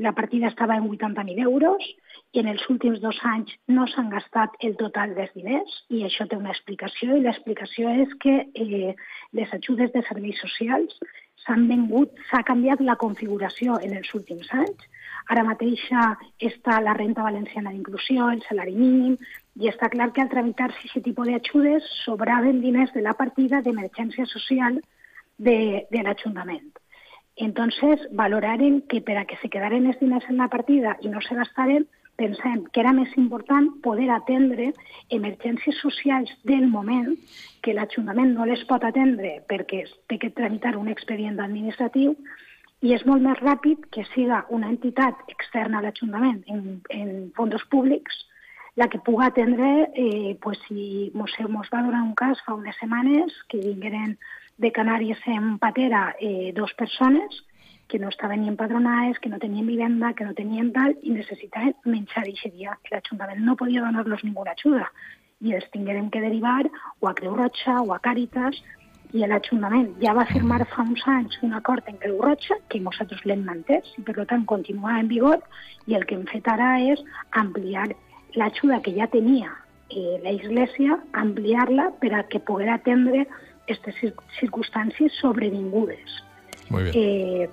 la 0.00 0.12
partida 0.16 0.48
estava 0.48 0.76
en 0.76 0.88
80.000 0.88 1.42
euros, 1.44 1.84
i 2.32 2.40
en 2.40 2.48
els 2.48 2.62
últims 2.72 3.00
dos 3.02 3.18
anys 3.28 3.52
no 3.68 3.84
s'han 3.90 4.08
gastat 4.12 4.54
el 4.66 4.76
total 4.80 5.12
dels 5.16 5.32
diners 5.36 5.74
i 5.96 6.04
això 6.06 6.24
té 6.30 6.38
una 6.38 6.54
explicació 6.54 7.16
i 7.16 7.24
l'explicació 7.24 7.92
és 8.04 8.14
que 8.22 8.36
eh, 8.64 8.94
les 9.36 9.52
ajudes 9.58 9.92
de 9.92 10.02
serveis 10.08 10.40
socials 10.40 10.96
s'han 11.44 11.66
vengut, 11.68 12.16
s'ha 12.30 12.42
canviat 12.48 12.80
la 12.86 12.96
configuració 13.02 13.76
en 13.84 13.96
els 14.00 14.12
últims 14.16 14.48
anys. 14.62 14.88
Ara 15.34 15.44
mateix 15.44 15.84
està 16.50 16.80
la 16.84 16.96
renta 16.96 17.26
valenciana 17.26 17.72
d'inclusió, 17.74 18.30
el 18.32 18.44
salari 18.48 18.76
mínim, 18.76 19.16
i 19.60 19.68
està 19.68 19.92
clar 19.92 20.10
que 20.16 20.24
al 20.24 20.32
tramitar-se 20.32 20.86
aquest 20.86 21.04
tipus 21.10 21.28
d'ajudes 21.28 21.88
sobraven 22.04 22.60
diners 22.64 22.92
de 22.96 23.04
la 23.04 23.16
partida 23.20 23.60
d'emergència 23.64 24.28
social 24.32 24.80
de, 25.36 25.58
de 25.90 26.04
l'Ajuntament. 26.06 26.70
Entonces, 27.36 28.02
valoraren 28.12 28.82
que 28.82 29.00
per 29.00 29.16
a 29.18 29.24
que 29.24 29.38
se 29.40 29.48
quedaren 29.48 29.86
els 29.86 30.00
diners 30.00 30.26
en 30.28 30.42
la 30.42 30.50
partida 30.52 30.96
i 31.00 31.08
no 31.08 31.22
se 31.24 31.36
gastaren, 31.38 31.86
pensem 32.20 32.66
que 32.72 32.82
era 32.82 32.92
més 32.92 33.12
important 33.16 33.70
poder 33.84 34.10
atendre 34.12 34.70
emergències 35.16 35.78
socials 35.80 36.32
del 36.44 36.66
moment 36.68 37.14
que 37.64 37.74
l'Ajuntament 37.76 38.34
no 38.36 38.48
les 38.50 38.62
pot 38.68 38.84
atendre 38.84 39.38
perquè 39.48 39.86
té 40.10 40.18
que 40.20 40.32
tramitar 40.36 40.76
un 40.76 40.90
expedient 40.92 41.40
administratiu 41.40 42.16
i 42.84 42.92
és 42.96 43.04
molt 43.08 43.24
més 43.24 43.40
ràpid 43.40 43.88
que 43.94 44.04
siga 44.12 44.44
una 44.56 44.68
entitat 44.72 45.32
externa 45.32 45.80
a 45.80 45.86
l'Ajuntament 45.86 46.42
en, 46.52 46.66
en 46.92 47.14
fons 47.36 47.64
públics 47.72 48.26
la 48.80 48.88
que 48.88 49.00
pugui 49.04 49.26
atendre, 49.26 49.90
eh, 49.94 50.38
pues, 50.40 50.58
si 50.66 51.10
mos, 51.12 51.32
mos 51.48 51.68
va 51.72 51.82
donar 51.82 52.04
un 52.06 52.14
cas 52.14 52.40
fa 52.46 52.54
unes 52.54 52.76
setmanes 52.80 53.34
que 53.50 53.58
vingueren 53.60 54.14
de 54.60 54.70
Canàries 54.76 55.20
en 55.26 55.56
patera 55.58 56.14
eh, 56.20 56.52
dos 56.54 56.72
persones 56.74 57.44
que 57.88 57.98
no 57.98 58.08
estaven 58.08 58.42
ni 58.42 58.48
empadronades, 58.48 59.18
que 59.18 59.28
no 59.28 59.38
tenien 59.38 59.66
vivenda, 59.66 60.12
que 60.14 60.24
no 60.24 60.34
tenien 60.34 60.72
tal, 60.72 60.94
i 61.02 61.10
necessitaven 61.10 61.74
menjar 61.84 62.22
aquest 62.22 62.54
dia. 62.54 62.76
L'Ajuntament 62.92 63.40
no 63.42 63.56
podia 63.58 63.82
donar-los 63.82 64.22
ninguna 64.22 64.54
ajuda 64.54 64.86
i 65.40 65.54
els 65.56 65.66
tingueren 65.72 66.10
que 66.12 66.20
derivar 66.20 66.68
o 67.00 67.08
a 67.08 67.14
Creu 67.18 67.34
Roja 67.34 67.80
o 67.80 67.94
a 67.94 67.98
Càritas 68.04 68.60
i 69.16 69.24
l'Ajuntament 69.26 69.88
ja 70.04 70.12
va 70.14 70.26
firmar 70.28 70.60
fa 70.70 70.84
uns 70.84 71.02
anys 71.08 71.40
un 71.42 71.56
acord 71.56 71.88
en 71.90 71.96
Creu 72.02 72.20
Roja 72.22 72.60
que 72.68 72.82
nosaltres 72.84 73.24
l'hem 73.24 73.42
mantès 73.48 73.88
i 73.98 74.04
per 74.06 74.14
tant 74.28 74.44
continua 74.52 74.98
en 75.00 75.08
vigor 75.08 75.40
i 75.88 75.96
el 75.98 76.04
que 76.06 76.14
hem 76.18 76.28
fet 76.30 76.46
ara 76.52 76.76
és 76.92 77.00
ampliar 77.42 77.88
l'ajuda 78.36 78.82
que 78.84 78.94
ja 78.94 79.08
tenia 79.10 79.50
eh, 79.90 80.20
la 80.22 80.36
Iglesia, 80.36 81.00
ampliar-la 81.24 81.90
per 82.04 82.12
a 82.14 82.22
que 82.28 82.38
pogués 82.38 82.70
atendre 82.76 83.26
aquestes 83.70 84.14
circumstàncies 84.40 85.14
sobrevingudes. 85.20 86.22
Muy 86.68 86.84
bien. 86.84 86.94
Eh, 86.94 87.48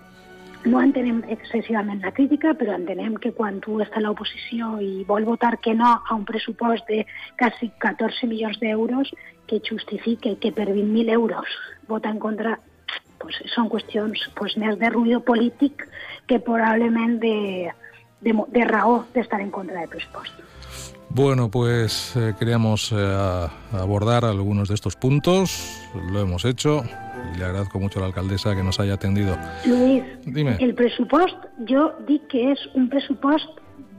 no 0.65 0.81
entenem 0.81 1.21
excessivament 1.31 2.01
la 2.01 2.11
crítica, 2.11 2.53
però 2.57 2.73
entenem 2.75 3.15
que 3.21 3.31
quan 3.37 3.59
tu 3.63 3.77
estàs 3.83 4.01
a 4.01 4.03
l'oposició 4.03 4.77
i 4.83 5.03
vol 5.07 5.27
votar 5.27 5.57
que 5.61 5.75
no 5.77 5.93
a 6.01 6.15
un 6.15 6.25
pressupost 6.25 6.89
de 6.89 7.05
quasi 7.39 7.69
14 7.83 8.27
milions 8.27 8.59
d'euros, 8.59 9.13
que 9.47 9.61
justifique 9.63 10.35
que 10.41 10.51
per 10.51 10.67
20.000 10.67 11.13
euros 11.13 11.47
vota 11.87 12.09
en 12.09 12.19
contra, 12.19 12.57
pues, 13.21 13.37
són 13.53 13.69
qüestions 13.71 14.27
pues, 14.35 14.57
més 14.57 14.75
de 14.81 14.89
ruïdo 14.91 15.21
polític 15.23 15.87
que 16.27 16.41
probablement 16.43 17.21
de, 17.21 17.71
de, 18.21 18.35
de 18.35 18.67
raó 18.67 19.05
d'estar 19.13 19.39
en 19.45 19.53
contra 19.53 19.79
del 19.79 19.93
pressupost. 19.93 20.56
Bueno, 21.17 21.49
pues 21.49 22.15
eh, 22.15 22.35
queríamos 22.37 22.91
eh, 22.95 23.47
abordar 23.73 24.23
algunos 24.23 24.69
de 24.69 24.75
estos 24.75 24.95
puntos, 24.95 25.81
lo 26.11 26.21
hemos 26.21 26.45
hecho 26.45 26.83
y 27.33 27.39
le 27.39 27.45
agradezco 27.45 27.79
mucho 27.79 27.97
a 27.97 28.01
la 28.03 28.07
alcaldesa 28.09 28.55
que 28.55 28.61
nos 28.61 28.79
haya 28.79 28.93
atendido. 28.93 29.35
Luis, 29.65 30.03
Dime. 30.27 30.57
el 30.59 30.75
pressupost 30.75 31.35
jo 31.67 31.87
dic 32.05 32.27
que 32.29 32.51
és 32.53 32.61
un 32.77 32.85
pressupost 32.87 33.49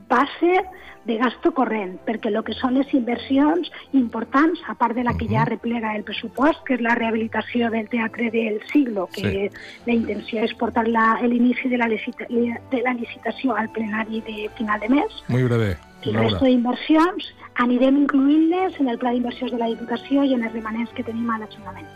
base 0.07 0.63
de 1.03 1.17
gasto 1.19 1.51
corrent, 1.57 1.97
perquè 2.07 2.31
el 2.31 2.39
que 2.45 2.55
són 2.55 2.75
les 2.79 2.87
inversions 2.95 3.67
importants, 3.97 4.63
a 4.71 4.75
part 4.79 4.95
de 4.95 5.03
la 5.03 5.11
que 5.19 5.27
ja 5.27 5.43
replega 5.47 5.91
el 5.97 6.03
pressupost, 6.07 6.63
que 6.67 6.77
és 6.77 6.81
la 6.85 6.95
rehabilitació 6.95 7.67
del 7.73 7.89
Teatre 7.91 8.29
del 8.31 8.61
Siglo, 8.71 9.09
que 9.11 9.49
la 9.85 9.93
intenció 9.93 10.43
és 10.47 10.53
portar 10.55 10.87
la- 10.87 11.19
l'inici 11.27 11.67
de, 11.67 11.77
la 11.83 11.87
licita, 11.91 12.25
de 12.29 12.81
la 12.85 12.93
licitació 12.93 13.55
al 13.59 13.67
plenari 13.75 14.21
de 14.21 14.49
final 14.57 14.79
de 14.79 14.89
mes. 14.89 15.23
Muy 15.27 15.43
breve, 15.43 15.75
El 16.03 16.15
resto 16.15 16.45
d'inversions 16.45 17.33
anirem 17.59 17.97
incluint-les 18.05 18.79
en 18.79 18.87
el 18.87 18.97
pla 19.01 19.11
d'inversions 19.11 19.51
de 19.51 19.59
la 19.59 19.67
Diputació 19.73 20.23
i 20.23 20.33
en 20.37 20.45
els 20.47 20.55
remanents 20.55 20.95
que 20.95 21.03
tenim 21.03 21.29
a 21.29 21.39
l'Ajuntament. 21.41 21.87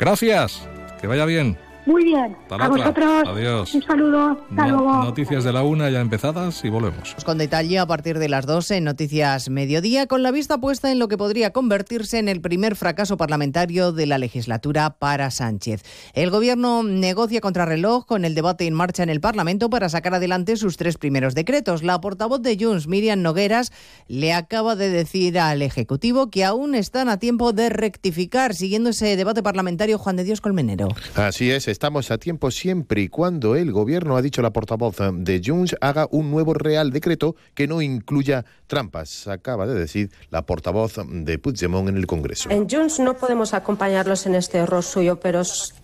Gracias, 0.00 0.60
que 1.00 1.06
vaya 1.06 1.26
bien. 1.26 1.56
Muy 1.88 2.04
bien. 2.04 2.36
Hasta 2.42 2.54
a 2.54 2.70
otra. 2.70 2.90
vosotros. 2.90 3.22
Adiós. 3.28 3.74
Un 3.74 3.82
saludo. 3.82 4.30
Hasta 4.50 4.66
No- 4.66 4.76
luego. 4.82 5.04
noticias 5.04 5.42
de 5.42 5.52
la 5.54 5.62
una 5.62 5.88
ya 5.88 6.00
empezadas 6.00 6.62
y 6.64 6.68
volvemos. 6.68 7.14
Con 7.24 7.38
detalle 7.38 7.78
a 7.78 7.86
partir 7.86 8.18
de 8.18 8.28
las 8.28 8.44
12 8.44 8.76
en 8.76 8.84
Noticias 8.84 9.48
Mediodía, 9.48 10.06
con 10.06 10.22
la 10.22 10.30
vista 10.30 10.58
puesta 10.58 10.92
en 10.92 10.98
lo 10.98 11.08
que 11.08 11.16
podría 11.16 11.50
convertirse 11.52 12.18
en 12.18 12.28
el 12.28 12.42
primer 12.42 12.76
fracaso 12.76 13.16
parlamentario 13.16 13.92
de 13.92 14.04
la 14.06 14.18
legislatura 14.18 14.90
para 14.98 15.30
Sánchez. 15.30 15.82
El 16.12 16.30
Gobierno 16.30 16.82
negocia 16.82 17.40
contrarreloj 17.40 18.04
con 18.04 18.26
el 18.26 18.34
debate 18.34 18.66
en 18.66 18.74
marcha 18.74 19.02
en 19.02 19.08
el 19.08 19.20
Parlamento 19.22 19.70
para 19.70 19.88
sacar 19.88 20.14
adelante 20.14 20.56
sus 20.56 20.76
tres 20.76 20.98
primeros 20.98 21.34
decretos. 21.34 21.82
La 21.82 22.00
portavoz 22.02 22.42
de 22.42 22.58
Junts, 22.60 22.86
Miriam 22.86 23.22
Nogueras, 23.22 23.72
le 24.08 24.34
acaba 24.34 24.76
de 24.76 24.90
decir 24.90 25.38
al 25.38 25.62
Ejecutivo 25.62 26.28
que 26.30 26.44
aún 26.44 26.74
están 26.74 27.08
a 27.08 27.18
tiempo 27.18 27.52
de 27.54 27.70
rectificar, 27.70 28.54
siguiendo 28.54 28.90
ese 28.90 29.16
debate 29.16 29.42
parlamentario 29.42 29.98
Juan 29.98 30.16
de 30.16 30.24
Dios 30.24 30.40
Colmenero. 30.42 30.88
Así 31.14 31.50
es, 31.50 31.68
estamos 31.78 32.10
a 32.10 32.18
tiempo 32.18 32.50
siempre 32.50 33.02
y 33.02 33.08
cuando 33.08 33.54
el 33.54 33.70
gobierno, 33.70 34.16
ha 34.16 34.22
dicho 34.22 34.42
la 34.42 34.50
portavoz 34.50 34.96
de 35.12 35.40
Junts, 35.44 35.76
haga 35.80 36.08
un 36.10 36.28
nuevo 36.28 36.52
real 36.52 36.90
decreto 36.90 37.36
que 37.54 37.68
no 37.68 37.80
incluya 37.80 38.44
trampas, 38.66 39.28
acaba 39.28 39.64
de 39.64 39.74
decir 39.74 40.10
la 40.30 40.44
portavoz 40.44 40.96
de 41.06 41.38
Puigdemont 41.38 41.88
en 41.88 41.96
el 41.96 42.08
Congreso. 42.08 42.50
En 42.50 42.68
Junts 42.68 42.98
no 42.98 43.14
podemos 43.14 43.54
acompañarlos 43.54 44.26
en 44.26 44.34
este 44.34 44.58
error 44.58 44.82
suyo, 44.82 45.20
pero 45.20 45.42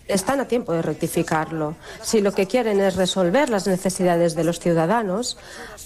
están 0.09 0.41
a 0.41 0.49
tiempo 0.49 0.73
de 0.73 0.83
rectificarlo. 0.83 1.77
Si 2.03 2.21
lo 2.21 2.33
que 2.33 2.49
quieren 2.49 2.81
es 2.81 2.97
resolver 2.97 3.49
las 3.49 3.69
necesidades 3.69 4.35
de 4.35 4.43
los 4.43 4.59
ciudadanos, 4.59 5.39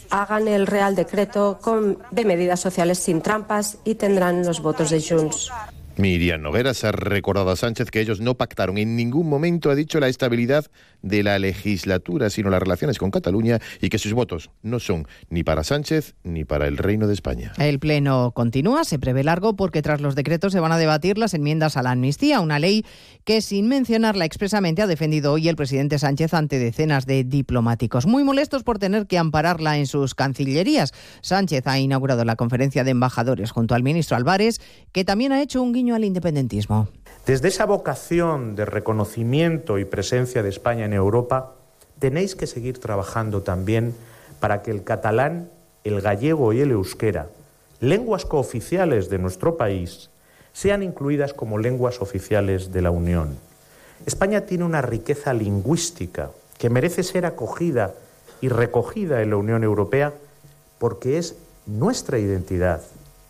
hagan 0.09 0.49
el 0.49 0.67
Real 0.67 0.97
Decreto 0.97 1.59
con, 1.61 1.99
de 2.11 2.25
medidas 2.25 2.61
sociales 2.61 2.99
sin 2.99 3.21
trampas 3.21 3.77
y 3.85 3.97
tendrán 3.97 4.47
los 4.47 4.63
votos 4.63 4.89
de 4.89 5.03
Junts. 5.03 5.51
Miriam 5.99 6.41
Nogueras 6.43 6.85
ha 6.85 6.93
recordado 6.93 7.51
a 7.51 7.57
Sánchez 7.57 7.91
que 7.91 8.01
ellos 8.01 8.21
no 8.21 8.37
pactaron 8.37 8.79
en 8.79 8.95
ningún 8.95 9.29
momento, 9.29 9.69
ha 9.69 9.75
dicho, 9.75 9.99
la 9.99 10.07
estabilidad 10.07 10.67
de 11.03 11.25
la 11.25 11.41
legislatura, 11.41 12.31
sino 12.31 12.51
las 12.51 12.63
relaciones 12.63 12.99
con 12.99 13.11
Cataluña 13.11 13.59
y 13.81 13.89
que 13.89 13.99
sus 13.99 14.13
votos 14.13 14.51
no 14.63 14.79
son 14.79 15.09
ni 15.29 15.43
para 15.43 15.65
Sánchez 15.65 16.15
ni 16.23 16.45
para 16.45 16.69
el 16.69 16.77
Reino 16.77 17.09
de 17.09 17.15
España. 17.15 17.53
El 17.59 17.81
Pleno 17.81 18.31
continúa, 18.33 18.85
se 18.85 19.01
prevé 19.01 19.25
largo 19.25 19.57
porque 19.57 19.83
tras 19.83 20.01
los 20.01 20.15
decretos 20.15 20.53
se 20.53 20.61
van 20.61 20.71
a 20.71 20.79
debatir 20.79 21.19
las 21.19 21.35
enmiendas 21.35 21.77
a 21.77 21.83
la 21.83 21.91
amnistía, 21.91 22.39
una 22.39 22.61
ley 22.61 22.85
que 23.25 23.43
sin 23.43 23.67
mencionarla 23.67 24.25
expresamente 24.25 24.83
ha 24.83 24.87
defendido 24.87 25.33
hoy 25.33 25.49
el 25.49 25.57
presidente 25.57 25.99
Sánchez 25.99 26.33
ante 26.33 26.61
decenas 26.61 27.07
de 27.07 27.25
diplomáticos, 27.25 28.07
muy 28.07 28.23
molestos 28.23 28.63
por 28.63 28.79
tener 28.79 29.09
que 29.09 29.19
ampararla 29.19 29.79
en 29.79 29.89
sus 29.89 30.15
cancillerías. 30.15 30.93
Sánchez 31.23 31.67
ha 31.67 31.81
inaugurado 31.81 32.25
la 32.25 32.37
conferencia 32.37 32.85
de 32.85 32.93
embajadores 32.93 33.51
junto 33.51 33.75
al 33.75 33.83
ministro 33.83 34.17
Álvarez, 34.17 34.61
que 34.93 35.05
también 35.05 35.33
ha 35.33 35.43
hecho 35.43 35.61
un 35.61 35.73
guiño 35.73 35.88
al 35.95 36.05
independentismo. 36.05 36.89
Desde 37.27 37.49
esa 37.49 37.67
vocación 37.67 38.57
de 38.57 38.65
reconocimiento 38.65 39.79
y 39.79 39.85
presencia 39.85 40.43
de 40.43 40.49
España 40.49 40.85
en 40.85 40.93
Europa, 40.93 41.55
tenéis 41.99 42.35
que 42.35 42.47
seguir 42.47 42.79
trabajando 42.79 43.43
también 43.43 43.95
para 44.41 44.63
que 44.63 44.71
el 44.71 44.85
catalán, 44.85 45.51
el 45.85 46.01
gallego 46.01 46.53
y 46.53 46.61
el 46.61 46.71
euskera, 46.71 47.29
lenguas 47.81 48.25
cooficiales 48.25 49.11
de 49.11 49.19
nuestro 49.19 49.57
país, 49.57 50.11
sean 50.53 50.83
incluidas 50.83 51.35
como 51.35 51.59
lenguas 51.59 52.01
oficiales 52.01 52.73
de 52.73 52.83
la 52.83 52.91
Unión. 52.91 53.37
España 54.07 54.43
tiene 54.43 54.65
una 54.65 54.83
riqueza 54.83 55.33
lingüística 55.35 56.31
que 56.59 56.71
merece 56.71 57.03
ser 57.03 57.27
acogida 57.27 57.95
y 58.41 58.49
recogida 58.49 59.23
en 59.23 59.31
la 59.31 59.37
Unión 59.37 59.65
Europea 59.65 60.15
porque 60.79 61.19
es 61.19 61.37
nuestra 61.67 62.19
identidad 62.19 62.81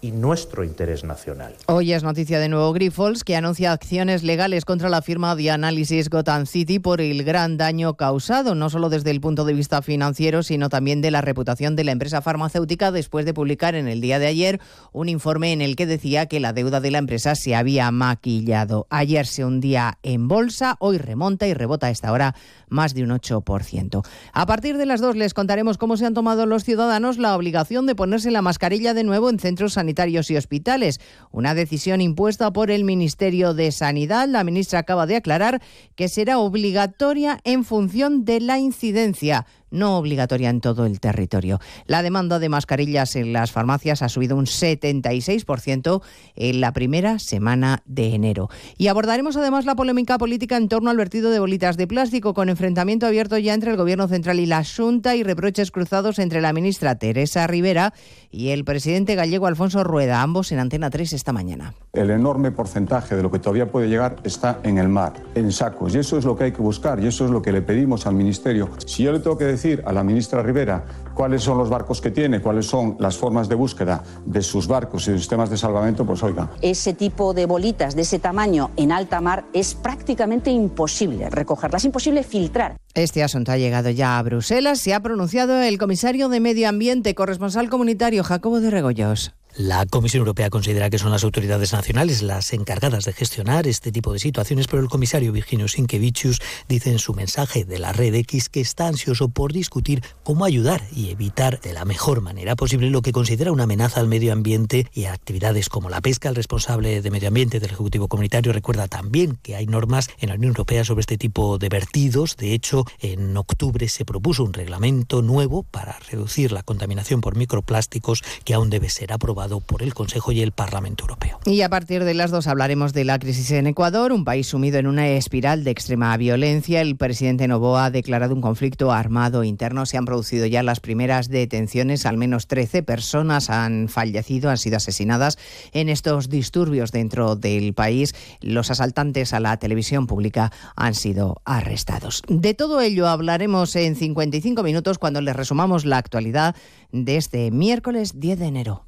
y 0.01 0.13
nuestro 0.13 0.63
interés 0.63 1.03
nacional. 1.03 1.55
Hoy 1.67 1.93
es 1.93 2.05
noticia 2.05 2.39
de 2.39 2.49
nuevo 2.49 2.73
Grifols, 2.73 3.25
que 3.25 3.35
anuncia 3.35 3.73
acciones 3.73 4.23
legales 4.23 4.65
contra 4.65 4.89
la 4.89 5.03
firma 5.03 5.35
de 5.35 5.51
análisis 5.51 6.09
Gotham 6.09 6.47
City 6.47 6.79
por 6.79 7.01
el 7.01 7.25
gran 7.25 7.57
daño 7.57 7.97
causado, 7.97 8.55
no 8.55 8.71
solo 8.71 8.91
desde 8.91 9.11
el 9.11 9.21
punto 9.21 9.45
de 9.45 9.55
vista 9.55 9.83
financiero, 9.83 10.45
sino 10.45 10.69
también 10.69 11.01
de 11.01 11.11
la 11.11 11.21
reputación 11.21 11.75
de 11.75 11.85
la 11.85 11.93
empresa 11.93 12.23
farmacéutica 12.23 12.93
después 12.93 13.25
de 13.25 13.35
publicar 13.35 13.75
en 13.75 13.89
el 13.89 14.01
día 14.01 14.21
de 14.21 14.27
ayer 14.29 14.61
un 14.93 15.09
informe 15.09 15.53
en 15.53 15.63
el 15.63 15.75
que 15.75 15.87
decía 15.87 16.27
que 16.27 16.39
la 16.39 16.53
deuda 16.53 16.81
de 16.81 16.93
la 16.93 16.99
empresa 16.99 17.35
se 17.35 17.57
había 17.57 17.91
maquillado. 17.91 18.87
Ayer 18.91 19.27
se 19.27 19.45
hundía 19.45 19.99
en 20.05 20.29
bolsa, 20.29 20.77
hoy 20.79 20.99
remonta 20.99 21.49
y 21.49 21.55
rebota 21.55 21.89
a 21.89 21.91
esta 21.91 22.13
hora 22.13 22.37
más 22.69 22.95
de 22.95 23.03
un 23.03 23.11
8%. 23.11 24.07
A 24.33 24.47
partir 24.47 24.77
de 24.77 24.87
las 24.87 25.01
dos 25.01 25.17
les 25.17 25.35
contaremos 25.35 25.77
cómo 25.77 25.97
se 25.97 26.07
han 26.07 26.15
tomado 26.15 26.47
los 26.47 26.63
ciudadanos 26.63 27.19
la 27.19 27.35
obligación 27.35 27.87
de 27.87 27.97
ponerse 27.97 28.31
la 28.31 28.43
mascarilla 28.43 28.95
de 28.95 29.03
nuevo 29.05 29.31
en 29.31 29.41
centros 29.41 29.73
sanitarios 29.73 29.88
y 30.31 30.37
hospitales. 30.37 31.01
Una 31.31 31.55
decisión 31.55 32.01
impuesta 32.01 32.53
por 32.53 32.71
el 32.71 32.85
Ministerio 32.85 33.55
de 33.55 33.73
Sanidad. 33.73 34.29
La 34.29 34.45
ministra 34.45 34.81
acaba 34.81 35.07
de 35.07 35.17
aclarar 35.17 35.63
que 35.97 36.09
será 36.09 36.39
obligatoria 36.39 37.41
en 37.45 37.65
función 37.65 38.25
de 38.25 38.41
la 38.41 38.59
incidencia 38.59 39.47
no 39.71 39.99
obligatoria 39.99 40.51
en 40.51 40.61
todo 40.61 40.87
el 40.87 41.01
territorio. 41.01 41.61
La 41.87 42.03
demanda 42.03 42.39
de 42.39 42.49
mascarillas 42.49 43.17
en 43.17 43.33
las 43.33 43.53
farmacias 43.53 44.03
ha 44.03 44.09
subido 44.09 44.37
un 44.37 44.47
76% 44.47 46.03
en 46.37 46.61
la 46.61 46.73
primera 46.73 47.19
semana 47.19 47.83
de 47.87 48.15
enero. 48.15 48.49
Y 48.77 48.89
abordaremos 48.89 49.37
además 49.37 49.65
la 49.65 49.77
polémica 49.77 50.19
política 50.19 50.57
en 50.57 50.69
torno 50.69 50.91
al 50.91 50.97
vertido 50.97 51.31
de 51.31 51.41
bolitas 51.41 51.77
de 51.77 51.87
plástico, 51.87 52.35
con 52.35 52.49
enfrentamiento 52.49 53.07
abierto 53.07 53.39
ya 53.39 53.55
entre 53.55 53.71
el 53.71 53.77
Gobierno 53.77 54.09
Central 54.09 54.41
y 54.41 54.47
la 54.47 54.65
Junta 54.65 55.17
y 55.17 55.23
reproches 55.23 55.71
cruzados 55.71 56.19
entre 56.19 56.41
la 56.41 56.53
ministra 56.53 56.97
Teresa 56.97 57.47
Rivera 57.47 57.93
y 58.31 58.49
el 58.49 58.65
presidente 58.65 59.15
gallego 59.15 59.47
Alfonso 59.47 59.85
Rueda, 59.85 60.23
ambos 60.23 60.53
en 60.53 60.59
Antena 60.59 60.91
3 60.91 61.13
esta 61.13 61.33
mañana. 61.33 61.75
El 61.93 62.11
enorme 62.11 62.51
porcentaje 62.53 63.17
de 63.17 63.23
lo 63.23 63.31
que 63.31 63.39
todavía 63.39 63.71
puede 63.71 63.89
llegar 63.89 64.17
está 64.25 64.61
en 64.63 64.79
el 64.79 64.89
mar, 64.89 65.15
en 65.35 65.53
sacos. 65.53 65.95
Y 65.95 65.99
eso 65.99 66.19
es 66.19 66.25
lo 66.25 66.37
que 66.37 66.45
hay 66.45 66.53
que 66.53 66.63
buscar 66.63 67.01
y 67.01 67.07
eso 67.07 67.25
es 67.25 67.31
lo 67.31 67.43
que 67.43 67.53
le 67.53 67.63
pedimos 67.63 68.07
al 68.07 68.15
Ministerio. 68.15 68.71
Si 68.87 69.03
yo 69.03 69.13
le 69.13 69.21
tengo 69.21 69.39
que 69.39 69.45
decir 69.45 69.58
a 69.85 69.93
la 69.93 70.05
ministra 70.05 70.43
Rivera 70.43 70.85
cuáles 71.15 71.43
son 71.43 71.59
los 71.59 71.69
barcos 71.69 72.01
que 72.01 72.13
tiene, 72.13 72.41
cuáles 72.41 72.67
son 72.67 72.97
las 73.01 73.17
formas 73.17 73.49
de 73.49 73.57
búsqueda 73.57 74.05
de 74.25 74.41
sus 74.41 74.69
barcos 74.69 75.09
y 75.09 75.13
de 75.13 75.19
sistemas 75.19 75.51
de 75.51 75.57
salvamento, 75.57 76.07
pues 76.07 76.23
oiga. 76.23 76.51
Ese 76.63 76.95
tipo 76.95 77.35
de 77.35 77.45
bolitas 77.47 77.97
de 77.97 78.03
ese 78.03 78.21
tamaño 78.21 78.71
en 78.77 78.93
alta 78.93 79.21
mar 79.21 79.45
es 79.53 79.75
prácticamente 79.75 80.51
imposible 80.51 81.29
recogerlas, 81.29 81.83
es 81.83 81.87
imposible 81.87 82.23
filtrar. 82.23 82.77
Este 82.95 83.25
asunto 83.25 83.51
ha 83.51 83.57
llegado 83.57 83.91
ya 83.91 84.19
a 84.19 84.23
Bruselas. 84.23 84.79
Se 84.79 84.95
ha 84.95 85.01
pronunciado 85.01 85.61
el 85.61 85.79
comisario 85.79 86.29
de 86.29 86.41
Medio 86.41 86.69
Ambiente, 86.69 87.15
corresponsal 87.15 87.69
comunitario 87.69 88.23
Jacobo 88.23 88.61
de 88.61 88.71
Regoyos. 88.71 89.33
La 89.59 89.87
Comisión 89.87 90.21
Europea 90.21 90.51
considera 90.51 90.89
que 90.89 91.01
son 91.01 91.11
las 91.11 91.25
autoridades 91.25 91.73
nacionales 91.73 92.23
las 92.23 92.53
encargadas 92.53 93.05
de 93.05 93.13
gestionar 93.13 93.67
este 93.67 93.91
tipo 93.91 94.13
de 94.13 94.21
situaciones, 94.21 94.69
pero 94.69 94.81
el 94.81 94.89
comisario 94.89 95.33
Virginio 95.33 95.67
Sinkevičius 95.67 96.39
dice 96.69 96.93
en 96.93 97.01
su 97.01 97.13
mensaje 97.13 97.65
de 97.65 97.81
la 97.81 97.93
red 97.93 98.15
X 98.15 98.51
que 98.51 98.61
está 98.61 98.87
ansioso 98.87 99.31
por 99.31 99.53
discutir 99.53 100.05
cómo 100.23 100.45
ayudar 100.45 100.85
y 100.95 101.11
evitar 101.11 101.61
de 101.61 101.73
la 101.73 101.85
mejor 101.85 102.21
manera 102.21 102.55
posible 102.55 102.89
lo 102.89 103.03
que 103.03 103.11
considera 103.11 103.51
una 103.51 103.65
amenaza 103.65 103.99
al 103.99 104.07
medio 104.07 104.33
ambiente 104.33 104.87
y 104.93 105.07
a 105.07 105.13
actividades 105.13 105.69
como 105.69 105.91
la 105.91 106.01
pesca. 106.03 106.29
El 106.29 106.37
responsable 106.37 107.03
de 107.03 107.11
medio 107.11 107.27
ambiente 107.27 107.59
del 107.59 107.71
Ejecutivo 107.71 108.07
Comunitario 108.07 108.53
recuerda 108.53 108.87
también 108.87 109.41
que 109.43 109.57
hay 109.57 109.67
normas 109.67 110.09
en 110.21 110.29
la 110.29 110.37
Unión 110.37 110.51
Europea 110.51 110.85
sobre 110.85 111.01
este 111.01 111.19
tipo 111.19 111.59
de 111.59 111.69
vertidos. 111.69 112.37
De 112.37 112.55
hecho, 112.55 112.85
en 113.01 113.37
octubre 113.37 113.89
se 113.89 114.05
propuso 114.05 114.45
un 114.45 114.53
reglamento 114.53 115.21
nuevo 115.21 115.65
para 115.65 115.99
reducir 116.09 116.53
la 116.53 116.63
contaminación 116.63 117.21
por 117.21 117.35
microplásticos 117.35 118.23
que 118.45 118.55
aún 118.55 118.71
debe 118.71 118.89
ser 118.89 119.13
aprobado 119.13 119.48
por 119.61 119.83
el 119.83 119.95
Consejo 119.95 120.33
y 120.33 120.43
el 120.43 120.53
Parlamento 120.53 121.05
Europeo. 121.05 121.41
Y 121.45 121.63
a 121.63 121.69
partir 121.69 122.05
de 122.05 122.15
las 122.15 122.31
dos 122.31 122.47
hablaremos 122.47 122.93
de 122.93 123.05
la 123.05 123.19
crisis 123.19 123.51
en 123.53 123.67
Ecuador, 123.67 124.13
un 124.13 124.25
país 124.25 124.47
sumido 124.47 124.79
en 124.79 124.87
una 124.87 125.09
espiral 125.09 125.65
de 125.65 125.71
extrema 125.71 126.17
violencia. 126.17 126.81
El 126.81 126.97
presidente 126.97 127.49
Novoa 127.49 127.87
ha 127.87 127.91
declarado 127.91 128.35
un 128.35 128.41
conflicto 128.41 128.93
armado 128.93 129.45
interno. 129.45 129.87
Se 129.87 129.97
han 129.97 130.05
producido 130.05 130.47
ya 130.47 130.63
las 130.63 130.81
primeras 130.81 131.29
detenciones. 131.29 132.07
Al 132.07 132.19
menos 132.19 132.47
13 132.47 132.83
personas 132.83 133.51
han 133.51 133.89
fallecido, 133.89 134.51
han 134.51 134.59
sido 134.59 134.77
asesinadas 134.77 135.39
en 135.73 135.89
estos 135.89 136.29
disturbios 136.29 136.93
dentro 136.93 137.37
del 137.37 137.73
país. 137.75 138.15
Los 138.41 138.71
asaltantes 138.71 139.33
a 139.33 139.41
la 139.41 139.57
televisión 139.57 140.07
pública 140.07 140.53
han 140.77 140.95
sido 140.95 141.41
arrestados. 141.45 142.23
De 142.29 142.55
todo 142.55 142.81
ello 142.81 143.09
hablaremos 143.09 143.75
en 143.77 143.97
55 143.97 144.63
minutos 144.63 144.99
cuando 144.99 145.21
les 145.21 145.35
resumamos 145.35 145.85
la 145.85 145.99
actualidad 145.99 146.55
de 146.93 147.17
este 147.17 147.51
miércoles 147.51 148.19
10 148.19 148.39
de 148.39 148.47
enero. 148.47 148.88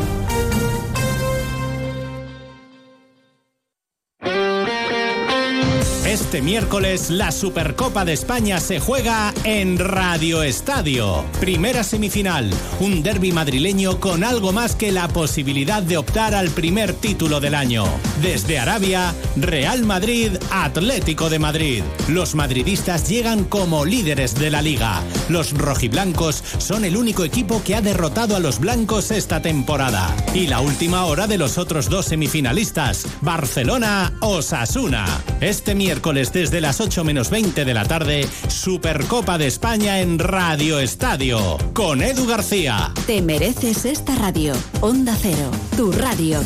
Este 6.11 6.41
miércoles 6.41 7.09
la 7.09 7.31
Supercopa 7.31 8.03
de 8.03 8.11
España 8.11 8.59
se 8.59 8.81
juega 8.81 9.33
en 9.45 9.77
Radio 9.79 10.43
Estadio. 10.43 11.23
Primera 11.39 11.85
semifinal, 11.85 12.51
un 12.81 13.01
derby 13.01 13.31
madrileño 13.31 14.01
con 14.01 14.25
algo 14.25 14.51
más 14.51 14.75
que 14.75 14.91
la 14.91 15.07
posibilidad 15.07 15.81
de 15.81 15.95
optar 15.95 16.35
al 16.35 16.49
primer 16.49 16.91
título 16.91 17.39
del 17.39 17.55
año. 17.55 17.85
Desde 18.21 18.59
Arabia, 18.59 19.15
Real 19.37 19.85
Madrid, 19.85 20.33
Atlético 20.51 21.29
de 21.29 21.39
Madrid. 21.39 21.81
Los 22.09 22.35
madridistas 22.35 23.07
llegan 23.07 23.45
como 23.45 23.85
líderes 23.85 24.35
de 24.35 24.51
la 24.51 24.61
liga. 24.61 25.01
Los 25.29 25.53
rojiblancos 25.53 26.43
son 26.57 26.83
el 26.83 26.97
único 26.97 27.23
equipo 27.23 27.63
que 27.63 27.73
ha 27.73 27.81
derrotado 27.81 28.35
a 28.35 28.41
los 28.41 28.59
blancos 28.59 29.11
esta 29.11 29.41
temporada. 29.41 30.13
Y 30.33 30.47
la 30.47 30.59
última 30.59 31.05
hora 31.05 31.25
de 31.27 31.37
los 31.37 31.57
otros 31.57 31.89
dos 31.89 32.07
semifinalistas, 32.07 33.07
Barcelona-Osasuna. 33.21 35.05
Este 35.39 35.73
miércoles 35.73 36.00
desde 36.01 36.61
las 36.61 36.81
8 36.81 37.03
menos 37.03 37.29
20 37.29 37.63
de 37.63 37.73
la 37.75 37.85
tarde, 37.85 38.27
Supercopa 38.47 39.37
de 39.37 39.45
España 39.45 39.99
en 39.99 40.17
Radio 40.17 40.79
Estadio, 40.79 41.57
con 41.73 42.01
Edu 42.01 42.25
García. 42.25 42.91
Te 43.05 43.21
mereces 43.21 43.85
esta 43.85 44.15
radio. 44.15 44.53
Onda 44.81 45.15
Cero, 45.21 45.51
tu 45.77 45.91
radio. 45.91 46.39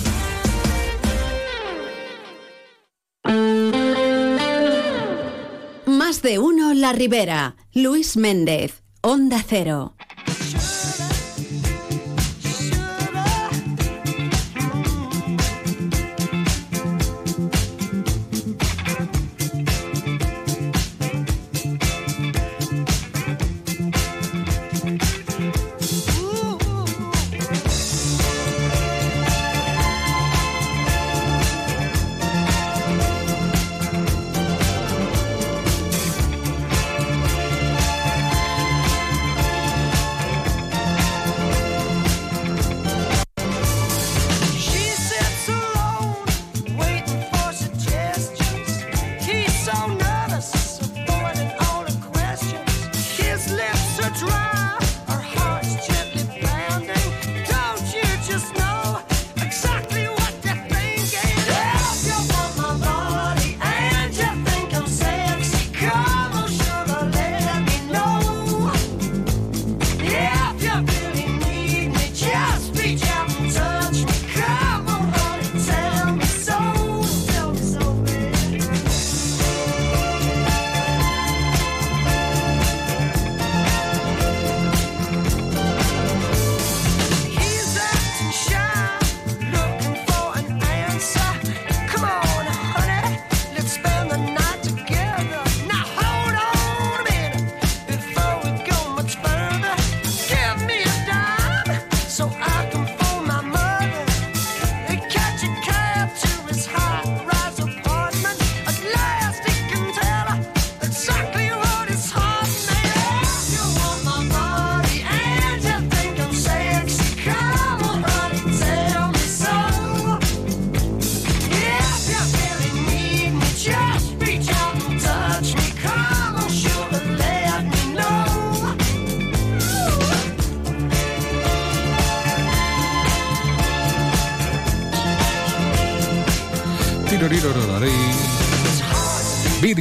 Más 5.85 6.21
de 6.21 6.37
uno 6.37 6.73
La 6.73 6.91
Ribera. 6.91 7.55
Luis 7.73 8.17
Méndez, 8.17 8.83
Onda 9.01 9.41
Cero. 9.47 9.95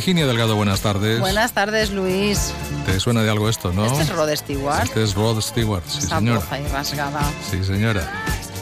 Virginia 0.04 0.26
Delgado, 0.26 0.54
buenas 0.54 0.82
tardes. 0.82 1.18
Buenas 1.18 1.52
tardes, 1.52 1.88
Luis. 1.90 2.52
¿Te 2.84 3.00
suena 3.00 3.22
de 3.22 3.30
algo 3.30 3.48
esto, 3.48 3.72
no? 3.72 3.86
Este 3.86 4.02
es 4.02 4.10
Rod 4.10 4.28
Stewart. 4.36 4.84
Este 4.84 5.02
es 5.02 5.14
Rod 5.14 5.40
Stewart, 5.40 5.82
sí, 5.88 6.00
Esa 6.00 6.18
señora. 6.18 6.42
ahí 6.50 6.62
rasgada. 6.70 7.22
Sí, 7.50 7.64
señora. 7.64 8.12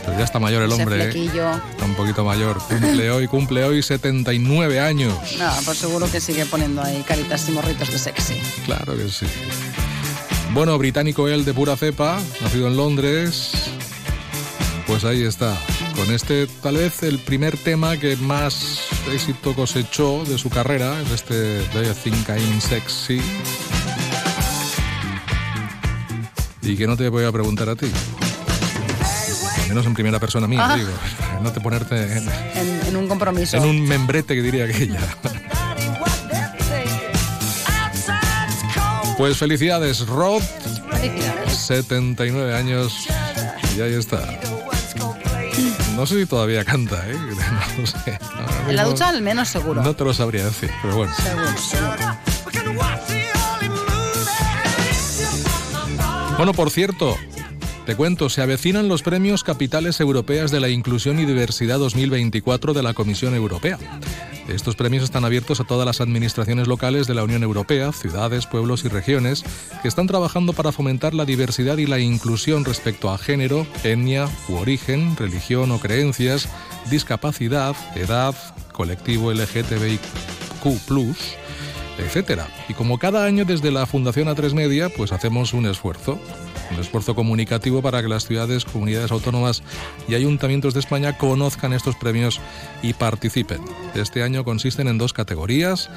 Pero 0.06 0.18
ya 0.18 0.24
está 0.24 0.38
mayor 0.38 0.62
el 0.62 0.70
hombre. 0.70 1.10
¿eh? 1.10 1.26
Está 1.26 1.84
un 1.84 1.94
poquito 1.96 2.24
mayor. 2.24 2.58
Cumple 2.68 3.10
hoy, 3.10 3.26
cumple 3.26 3.64
hoy 3.64 3.82
79 3.82 4.78
años. 4.78 5.14
Nada, 5.36 5.58
pues 5.64 5.78
seguro 5.78 6.08
que 6.08 6.20
sigue 6.20 6.46
poniendo 6.46 6.80
ahí 6.80 7.02
caritas 7.02 7.48
y 7.48 7.50
morritos 7.50 7.90
de 7.90 7.98
sexy. 7.98 8.40
Claro 8.64 8.96
que 8.96 9.08
sí. 9.08 9.26
Bueno, 10.52 10.78
británico 10.78 11.26
él 11.26 11.44
de 11.44 11.52
pura 11.54 11.76
cepa, 11.76 12.20
nacido 12.40 12.68
en 12.68 12.76
Londres. 12.76 13.50
Pues 14.86 15.02
ahí 15.04 15.24
está. 15.24 15.56
Con 16.04 16.12
este, 16.12 16.48
tal 16.62 16.76
vez 16.78 17.02
el 17.04 17.20
primer 17.20 17.56
tema 17.56 17.96
que 17.96 18.16
más 18.16 18.88
éxito 19.12 19.54
cosechó 19.54 20.24
de 20.24 20.36
su 20.36 20.50
carrera, 20.50 21.00
es 21.00 21.10
este 21.12 21.58
Do 21.68 21.80
You 21.82 21.94
Think 21.94 22.28
I'm 22.28 22.60
Sexy. 22.60 23.20
Y 26.62 26.76
que 26.76 26.86
no 26.88 26.96
te 26.96 27.08
voy 27.08 27.24
a 27.24 27.30
preguntar 27.30 27.68
a 27.68 27.76
ti. 27.76 27.86
Al 29.62 29.68
menos 29.68 29.86
en 29.86 29.94
primera 29.94 30.18
persona 30.18 30.48
mía, 30.48 30.66
Ah. 30.72 30.76
digo. 30.76 30.90
No 31.42 31.50
te 31.52 31.60
ponerte 31.60 31.96
en, 31.96 32.28
En, 32.54 32.86
en 32.88 32.96
un 32.96 33.08
compromiso. 33.08 33.56
en 33.56 33.64
un 33.64 33.80
membrete 33.82 34.34
que 34.34 34.42
diría 34.42 34.64
aquella. 34.64 35.00
Pues 39.18 39.36
felicidades, 39.36 40.04
Rod. 40.06 40.42
Felicidades. 40.90 41.54
79 41.54 42.56
años. 42.56 43.06
Y 43.76 43.80
ahí 43.80 43.94
está. 43.94 44.18
No 45.96 46.06
sé 46.06 46.20
si 46.20 46.26
todavía 46.26 46.64
canta, 46.64 47.08
¿eh? 47.08 47.16
No 47.78 47.86
sé. 47.86 48.18
En 48.68 48.76
la 48.76 48.84
ducha 48.84 49.08
al 49.08 49.22
menos 49.22 49.48
seguro. 49.48 49.82
No 49.82 49.94
te 49.94 50.04
lo 50.04 50.14
sabría 50.14 50.44
decir, 50.44 50.70
pero 50.82 50.96
bueno. 50.96 51.12
Seguro, 51.14 51.58
seguro. 51.58 52.18
Bueno, 56.36 56.54
por 56.54 56.70
cierto, 56.70 57.16
te 57.86 57.94
cuento, 57.94 58.28
se 58.28 58.42
avecinan 58.42 58.88
los 58.88 59.02
premios 59.02 59.44
Capitales 59.44 60.00
Europeas 60.00 60.50
de 60.50 60.60
la 60.60 60.68
Inclusión 60.68 61.20
y 61.20 61.24
Diversidad 61.24 61.78
2024 61.78 62.74
de 62.74 62.82
la 62.82 62.94
Comisión 62.94 63.34
Europea. 63.34 63.78
Estos 64.48 64.76
premios 64.76 65.04
están 65.04 65.24
abiertos 65.24 65.60
a 65.60 65.64
todas 65.64 65.86
las 65.86 66.00
administraciones 66.00 66.66
locales 66.66 67.06
de 67.06 67.14
la 67.14 67.22
Unión 67.22 67.42
Europea, 67.42 67.92
ciudades, 67.92 68.46
pueblos 68.46 68.84
y 68.84 68.88
regiones, 68.88 69.44
que 69.82 69.88
están 69.88 70.06
trabajando 70.06 70.52
para 70.52 70.72
fomentar 70.72 71.14
la 71.14 71.24
diversidad 71.24 71.78
y 71.78 71.86
la 71.86 72.00
inclusión 72.00 72.64
respecto 72.64 73.10
a 73.10 73.18
género, 73.18 73.66
etnia 73.84 74.28
u 74.48 74.56
origen, 74.56 75.16
religión 75.16 75.70
o 75.70 75.78
creencias, 75.78 76.48
discapacidad, 76.90 77.76
edad, 77.94 78.34
colectivo 78.72 79.32
LGTBIQ+, 79.32 80.00
etcétera. 81.98 82.48
Y 82.68 82.74
como 82.74 82.98
cada 82.98 83.24
año 83.24 83.44
desde 83.44 83.70
la 83.70 83.86
Fundación 83.86 84.28
A3 84.28 84.54
Media, 84.54 84.88
pues 84.88 85.12
hacemos 85.12 85.52
un 85.52 85.66
esfuerzo, 85.66 86.18
un 86.70 86.78
esfuerzo 86.78 87.14
comunicativo 87.14 87.82
para 87.82 88.02
que 88.02 88.08
las 88.08 88.26
ciudades, 88.26 88.64
comunidades 88.64 89.10
autónomas 89.10 89.62
y 90.08 90.14
ayuntamientos 90.14 90.74
de 90.74 90.80
España 90.80 91.18
conozcan 91.18 91.72
estos 91.72 91.96
premios 91.96 92.40
y 92.82 92.92
participen. 92.94 93.60
Este 93.94 94.22
año 94.22 94.44
consisten 94.44 94.88
en 94.88 94.98
dos 94.98 95.12
categorías, 95.12 95.90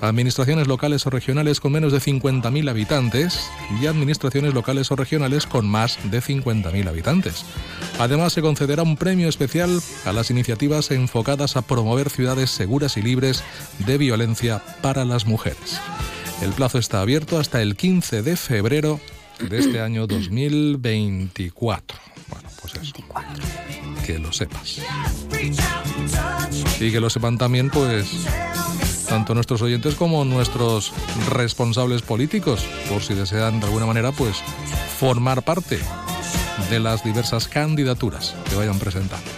administraciones 0.00 0.66
locales 0.66 1.06
o 1.06 1.10
regionales 1.10 1.60
con 1.60 1.72
menos 1.72 1.92
de 1.92 1.98
50.000 1.98 2.70
habitantes 2.70 3.50
y 3.80 3.86
administraciones 3.86 4.54
locales 4.54 4.90
o 4.90 4.96
regionales 4.96 5.46
con 5.46 5.68
más 5.68 5.98
de 6.10 6.20
50.000 6.20 6.88
habitantes. 6.88 7.44
Además, 7.98 8.32
se 8.32 8.42
concederá 8.42 8.82
un 8.82 8.96
premio 8.96 9.28
especial 9.28 9.80
a 10.04 10.12
las 10.12 10.30
iniciativas 10.30 10.90
enfocadas 10.90 11.56
a 11.56 11.62
promover 11.62 12.10
ciudades 12.10 12.50
seguras 12.50 12.96
y 12.96 13.02
libres 13.02 13.42
de 13.86 13.98
violencia 13.98 14.62
para 14.80 15.04
las 15.04 15.26
mujeres. 15.26 15.80
El 16.42 16.52
plazo 16.52 16.78
está 16.78 17.02
abierto 17.02 17.38
hasta 17.38 17.60
el 17.60 17.76
15 17.76 18.22
de 18.22 18.36
febrero 18.36 19.00
de 19.48 19.58
este 19.58 19.80
año 19.80 20.06
2024. 20.06 21.98
Bueno, 22.28 22.48
pues 22.60 22.74
eso. 22.76 22.92
Que 24.06 24.18
lo 24.18 24.32
sepas. 24.32 24.80
Y 26.80 26.90
que 26.90 27.00
lo 27.00 27.10
sepan 27.10 27.38
también, 27.38 27.70
pues, 27.70 28.10
tanto 29.08 29.34
nuestros 29.34 29.62
oyentes 29.62 29.94
como 29.94 30.24
nuestros 30.24 30.92
responsables 31.30 32.02
políticos, 32.02 32.64
por 32.88 33.02
si 33.02 33.14
desean 33.14 33.60
de 33.60 33.66
alguna 33.66 33.86
manera, 33.86 34.12
pues, 34.12 34.36
formar 34.98 35.42
parte 35.42 35.78
de 36.70 36.80
las 36.80 37.04
diversas 37.04 37.48
candidaturas 37.48 38.34
que 38.48 38.56
vayan 38.56 38.78
presentando. 38.78 39.30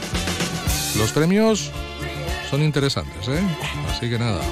Los 0.96 1.12
premios 1.12 1.70
son 2.50 2.62
interesantes, 2.62 3.28
¿eh? 3.28 3.40
Así 3.88 4.10
que 4.10 4.18
nada. 4.18 4.42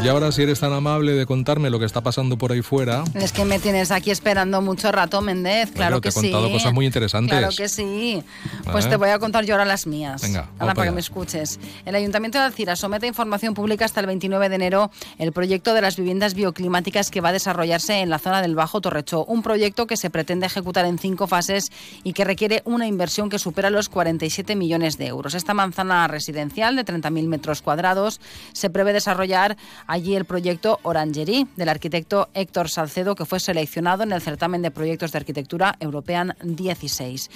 Y 0.00 0.06
ahora, 0.06 0.30
si 0.30 0.42
eres 0.42 0.60
tan 0.60 0.72
amable 0.72 1.12
de 1.12 1.26
contarme 1.26 1.70
lo 1.70 1.80
que 1.80 1.84
está 1.84 2.02
pasando 2.02 2.38
por 2.38 2.52
ahí 2.52 2.62
fuera. 2.62 3.02
Es 3.14 3.32
que 3.32 3.44
me 3.44 3.58
tienes 3.58 3.90
aquí 3.90 4.12
esperando 4.12 4.62
mucho 4.62 4.92
rato, 4.92 5.20
Méndez. 5.20 5.72
Claro 5.72 6.00
te 6.00 6.02
que 6.02 6.08
he 6.10 6.12
contado 6.12 6.46
sí. 6.46 6.52
cosas 6.52 6.72
muy 6.72 6.86
interesantes. 6.86 7.36
Claro 7.36 7.52
que 7.54 7.68
sí. 7.68 8.22
Pues 8.70 8.86
¿Eh? 8.86 8.90
te 8.90 8.96
voy 8.96 9.08
a 9.10 9.18
contar 9.18 9.44
yo 9.44 9.54
ahora 9.54 9.64
las 9.64 9.88
mías. 9.88 10.22
Venga, 10.22 10.48
Ahora 10.60 10.74
para 10.74 10.88
que 10.88 10.94
me 10.94 11.00
escuches. 11.00 11.58
El 11.84 11.96
Ayuntamiento 11.96 12.38
de 12.38 12.44
Alcira 12.44 12.76
somete 12.76 13.06
a 13.06 13.08
información 13.08 13.54
pública 13.54 13.84
hasta 13.86 13.98
el 13.98 14.06
29 14.06 14.48
de 14.48 14.54
enero 14.54 14.90
el 15.18 15.32
proyecto 15.32 15.74
de 15.74 15.82
las 15.82 15.96
viviendas 15.96 16.34
bioclimáticas 16.34 17.10
que 17.10 17.20
va 17.20 17.30
a 17.30 17.32
desarrollarse 17.32 17.94
en 17.94 18.08
la 18.08 18.20
zona 18.20 18.40
del 18.40 18.54
Bajo 18.54 18.80
Torrechó. 18.80 19.24
Un 19.24 19.42
proyecto 19.42 19.88
que 19.88 19.96
se 19.96 20.10
pretende 20.10 20.46
ejecutar 20.46 20.84
en 20.84 20.98
cinco 20.98 21.26
fases 21.26 21.72
y 22.04 22.12
que 22.12 22.24
requiere 22.24 22.62
una 22.64 22.86
inversión 22.86 23.28
que 23.30 23.40
supera 23.40 23.68
los 23.68 23.88
47 23.88 24.54
millones 24.54 24.96
de 24.96 25.08
euros. 25.08 25.34
Esta 25.34 25.54
manzana 25.54 26.06
residencial 26.06 26.76
de 26.76 26.84
30.000 26.84 27.26
metros 27.26 27.62
cuadrados 27.62 28.20
se 28.52 28.70
prevé 28.70 28.92
desarrollar 28.92 29.56
allí 29.88 30.14
el 30.14 30.26
proyecto 30.26 30.78
Orangerie 30.82 31.48
del 31.56 31.68
arquitecto 31.68 32.28
Héctor 32.34 32.68
Salcedo, 32.68 33.16
que 33.16 33.24
fue 33.24 33.40
seleccionado 33.40 34.04
en 34.04 34.12
el 34.12 34.22
certamen 34.22 34.62
de 34.62 34.70
proyectos 34.70 35.10
de 35.10 35.18
arquitectura 35.18 35.74
European 35.80 36.36
16. 36.42 37.30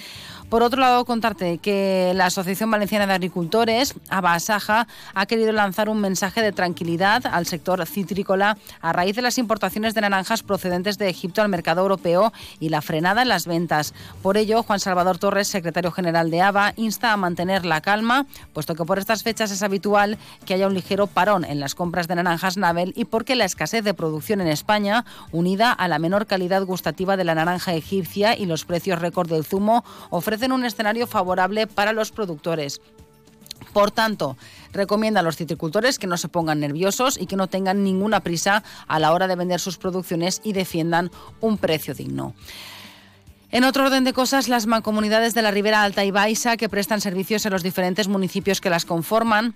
Por 0.49 0.61
otro 0.61 0.79
lado, 0.79 1.03
contarte 1.03 1.57
que 1.57 2.13
la 2.15 2.27
Asociación 2.27 2.69
Valenciana 2.69 3.07
de 3.07 3.13
Agricultores, 3.13 3.95
Abasaja, 4.09 4.87
ha 5.15 5.25
querido 5.25 5.51
lanzar 5.51 5.89
un 5.89 5.99
mensaje 5.99 6.41
de 6.41 6.51
tranquilidad 6.51 7.25
al 7.25 7.47
sector 7.47 7.85
citrícola 7.87 8.57
a 8.79 8.93
raíz 8.93 9.15
de 9.15 9.23
las 9.23 9.39
importaciones 9.39 9.95
de 9.95 10.01
naranjas 10.01 10.43
procedentes 10.43 10.99
de 10.99 11.09
Egipto 11.09 11.41
al 11.41 11.49
mercado 11.49 11.81
europeo 11.81 12.31
y 12.59 12.69
la 12.69 12.83
frenada 12.83 13.23
en 13.23 13.29
las 13.29 13.47
ventas. 13.47 13.95
Por 14.21 14.37
ello, 14.37 14.61
Juan 14.61 14.79
Salvador 14.79 15.17
Torres, 15.17 15.47
secretario 15.47 15.91
general 15.91 16.29
de 16.29 16.41
ABA, 16.41 16.73
insta 16.77 17.13
a 17.13 17.17
mantener 17.17 17.65
la 17.65 17.81
calma, 17.81 18.27
puesto 18.53 18.75
que 18.75 18.85
por 18.85 18.99
estas 18.99 19.23
fechas 19.23 19.49
es 19.49 19.63
habitual 19.63 20.19
que 20.45 20.53
haya 20.53 20.67
un 20.67 20.75
ligero 20.75 21.07
parón 21.07 21.45
en 21.45 21.59
las 21.59 21.73
compras 21.73 22.07
de 22.07 22.15
naranjas 22.15 22.42
Nabel 22.57 22.93
y 22.95 23.05
porque 23.05 23.35
la 23.35 23.45
escasez 23.45 23.83
de 23.83 23.93
producción 23.93 24.41
en 24.41 24.47
España, 24.47 25.05
unida 25.31 25.71
a 25.71 25.87
la 25.87 25.99
menor 25.99 26.27
calidad 26.27 26.63
gustativa 26.65 27.17
de 27.17 27.23
la 27.23 27.35
naranja 27.35 27.73
egipcia 27.73 28.37
y 28.37 28.45
los 28.45 28.65
precios 28.65 28.99
récord 28.99 29.29
del 29.29 29.45
zumo, 29.45 29.83
ofrecen 30.09 30.51
un 30.51 30.65
escenario 30.65 31.07
favorable 31.07 31.67
para 31.67 31.93
los 31.93 32.11
productores. 32.11 32.81
Por 33.71 33.91
tanto, 33.91 34.37
recomienda 34.71 35.21
a 35.21 35.23
los 35.23 35.37
citricultores 35.37 35.97
que 35.97 36.07
no 36.07 36.17
se 36.17 36.27
pongan 36.27 36.59
nerviosos 36.59 37.19
y 37.19 37.25
que 37.25 37.35
no 37.35 37.47
tengan 37.47 37.83
ninguna 37.83 38.19
prisa 38.19 38.63
a 38.87 38.99
la 38.99 39.13
hora 39.13 39.27
de 39.27 39.35
vender 39.35 39.59
sus 39.59 39.77
producciones 39.77 40.41
y 40.43 40.53
defiendan 40.53 41.11
un 41.39 41.57
precio 41.57 41.93
digno. 41.93 42.35
En 43.53 43.65
otro 43.65 43.83
orden 43.83 44.03
de 44.03 44.13
cosas, 44.13 44.47
las 44.47 44.65
mancomunidades 44.65 45.35
de 45.35 45.43
la 45.43 45.51
Ribera 45.51 45.83
Alta 45.83 46.03
y 46.03 46.09
Baixa, 46.09 46.57
que 46.57 46.69
prestan 46.69 47.01
servicios 47.01 47.45
en 47.45 47.51
los 47.51 47.61
diferentes 47.61 48.07
municipios 48.07 48.59
que 48.59 48.71
las 48.71 48.83
conforman, 48.83 49.53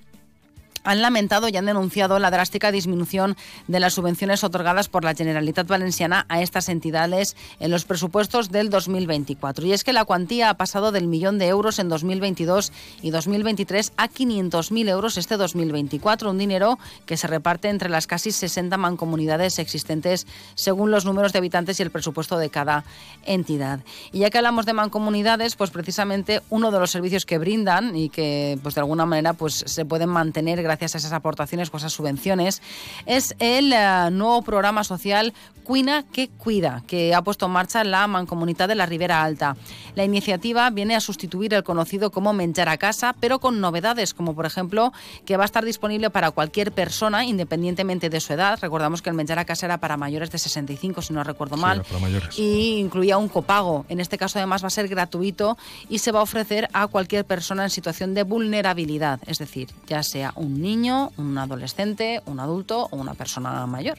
han 0.83 1.01
lamentado 1.01 1.49
y 1.49 1.57
han 1.57 1.65
denunciado 1.65 2.19
la 2.19 2.31
drástica 2.31 2.71
disminución 2.71 3.35
de 3.67 3.79
las 3.79 3.93
subvenciones 3.93 4.43
otorgadas 4.43 4.89
por 4.89 5.03
la 5.03 5.15
Generalitat 5.15 5.67
Valenciana 5.67 6.25
a 6.29 6.41
estas 6.41 6.69
entidades 6.69 7.35
en 7.59 7.71
los 7.71 7.85
presupuestos 7.85 8.51
del 8.51 8.69
2024. 8.69 9.65
Y 9.65 9.73
es 9.73 9.83
que 9.83 9.93
la 9.93 10.05
cuantía 10.05 10.49
ha 10.49 10.53
pasado 10.55 10.91
del 10.91 11.07
millón 11.07 11.37
de 11.37 11.47
euros 11.47 11.79
en 11.79 11.89
2022 11.89 12.71
y 13.01 13.09
2023 13.09 13.93
a 13.97 14.09
500.000 14.09 14.89
euros 14.89 15.17
este 15.17 15.37
2024, 15.37 16.31
un 16.31 16.37
dinero 16.37 16.79
que 17.05 17.17
se 17.17 17.27
reparte 17.27 17.69
entre 17.69 17.89
las 17.89 18.07
casi 18.07 18.31
60 18.31 18.77
mancomunidades 18.77 19.59
existentes 19.59 20.27
según 20.55 20.91
los 20.91 21.05
números 21.05 21.33
de 21.33 21.39
habitantes 21.39 21.79
y 21.79 21.83
el 21.83 21.91
presupuesto 21.91 22.37
de 22.37 22.49
cada 22.49 22.83
entidad. 23.25 23.81
Y 24.11 24.19
ya 24.19 24.29
que 24.29 24.37
hablamos 24.37 24.65
de 24.65 24.73
mancomunidades, 24.73 25.55
pues 25.55 25.71
precisamente 25.71 26.41
uno 26.49 26.71
de 26.71 26.79
los 26.79 26.91
servicios 26.91 27.25
que 27.25 27.37
brindan 27.37 27.95
y 27.95 28.09
que 28.09 28.57
pues 28.63 28.75
de 28.75 28.81
alguna 28.81 29.05
manera 29.05 29.33
pues 29.33 29.63
se 29.65 29.85
pueden 29.85 30.09
mantener 30.09 30.61
gracias 30.63 30.76
a 30.85 30.97
esas 30.97 31.13
aportaciones 31.13 31.69
o 31.71 31.77
esas 31.77 31.93
subvenciones 31.93 32.61
es 33.05 33.35
el 33.39 33.73
eh, 33.73 34.09
nuevo 34.11 34.41
programa 34.41 34.83
social 34.83 35.33
Cuina 35.67 36.03
que 36.03 36.29
Cuida, 36.29 36.81
que 36.87 37.13
ha 37.13 37.21
puesto 37.21 37.47
en 37.47 37.51
marcha 37.51 37.83
la 37.83 38.07
Mancomunidad 38.07 38.69
de 38.69 38.75
la 38.75 38.85
Ribera 38.85 39.21
Alta. 39.21 39.57
La 39.95 40.05
iniciativa 40.05 40.69
viene 40.69 40.95
a 40.95 41.01
sustituir 41.01 41.53
el 41.53 41.63
conocido 41.63 42.09
como 42.09 42.31
Menjar 42.31 42.69
a 42.69 42.77
Casa, 42.77 43.13
pero 43.19 43.39
con 43.39 43.59
novedades, 43.59 44.13
como 44.13 44.33
por 44.33 44.45
ejemplo 44.45 44.93
que 45.25 45.35
va 45.35 45.43
a 45.43 45.45
estar 45.45 45.65
disponible 45.65 46.09
para 46.09 46.31
cualquier 46.31 46.71
persona, 46.71 47.25
independientemente 47.25 48.09
de 48.09 48.21
su 48.21 48.31
edad. 48.31 48.57
Recordamos 48.61 49.01
que 49.01 49.09
el 49.09 49.15
Menjar 49.17 49.39
a 49.39 49.45
Casa 49.45 49.65
era 49.65 49.77
para 49.77 49.97
mayores 49.97 50.31
de 50.31 50.37
65, 50.37 51.01
si 51.01 51.11
no 51.11 51.21
recuerdo 51.25 51.57
mal. 51.57 51.83
para 51.83 51.99
mayores. 51.99 52.39
Y 52.39 52.77
incluía 52.77 53.17
un 53.17 53.27
copago. 53.27 53.85
En 53.89 53.99
este 53.99 54.17
caso, 54.17 54.39
además, 54.39 54.63
va 54.63 54.67
a 54.67 54.71
ser 54.71 54.87
gratuito 54.87 55.57
y 55.89 55.99
se 55.99 56.13
va 56.13 56.19
a 56.19 56.23
ofrecer 56.23 56.69
a 56.71 56.87
cualquier 56.87 57.25
persona 57.25 57.65
en 57.65 57.69
situación 57.69 58.13
de 58.13 58.23
vulnerabilidad, 58.23 59.19
es 59.27 59.37
decir, 59.37 59.69
ya 59.87 60.01
sea 60.03 60.31
un 60.35 60.56
niño, 60.61 61.11
un 61.17 61.37
adolescente, 61.37 62.21
un 62.25 62.39
adulto 62.39 62.87
o 62.91 62.97
una 62.97 63.13
persona 63.13 63.65
mayor. 63.65 63.97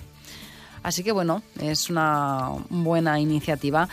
Así 0.82 1.02
que 1.02 1.12
bueno, 1.12 1.42
es 1.60 1.90
una 1.90 2.50
buena 2.70 3.20
iniciativa. 3.20 3.88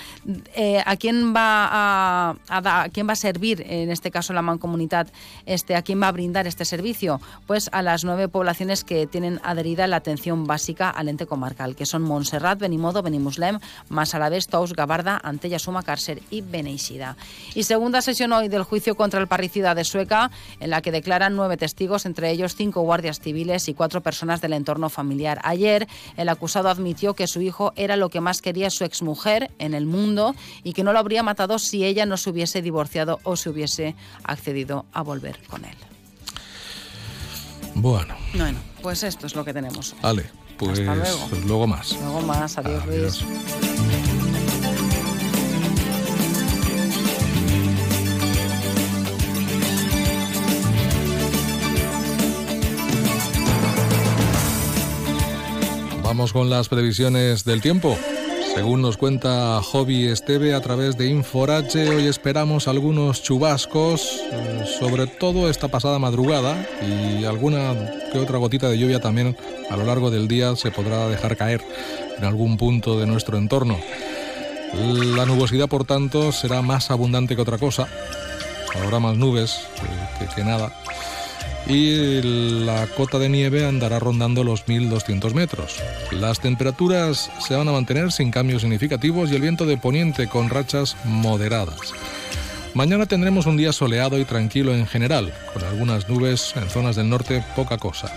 Eh, 0.56 0.82
¿A 0.86 0.96
quién 0.96 1.34
va 1.36 1.68
a, 1.72 2.36
a 2.50 2.90
quién 2.90 3.08
va 3.08 3.14
a 3.14 3.16
servir 3.16 3.66
en 3.68 3.92
este 3.92 4.12
caso 4.12 4.34
la 4.34 4.42
mancomunidad? 4.42 5.08
Este, 5.46 5.76
¿A 5.76 5.82
quién 5.82 6.02
va 6.02 6.08
a 6.08 6.12
brindar 6.12 6.48
este 6.48 6.66
servicio? 6.66 7.20
Pues 7.48 7.70
a 7.72 7.82
las 7.82 8.04
nueve 8.04 8.28
poblaciones 8.28 8.84
que 8.84 9.08
tienen 9.08 9.40
adherida 9.44 9.88
la 9.88 9.98
atención 9.98 10.46
básica 10.46 10.90
al 10.90 11.10
ente 11.10 11.26
comarcal, 11.26 11.76
que 11.76 11.86
son 11.86 12.02
Montserrat, 12.02 12.60
Benimodo, 12.60 13.02
Benimuslem, 13.02 13.60
Massalavés, 13.90 14.48
Tous, 14.48 14.74
Gabarda, 14.74 15.20
Antella, 15.24 15.60
Suma, 15.60 15.84
Càrcer 15.84 16.22
y 16.30 16.42
Beneixida. 16.42 17.18
Y 17.54 17.64
segunda 17.64 18.02
sesión 18.02 18.32
hoy 18.34 18.48
del 18.48 18.64
juicio 18.64 18.96
contra 18.96 19.20
el 19.20 19.28
parricida 19.28 19.76
de 19.76 19.84
Sueca, 19.84 20.32
en 20.60 20.70
la 20.70 20.82
que 20.82 20.92
declaran 20.92 21.36
nueve 21.36 21.58
testigos, 21.58 22.06
entre 22.06 22.32
ellos 22.32 22.56
cinco 22.56 22.82
guardias 22.82 23.20
civiles 23.20 23.68
y 23.68 23.74
cuatro 23.74 24.02
personas 24.02 24.42
del 24.42 24.54
entorno 24.54 24.90
familiar. 24.90 25.40
Ayer, 25.44 25.88
el 26.18 26.30
acusado 26.30 26.70
admitió 26.70 26.85
que 26.86 27.28
su 27.28 27.42
hijo 27.42 27.74
era 27.76 27.96
lo 27.96 28.10
que 28.10 28.22
más 28.22 28.42
quería 28.42 28.70
su 28.70 28.84
exmujer 28.84 29.50
en 29.60 29.74
el 29.74 29.86
mundo 29.86 30.36
y 30.64 30.74
que 30.74 30.84
no 30.84 30.94
lo 30.94 31.00
habría 31.00 31.24
matado 31.24 31.58
si 31.60 31.84
ella 31.84 32.06
no 32.06 32.16
se 32.18 32.30
hubiese 32.30 32.62
divorciado 32.62 33.20
o 33.24 33.36
se 33.36 33.50
hubiese 33.50 33.96
accedido 34.24 34.86
a 34.94 35.02
volver 35.02 35.40
con 35.48 35.66
él. 35.66 35.76
Bueno, 37.74 38.16
Bueno, 38.34 38.60
pues 38.82 39.04
esto 39.04 39.26
es 39.28 39.36
lo 39.36 39.44
que 39.44 39.54
tenemos. 39.54 39.96
vale, 40.02 40.26
pues 40.58 40.80
luego 41.46 41.68
más. 41.68 41.92
Luego 42.00 42.22
más, 42.22 42.58
adiós, 42.58 42.84
Adiós. 42.88 43.22
Luis. 43.24 44.05
Vamos 56.18 56.32
con 56.32 56.50
las 56.50 56.70
previsiones 56.70 57.44
del 57.44 57.60
tiempo. 57.60 57.98
Según 58.54 58.82
nos 58.82 58.96
cuenta 58.96 59.62
Hobby 59.62 60.08
Esteve 60.08 60.54
a 60.54 60.62
través 60.62 60.98
de 60.98 61.08
Inforache, 61.08 61.90
hoy 61.90 62.08
esperamos 62.08 62.70
algunos 62.70 63.22
chubascos, 63.22 64.22
eh, 64.32 64.64
sobre 64.80 65.08
todo 65.08 65.50
esta 65.50 65.68
pasada 65.68 66.00
madrugada, 66.00 66.66
y 66.88 67.26
alguna 67.26 67.76
que 68.14 68.20
otra 68.20 68.38
gotita 68.38 68.70
de 68.70 68.78
lluvia 68.78 69.02
también 69.02 69.36
a 69.70 69.76
lo 69.76 69.84
largo 69.84 70.10
del 70.10 70.30
día 70.30 70.56
se 70.56 70.72
podrá 70.72 71.10
dejar 71.10 71.36
caer 71.36 71.62
en 72.18 72.24
algún 72.24 72.56
punto 72.56 72.98
de 72.98 73.08
nuestro 73.08 73.38
entorno. 73.38 73.78
La 75.18 75.26
nubosidad, 75.26 75.68
por 75.68 75.84
tanto, 75.84 76.32
será 76.32 76.62
más 76.62 76.92
abundante 76.92 77.36
que 77.36 77.42
otra 77.42 77.58
cosa. 77.58 77.90
Habrá 78.82 79.02
más 79.02 79.18
nubes 79.18 79.58
que- 80.18 80.28
que 80.34 80.44
nada. 80.46 80.72
Y 81.68 82.22
la 82.66 82.88
cota 82.88 83.18
de 83.20 83.30
nieve 83.30 83.66
andará 83.66 84.00
rondando 84.00 84.44
los 84.44 84.66
1.200 84.66 85.34
metros. 85.34 85.78
Las 86.12 86.40
temperaturas 86.40 87.32
se 87.46 87.56
van 87.56 87.68
a 87.68 87.72
mantener 87.72 88.12
sin 88.12 88.32
cambios 88.32 88.62
significativos 88.62 89.32
y 89.32 89.36
el 89.36 89.42
viento 89.42 89.66
de 89.66 89.78
poniente 89.78 90.28
con 90.28 90.50
rachas 90.50 90.96
moderadas. 91.06 91.94
Mañana 92.74 93.06
tendremos 93.06 93.46
un 93.46 93.58
día 93.58 93.72
soleado 93.72 94.20
y 94.20 94.26
tranquilo 94.26 94.74
en 94.74 94.86
general, 94.86 95.34
con 95.54 95.64
algunas 95.64 96.10
nubes 96.10 96.54
en 96.56 96.70
zonas 96.70 96.98
del 96.98 97.10
norte, 97.10 97.44
poca 97.56 97.78
cosa. 97.78 98.12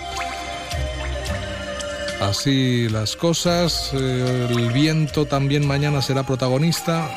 Así 2.20 2.88
las 2.88 3.14
cosas, 3.14 3.92
el 3.94 4.72
viento 4.72 5.26
también 5.26 5.64
mañana 5.64 6.02
será 6.02 6.24
protagonista, 6.24 7.08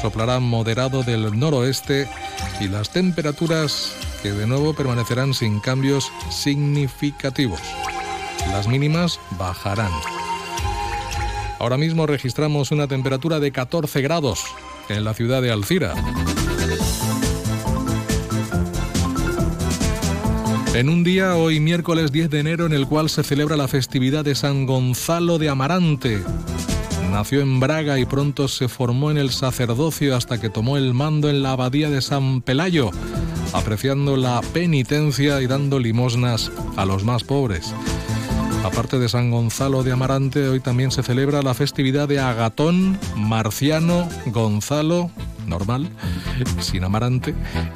soplará 0.00 0.40
moderado 0.40 1.02
del 1.02 1.38
noroeste 1.38 2.08
y 2.60 2.68
las 2.68 2.88
temperaturas 2.88 3.92
que 4.26 4.32
de 4.32 4.48
nuevo 4.48 4.74
permanecerán 4.74 5.34
sin 5.34 5.60
cambios 5.60 6.10
significativos. 6.30 7.60
Las 8.48 8.66
mínimas 8.66 9.20
bajarán. 9.38 9.92
Ahora 11.60 11.76
mismo 11.76 12.08
registramos 12.08 12.72
una 12.72 12.88
temperatura 12.88 13.38
de 13.38 13.52
14 13.52 14.02
grados 14.02 14.42
en 14.88 15.04
la 15.04 15.14
ciudad 15.14 15.42
de 15.42 15.52
Alcira. 15.52 15.94
En 20.74 20.88
un 20.88 21.04
día, 21.04 21.36
hoy 21.36 21.60
miércoles 21.60 22.10
10 22.10 22.28
de 22.28 22.40
enero, 22.40 22.66
en 22.66 22.72
el 22.72 22.88
cual 22.88 23.08
se 23.08 23.22
celebra 23.22 23.56
la 23.56 23.68
festividad 23.68 24.24
de 24.24 24.34
San 24.34 24.66
Gonzalo 24.66 25.38
de 25.38 25.50
Amarante. 25.50 26.20
Nació 27.12 27.42
en 27.42 27.60
Braga 27.60 28.00
y 28.00 28.06
pronto 28.06 28.48
se 28.48 28.66
formó 28.66 29.12
en 29.12 29.18
el 29.18 29.30
sacerdocio 29.30 30.16
hasta 30.16 30.40
que 30.40 30.50
tomó 30.50 30.76
el 30.78 30.94
mando 30.94 31.30
en 31.30 31.44
la 31.44 31.52
abadía 31.52 31.90
de 31.90 32.02
San 32.02 32.42
Pelayo, 32.42 32.90
apreciando 33.56 34.16
la 34.16 34.40
penitencia 34.52 35.40
y 35.40 35.46
dando 35.46 35.78
limosnas 35.78 36.52
a 36.76 36.84
los 36.84 37.04
más 37.04 37.24
pobres. 37.24 37.72
Aparte 38.64 38.98
de 38.98 39.08
San 39.08 39.30
Gonzalo 39.30 39.82
de 39.82 39.92
Amarante, 39.92 40.48
hoy 40.48 40.60
también 40.60 40.90
se 40.90 41.02
celebra 41.02 41.42
la 41.42 41.54
festividad 41.54 42.08
de 42.08 42.20
Agatón, 42.20 42.98
Marciano, 43.16 44.08
Gonzalo, 44.26 45.10
normal, 45.46 45.88
sin 46.60 46.84
Amarante, 46.84 47.34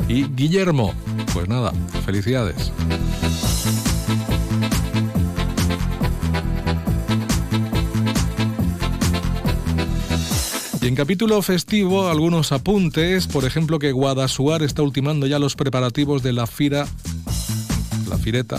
y 0.09 0.25
Guillermo. 0.25 0.93
Pues 1.33 1.49
nada, 1.49 1.73
felicidades. 2.05 2.73
Capítulo 11.01 11.41
festivo, 11.41 12.11
algunos 12.11 12.53
apuntes, 12.53 13.27
por 13.27 13.47
ejemplo, 13.47 13.79
que 13.79 13.91
Guadasuar 13.91 14.63
está 14.63 14.83
ultimando 14.83 15.27
ya 15.27 15.39
los 15.39 15.57
preparativos 15.57 16.23
de 16.23 16.35
la 16.35 16.47
Fira, 16.47 16.87
la 18.11 18.19
Fireta 18.19 18.59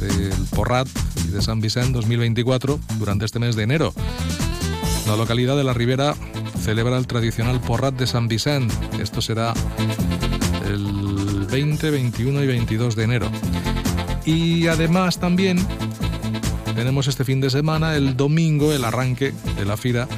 del 0.00 0.32
Porrat 0.56 0.88
y 1.26 1.28
de 1.28 1.42
San 1.42 1.60
Vicente 1.60 1.92
2024 1.92 2.80
durante 2.98 3.26
este 3.26 3.38
mes 3.38 3.54
de 3.54 3.64
enero. 3.64 3.92
La 5.06 5.16
localidad 5.16 5.58
de 5.58 5.64
la 5.64 5.74
Ribera 5.74 6.16
celebra 6.58 6.96
el 6.96 7.06
tradicional 7.06 7.60
Porrat 7.60 7.96
de 7.96 8.06
San 8.06 8.28
Vicente. 8.28 8.74
Esto 8.98 9.20
será 9.20 9.52
el 10.66 11.46
20, 11.50 11.90
21 11.90 12.44
y 12.44 12.46
22 12.46 12.96
de 12.96 13.04
enero. 13.04 13.30
Y 14.24 14.68
además 14.68 15.20
también 15.20 15.58
tenemos 16.74 17.08
este 17.08 17.26
fin 17.26 17.42
de 17.42 17.50
semana, 17.50 17.94
el 17.94 18.16
domingo, 18.16 18.72
el 18.72 18.84
arranque 18.84 19.34
de 19.58 19.64
la 19.66 19.76
Fira 19.76 20.08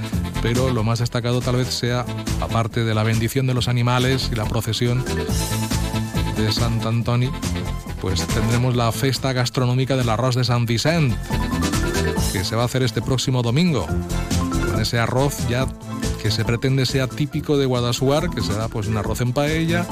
pero 0.43 0.71
lo 0.71 0.83
más 0.83 1.01
destacado 1.01 1.41
tal 1.41 1.57
vez 1.57 1.69
sea, 1.69 2.05
aparte 2.41 2.85
de 2.85 2.95
la 2.95 3.03
bendición 3.03 3.47
de 3.47 3.55
los 3.55 3.69
animales 3.69 4.31
y 4.33 4.37
la 4.37 4.45
procesión 4.45 5.05
de 6.37 6.53
Sant 6.53 6.85
Antoni, 6.85 7.31
pues 8.01 8.27
tendremos 8.27 8.77
la 8.77 8.91
festa 8.93 9.33
gastronómica 9.33 9.97
del 9.97 10.09
arroz 10.09 10.35
de 10.35 10.45
San 10.45 10.67
Vicente, 10.67 11.17
que 12.33 12.45
se 12.45 12.57
va 12.57 12.63
a 12.63 12.65
hacer 12.67 12.83
este 12.83 13.03
próximo 13.03 13.43
domingo, 13.43 13.87
con 14.71 14.81
ese 14.81 14.99
arroz 14.99 15.37
ya 15.49 15.67
que 16.23 16.31
se 16.31 16.45
pretende 16.45 16.85
sea 16.87 17.07
típico 17.07 17.57
de 17.57 17.67
Guadasuar, 17.67 18.31
que 18.31 18.43
será 18.43 18.69
pues 18.69 18.87
un 18.87 18.97
arroz 18.97 19.21
en 19.21 19.33
paella, 19.33 19.87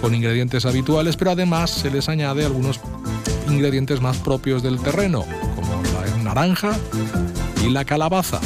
con 0.00 0.14
ingredientes 0.14 0.66
habituales, 0.66 1.16
pero 1.16 1.32
además 1.32 1.70
se 1.70 1.90
les 1.90 2.08
añade 2.08 2.44
algunos 2.44 2.80
ingredientes 3.48 4.00
más 4.00 4.16
propios 4.18 4.62
del 4.62 4.80
terreno, 4.80 5.24
como 5.54 5.82
la 5.82 6.22
naranja 6.22 6.76
y 7.64 7.70
la 7.70 7.84
calabaza. 7.84 8.40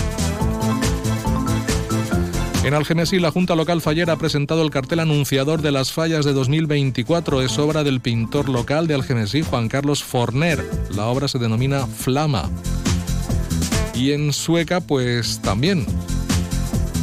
En 2.64 2.72
Algemesí, 2.72 3.18
la 3.18 3.30
Junta 3.30 3.54
Local 3.54 3.82
Fallera 3.82 4.14
ha 4.14 4.16
presentado 4.16 4.62
el 4.62 4.70
cartel 4.70 5.00
anunciador 5.00 5.60
de 5.60 5.70
las 5.70 5.92
fallas 5.92 6.24
de 6.24 6.32
2024. 6.32 7.42
Es 7.42 7.58
obra 7.58 7.84
del 7.84 8.00
pintor 8.00 8.48
local 8.48 8.86
de 8.86 8.94
Algemesí, 8.94 9.42
Juan 9.42 9.68
Carlos 9.68 10.02
Forner. 10.02 10.64
La 10.96 11.08
obra 11.08 11.28
se 11.28 11.38
denomina 11.38 11.86
Flama. 11.86 12.48
Y 13.94 14.12
en 14.12 14.32
Sueca, 14.32 14.80
pues 14.80 15.42
también. 15.42 15.84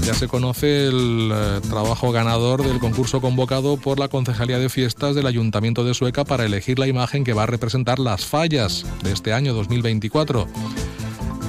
Ya 0.03 0.15
se 0.15 0.27
conoce 0.27 0.87
el 0.87 1.29
eh, 1.31 1.59
trabajo 1.69 2.11
ganador 2.11 2.63
del 2.63 2.79
concurso 2.79 3.21
convocado 3.21 3.77
por 3.77 3.99
la 3.99 4.07
Concejalía 4.07 4.57
de 4.57 4.67
Fiestas 4.67 5.13
del 5.13 5.27
Ayuntamiento 5.27 5.83
de 5.83 5.93
Sueca 5.93 6.25
para 6.25 6.43
elegir 6.43 6.79
la 6.79 6.87
imagen 6.87 7.23
que 7.23 7.33
va 7.33 7.43
a 7.43 7.45
representar 7.45 7.99
las 7.99 8.25
fallas 8.25 8.83
de 9.03 9.11
este 9.11 9.31
año 9.31 9.53
2024. 9.53 10.47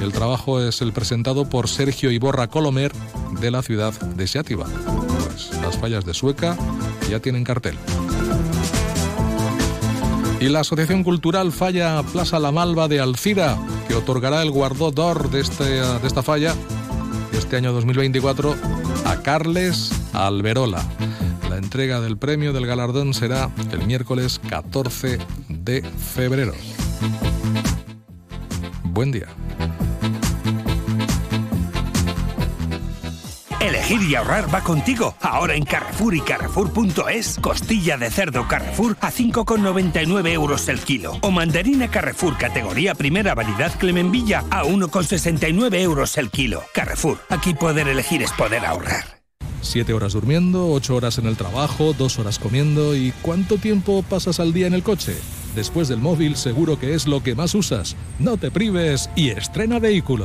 El 0.00 0.12
trabajo 0.12 0.60
es 0.60 0.82
el 0.82 0.92
presentado 0.92 1.48
por 1.48 1.68
Sergio 1.68 2.10
Iborra 2.10 2.48
Colomer 2.48 2.92
de 3.40 3.50
la 3.50 3.62
ciudad 3.62 3.92
de 3.92 4.26
Seativa. 4.26 4.64
Pues 4.64 5.50
las 5.60 5.76
fallas 5.78 6.04
de 6.04 6.14
Sueca 6.14 6.56
ya 7.08 7.20
tienen 7.20 7.44
cartel. 7.44 7.76
Y 10.40 10.48
la 10.48 10.60
Asociación 10.60 11.04
Cultural 11.04 11.52
Falla 11.52 12.02
Plaza 12.02 12.40
La 12.40 12.50
Malva 12.50 12.88
de 12.88 13.00
Alcira, 13.00 13.56
que 13.86 13.94
otorgará 13.94 14.42
el 14.42 14.50
Guardó 14.50 14.90
d'Or 14.90 15.30
de, 15.30 15.40
este, 15.40 15.64
de 15.64 16.06
esta 16.06 16.22
falla 16.22 16.54
este 17.32 17.56
año 17.56 17.72
2024 17.72 18.56
a 19.04 19.16
Carles 19.22 19.92
Alberola. 20.12 20.82
La 21.48 21.58
entrega 21.58 22.00
del 22.00 22.16
premio 22.16 22.52
del 22.52 22.66
galardón 22.66 23.14
será 23.14 23.50
el 23.72 23.86
miércoles 23.86 24.40
14 24.48 25.18
de 25.48 25.82
febrero. 25.82 26.54
Buen 28.84 29.12
día. 29.12 29.26
Elegir 33.62 34.02
y 34.02 34.16
ahorrar 34.16 34.52
va 34.52 34.60
contigo. 34.64 35.14
Ahora 35.20 35.54
en 35.54 35.64
Carrefour 35.64 36.16
y 36.16 36.20
Carrefour.es, 36.20 37.38
costilla 37.40 37.96
de 37.96 38.10
cerdo 38.10 38.48
Carrefour 38.48 38.96
a 39.00 39.12
5,99 39.12 40.32
euros 40.32 40.68
el 40.68 40.80
kilo. 40.80 41.16
O 41.20 41.30
mandarina 41.30 41.88
Carrefour 41.88 42.36
categoría 42.36 42.96
primera 42.96 43.36
variedad 43.36 43.72
Clemenvilla 43.78 44.42
a 44.50 44.64
1,69 44.64 45.80
euros 45.80 46.18
el 46.18 46.30
kilo. 46.30 46.64
Carrefour, 46.74 47.18
aquí 47.28 47.54
poder 47.54 47.86
elegir 47.86 48.20
es 48.22 48.32
poder 48.32 48.66
ahorrar. 48.66 49.22
Siete 49.60 49.92
horas 49.92 50.14
durmiendo, 50.14 50.72
ocho 50.72 50.96
horas 50.96 51.18
en 51.18 51.26
el 51.26 51.36
trabajo, 51.36 51.94
dos 51.96 52.18
horas 52.18 52.40
comiendo 52.40 52.96
y 52.96 53.12
¿cuánto 53.22 53.58
tiempo 53.58 54.02
pasas 54.02 54.40
al 54.40 54.52
día 54.52 54.66
en 54.66 54.74
el 54.74 54.82
coche? 54.82 55.14
Después 55.54 55.86
del 55.86 56.00
móvil 56.00 56.34
seguro 56.34 56.80
que 56.80 56.94
es 56.94 57.06
lo 57.06 57.22
que 57.22 57.36
más 57.36 57.54
usas. 57.54 57.94
No 58.18 58.38
te 58.38 58.50
prives 58.50 59.08
y 59.14 59.28
estrena 59.28 59.78
vehículo. 59.78 60.24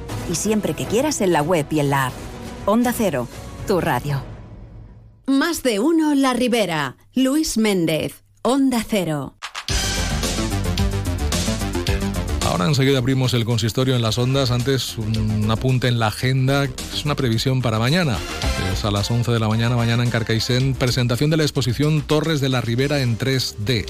y 0.31 0.35
siempre 0.35 0.73
que 0.73 0.85
quieras 0.85 1.19
en 1.19 1.33
la 1.33 1.41
web 1.41 1.65
y 1.69 1.81
en 1.81 1.89
la 1.89 2.07
app. 2.07 2.13
Onda 2.65 2.93
Cero, 2.95 3.27
tu 3.67 3.81
radio. 3.81 4.23
Más 5.27 5.61
de 5.61 5.79
uno 5.79 6.15
La 6.15 6.33
Ribera. 6.33 6.95
Luis 7.13 7.57
Méndez, 7.57 8.23
Onda 8.41 8.83
Cero. 8.87 9.35
Ahora 12.45 12.65
enseguida 12.65 12.97
abrimos 12.97 13.33
el 13.33 13.45
consistorio 13.45 13.95
en 13.95 14.01
las 14.01 14.17
ondas. 14.17 14.51
Antes 14.51 14.97
un 14.97 15.49
apunte 15.51 15.87
en 15.87 15.99
la 15.99 16.07
agenda. 16.07 16.65
Es 16.65 17.03
una 17.05 17.15
previsión 17.15 17.61
para 17.61 17.79
mañana. 17.79 18.17
Es 18.73 18.85
a 18.85 18.91
las 18.91 19.11
11 19.11 19.31
de 19.31 19.39
la 19.39 19.47
mañana, 19.47 19.75
mañana 19.75 20.03
en 20.03 20.09
Carcaixent, 20.09 20.77
presentación 20.77 21.29
de 21.29 21.37
la 21.37 21.43
exposición 21.43 22.01
Torres 22.01 22.39
de 22.39 22.49
la 22.49 22.61
Ribera 22.61 23.01
en 23.01 23.17
3D. 23.17 23.85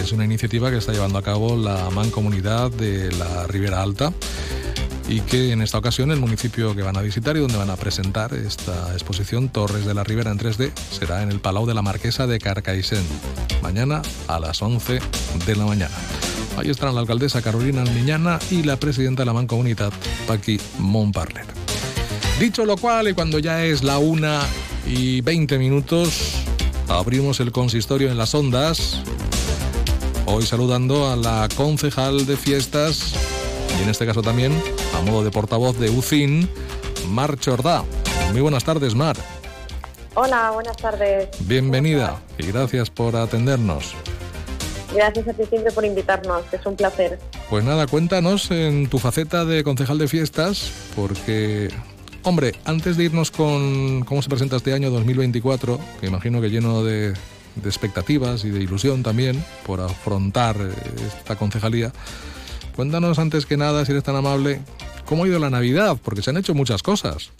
Es 0.00 0.12
una 0.12 0.24
iniciativa 0.24 0.70
que 0.70 0.76
está 0.76 0.92
llevando 0.92 1.18
a 1.18 1.22
cabo 1.22 1.56
la 1.56 1.90
Mancomunidad 1.90 2.70
de 2.70 3.12
la 3.12 3.46
Ribera 3.46 3.82
Alta 3.82 4.12
y 5.08 5.20
que 5.20 5.52
en 5.52 5.60
esta 5.60 5.78
ocasión 5.78 6.10
el 6.10 6.20
municipio 6.20 6.74
que 6.74 6.82
van 6.82 6.96
a 6.96 7.02
visitar 7.02 7.36
y 7.36 7.40
donde 7.40 7.56
van 7.56 7.70
a 7.70 7.76
presentar 7.76 8.32
esta 8.34 8.92
exposición 8.92 9.48
Torres 9.48 9.84
de 9.84 9.94
la 9.94 10.04
Ribera 10.04 10.30
en 10.30 10.38
3D 10.38 10.72
será 10.90 11.22
en 11.22 11.30
el 11.30 11.40
Palau 11.40 11.66
de 11.66 11.74
la 11.74 11.82
Marquesa 11.82 12.26
de 12.26 12.38
Carcaixent, 12.38 13.06
mañana 13.62 14.02
a 14.28 14.40
las 14.40 14.62
11 14.62 15.00
de 15.46 15.56
la 15.56 15.66
mañana. 15.66 15.94
Ahí 16.56 16.70
estarán 16.70 16.94
la 16.94 17.00
alcaldesa 17.02 17.42
Carolina 17.42 17.82
Almiñana 17.82 18.38
y 18.50 18.62
la 18.62 18.76
presidenta 18.76 19.22
de 19.22 19.26
la 19.26 19.32
Mancomunidad, 19.32 19.92
Paqui 20.26 20.60
Montparler. 20.78 21.46
Dicho 22.38 22.64
lo 22.64 22.76
cual, 22.76 23.08
y 23.08 23.14
cuando 23.14 23.38
ya 23.38 23.64
es 23.64 23.82
la 23.82 23.98
una 23.98 24.40
y 24.86 25.20
20 25.20 25.58
minutos, 25.58 26.44
abrimos 26.88 27.40
el 27.40 27.52
consistorio 27.52 28.10
en 28.10 28.18
las 28.18 28.34
ondas. 28.34 29.02
Hoy 30.26 30.46
saludando 30.46 31.10
a 31.10 31.16
la 31.16 31.48
concejal 31.54 32.24
de 32.26 32.36
fiestas 32.36 33.14
y 33.78 33.82
en 33.82 33.88
este 33.88 34.06
caso 34.06 34.22
también 34.22 34.52
a 34.94 35.00
modo 35.02 35.24
de 35.24 35.30
portavoz 35.30 35.78
de 35.78 35.90
UCIN, 35.90 36.48
Mar 37.08 37.38
Chordá. 37.38 37.84
Muy 38.32 38.40
buenas 38.40 38.64
tardes, 38.64 38.94
Mar. 38.94 39.16
Hola, 40.14 40.50
buenas 40.52 40.76
tardes. 40.76 41.28
Bienvenida 41.40 42.20
y 42.38 42.46
gracias 42.46 42.90
por 42.90 43.16
atendernos. 43.16 43.94
Gracias 44.94 45.26
a 45.26 45.32
ti 45.32 45.42
siempre 45.46 45.72
por 45.72 45.84
invitarnos, 45.84 46.44
es 46.52 46.64
un 46.64 46.76
placer. 46.76 47.18
Pues 47.50 47.64
nada, 47.64 47.86
cuéntanos 47.88 48.50
en 48.52 48.88
tu 48.88 49.00
faceta 49.00 49.44
de 49.44 49.64
concejal 49.64 49.98
de 49.98 50.06
fiestas, 50.06 50.70
porque, 50.94 51.68
hombre, 52.22 52.54
antes 52.64 52.96
de 52.96 53.04
irnos 53.04 53.32
con 53.32 54.04
cómo 54.04 54.22
se 54.22 54.28
presenta 54.28 54.56
este 54.56 54.72
año 54.72 54.90
2024, 54.90 55.80
que 56.00 56.06
imagino 56.06 56.40
que 56.40 56.48
lleno 56.48 56.84
de, 56.84 57.08
de 57.10 57.68
expectativas 57.68 58.44
y 58.44 58.50
de 58.50 58.60
ilusión 58.60 59.02
también 59.02 59.44
por 59.66 59.80
afrontar 59.80 60.56
esta 61.18 61.34
concejalía, 61.34 61.92
cuéntanos 62.74 63.18
antes 63.18 63.46
que 63.46 63.56
nada, 63.56 63.84
si 63.84 63.92
eres 63.92 64.04
tan 64.04 64.16
amable, 64.16 64.60
cómo 65.06 65.24
ha 65.24 65.28
ido 65.28 65.38
la 65.38 65.50
Navidad, 65.50 65.96
porque 66.04 66.22
se 66.22 66.30
han 66.30 66.36
hecho 66.36 66.54
muchas 66.54 66.82
cosas. 66.82 67.32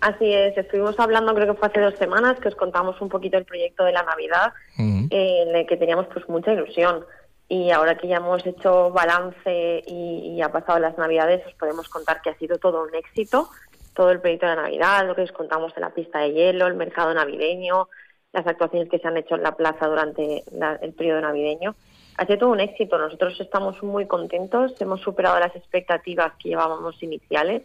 Así 0.00 0.32
es, 0.32 0.56
estuvimos 0.56 0.98
hablando 0.98 1.34
creo 1.34 1.46
que 1.52 1.58
fue 1.58 1.68
hace 1.68 1.80
dos 1.80 1.94
semanas 1.98 2.38
que 2.40 2.48
os 2.48 2.54
contamos 2.54 2.98
un 3.02 3.10
poquito 3.10 3.36
el 3.36 3.44
proyecto 3.44 3.84
de 3.84 3.92
la 3.92 4.02
Navidad, 4.02 4.52
eh, 4.78 5.44
en 5.46 5.54
el 5.54 5.66
que 5.66 5.76
teníamos 5.76 6.06
pues 6.12 6.26
mucha 6.28 6.52
ilusión. 6.52 7.04
Y 7.48 7.70
ahora 7.72 7.98
que 7.98 8.06
ya 8.08 8.16
hemos 8.18 8.46
hecho 8.46 8.90
balance 8.92 9.82
y, 9.86 10.34
y 10.36 10.40
ha 10.42 10.52
pasado 10.52 10.78
las 10.78 10.96
Navidades, 10.96 11.44
os 11.46 11.52
podemos 11.54 11.88
contar 11.88 12.22
que 12.22 12.30
ha 12.30 12.38
sido 12.38 12.58
todo 12.58 12.82
un 12.84 12.94
éxito, 12.94 13.50
todo 13.92 14.10
el 14.12 14.20
proyecto 14.20 14.46
de 14.46 14.54
la 14.56 14.62
Navidad, 14.62 15.06
lo 15.06 15.14
que 15.16 15.22
os 15.22 15.32
contamos 15.32 15.74
de 15.74 15.80
la 15.80 15.90
pista 15.90 16.20
de 16.20 16.32
hielo, 16.32 16.66
el 16.68 16.74
mercado 16.76 17.12
navideño, 17.12 17.88
las 18.32 18.46
actuaciones 18.46 18.88
que 18.88 19.00
se 19.00 19.08
han 19.08 19.16
hecho 19.16 19.34
en 19.34 19.42
la 19.42 19.56
plaza 19.56 19.86
durante 19.88 20.44
la- 20.52 20.76
el 20.80 20.92
periodo 20.94 21.20
navideño. 21.20 21.74
Ha 22.20 22.26
sido 22.26 22.38
todo 22.38 22.50
un 22.50 22.60
éxito, 22.60 22.98
nosotros 22.98 23.40
estamos 23.40 23.82
muy 23.82 24.06
contentos, 24.06 24.78
hemos 24.80 25.00
superado 25.00 25.40
las 25.40 25.56
expectativas 25.56 26.32
que 26.38 26.50
llevábamos 26.50 27.02
iniciales 27.02 27.62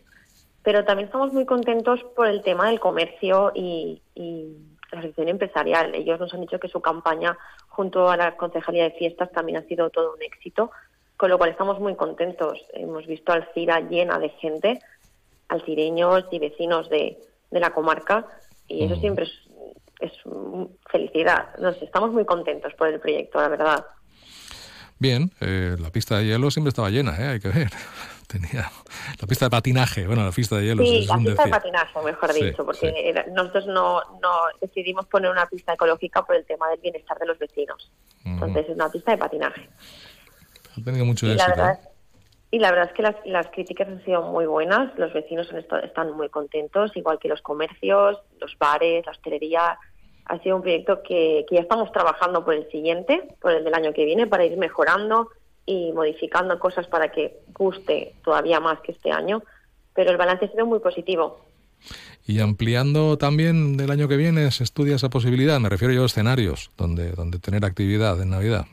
pero 0.66 0.84
también 0.84 1.06
estamos 1.06 1.32
muy 1.32 1.46
contentos 1.46 2.04
por 2.16 2.28
el 2.28 2.42
tema 2.42 2.68
del 2.68 2.80
comercio 2.80 3.52
y, 3.54 4.02
y 4.16 4.58
la 4.92 4.98
asociación 4.98 5.30
empresarial. 5.30 5.94
Ellos 5.94 6.20
nos 6.20 6.34
han 6.34 6.42
dicho 6.42 6.60
que 6.60 6.68
su 6.68 6.82
campaña 6.82 7.38
junto 7.70 8.10
a 8.10 8.18
la 8.18 8.36
Concejalía 8.36 8.86
de 8.86 8.98
Fiestas 8.98 9.32
también 9.32 9.60
ha 9.60 9.68
sido 9.68 9.92
todo 9.92 10.16
un 10.16 10.24
éxito, 10.24 10.72
con 11.18 11.30
lo 11.30 11.38
cual 11.38 11.52
estamos 11.52 11.80
muy 11.80 11.96
contentos. 11.96 12.66
Hemos 12.74 13.06
visto 13.06 13.32
Alcira 13.32 13.80
llena 13.80 14.18
de 14.18 14.30
gente, 14.30 14.80
alcireños 15.50 16.26
y 16.32 16.40
vecinos 16.40 16.90
de, 16.90 17.20
de 17.52 17.60
la 17.60 17.70
comarca, 17.70 18.26
y 18.68 18.86
eso 18.86 18.96
siempre 18.96 19.26
es, 19.26 19.34
es 20.00 20.14
mm, 20.26 20.64
felicidad. 20.90 21.56
Nos 21.60 21.80
estamos 21.80 22.12
muy 22.12 22.26
contentos 22.26 22.74
por 22.74 22.88
el 22.88 23.00
proyecto, 23.00 23.40
la 23.40 23.50
verdad. 23.50 23.86
Bien, 24.98 25.30
eh, 25.42 25.76
la 25.80 25.90
pista 25.90 26.18
de 26.18 26.26
hielo 26.26 26.50
siempre 26.52 26.70
estaba 26.70 26.90
llena, 26.90 27.16
¿eh? 27.20 27.28
hay 27.34 27.40
que 27.40 27.50
ver. 27.50 27.70
Tenía 28.28 28.72
la 29.22 29.28
pista 29.28 29.46
de 29.46 29.50
patinaje, 29.52 30.08
bueno, 30.08 30.24
la 30.26 30.32
pista 30.32 30.56
de 30.56 30.64
hielo 30.66 30.84
Sí, 30.84 30.98
es 30.98 31.08
la 31.08 31.18
pista 31.18 31.44
de 31.46 31.50
patinaje, 31.52 32.02
mejor 32.02 32.34
Sí, 32.34 32.44
dicho, 32.46 32.66
porque 32.66 32.88
sí. 32.90 32.94
era- 32.98 33.26
nosotros 33.28 33.68
no, 33.68 34.02
no 34.22 34.32
decidimos 34.62 35.06
poner 35.06 35.30
una 35.30 35.46
pista 35.46 35.74
ecológica 35.74 36.24
por 36.26 36.36
el 36.36 36.46
tema 36.46 36.70
del 36.70 36.80
bienestar 36.80 37.18
de 37.20 37.26
los 37.28 37.38
vecinos. 37.38 37.92
Entonces 38.26 38.66
es 38.68 38.76
una 38.76 38.90
pista 38.92 39.12
de 39.12 39.18
patinaje. 39.20 39.70
Ha 40.78 40.84
tenido 40.84 41.06
mucho 41.06 41.28
Y 41.28 41.30
la, 41.30 41.36
éxito. 41.36 41.52
verdad, 41.56 41.80
y 42.52 42.60
la 42.60 42.72
verdad 42.72 42.88
es 42.90 42.94
que 42.94 43.04
las, 43.04 43.16
las 43.26 43.48
críticas 43.50 43.88
han 43.88 44.04
sido 44.04 44.24
muy 44.24 44.46
buenas, 44.48 44.92
los 44.98 45.14
vecinos 45.14 45.48
han 45.52 45.60
están 45.84 46.12
muy 46.14 46.30
contentos, 46.30 46.92
igual 46.96 47.20
que 47.20 47.28
los 47.28 47.42
comercios, 47.42 48.18
los 48.42 48.58
bares, 48.58 49.06
la 49.06 49.12
hostelería. 49.12 49.78
Ha 50.26 50.40
sido 50.40 50.56
un 50.56 50.62
proyecto 50.62 51.02
que, 51.04 51.46
que 51.48 51.56
ya 51.56 51.62
estamos 51.62 51.92
trabajando 51.92 52.44
por 52.44 52.54
el 52.54 52.70
siguiente, 52.72 53.24
por 53.42 53.52
el 53.52 53.64
del 53.64 53.74
año 53.74 53.94
que 53.94 54.06
viene, 54.06 54.28
para 54.28 54.46
ir 54.46 54.58
mejorando 54.58 55.30
y 55.66 55.92
modificando 55.94 56.60
cosas 56.60 56.88
para 56.88 57.12
que 57.12 57.40
guste 57.54 58.14
todavía 58.24 58.60
más 58.60 58.80
que 58.82 58.92
este 58.92 59.12
año. 59.12 59.44
Pero 59.94 60.12
el 60.12 60.18
balance 60.18 60.46
ha 60.46 60.52
sido 60.52 60.66
muy 60.66 60.80
positivo. 60.80 61.46
Y 62.26 62.40
ampliando 62.40 63.18
también 63.18 63.78
del 63.78 63.92
año 63.92 64.08
que 64.08 64.18
viene, 64.18 64.50
se 64.52 64.64
estudia 64.64 64.96
esa 64.96 65.10
posibilidad. 65.10 65.60
Me 65.60 65.70
refiero 65.70 65.94
yo 65.94 66.04
a 66.04 66.06
escenarios 66.08 66.72
donde, 66.78 67.12
donde 67.12 67.40
tener 67.40 67.64
actividad 67.66 68.20
en 68.22 68.32
Navidad. 68.32 68.66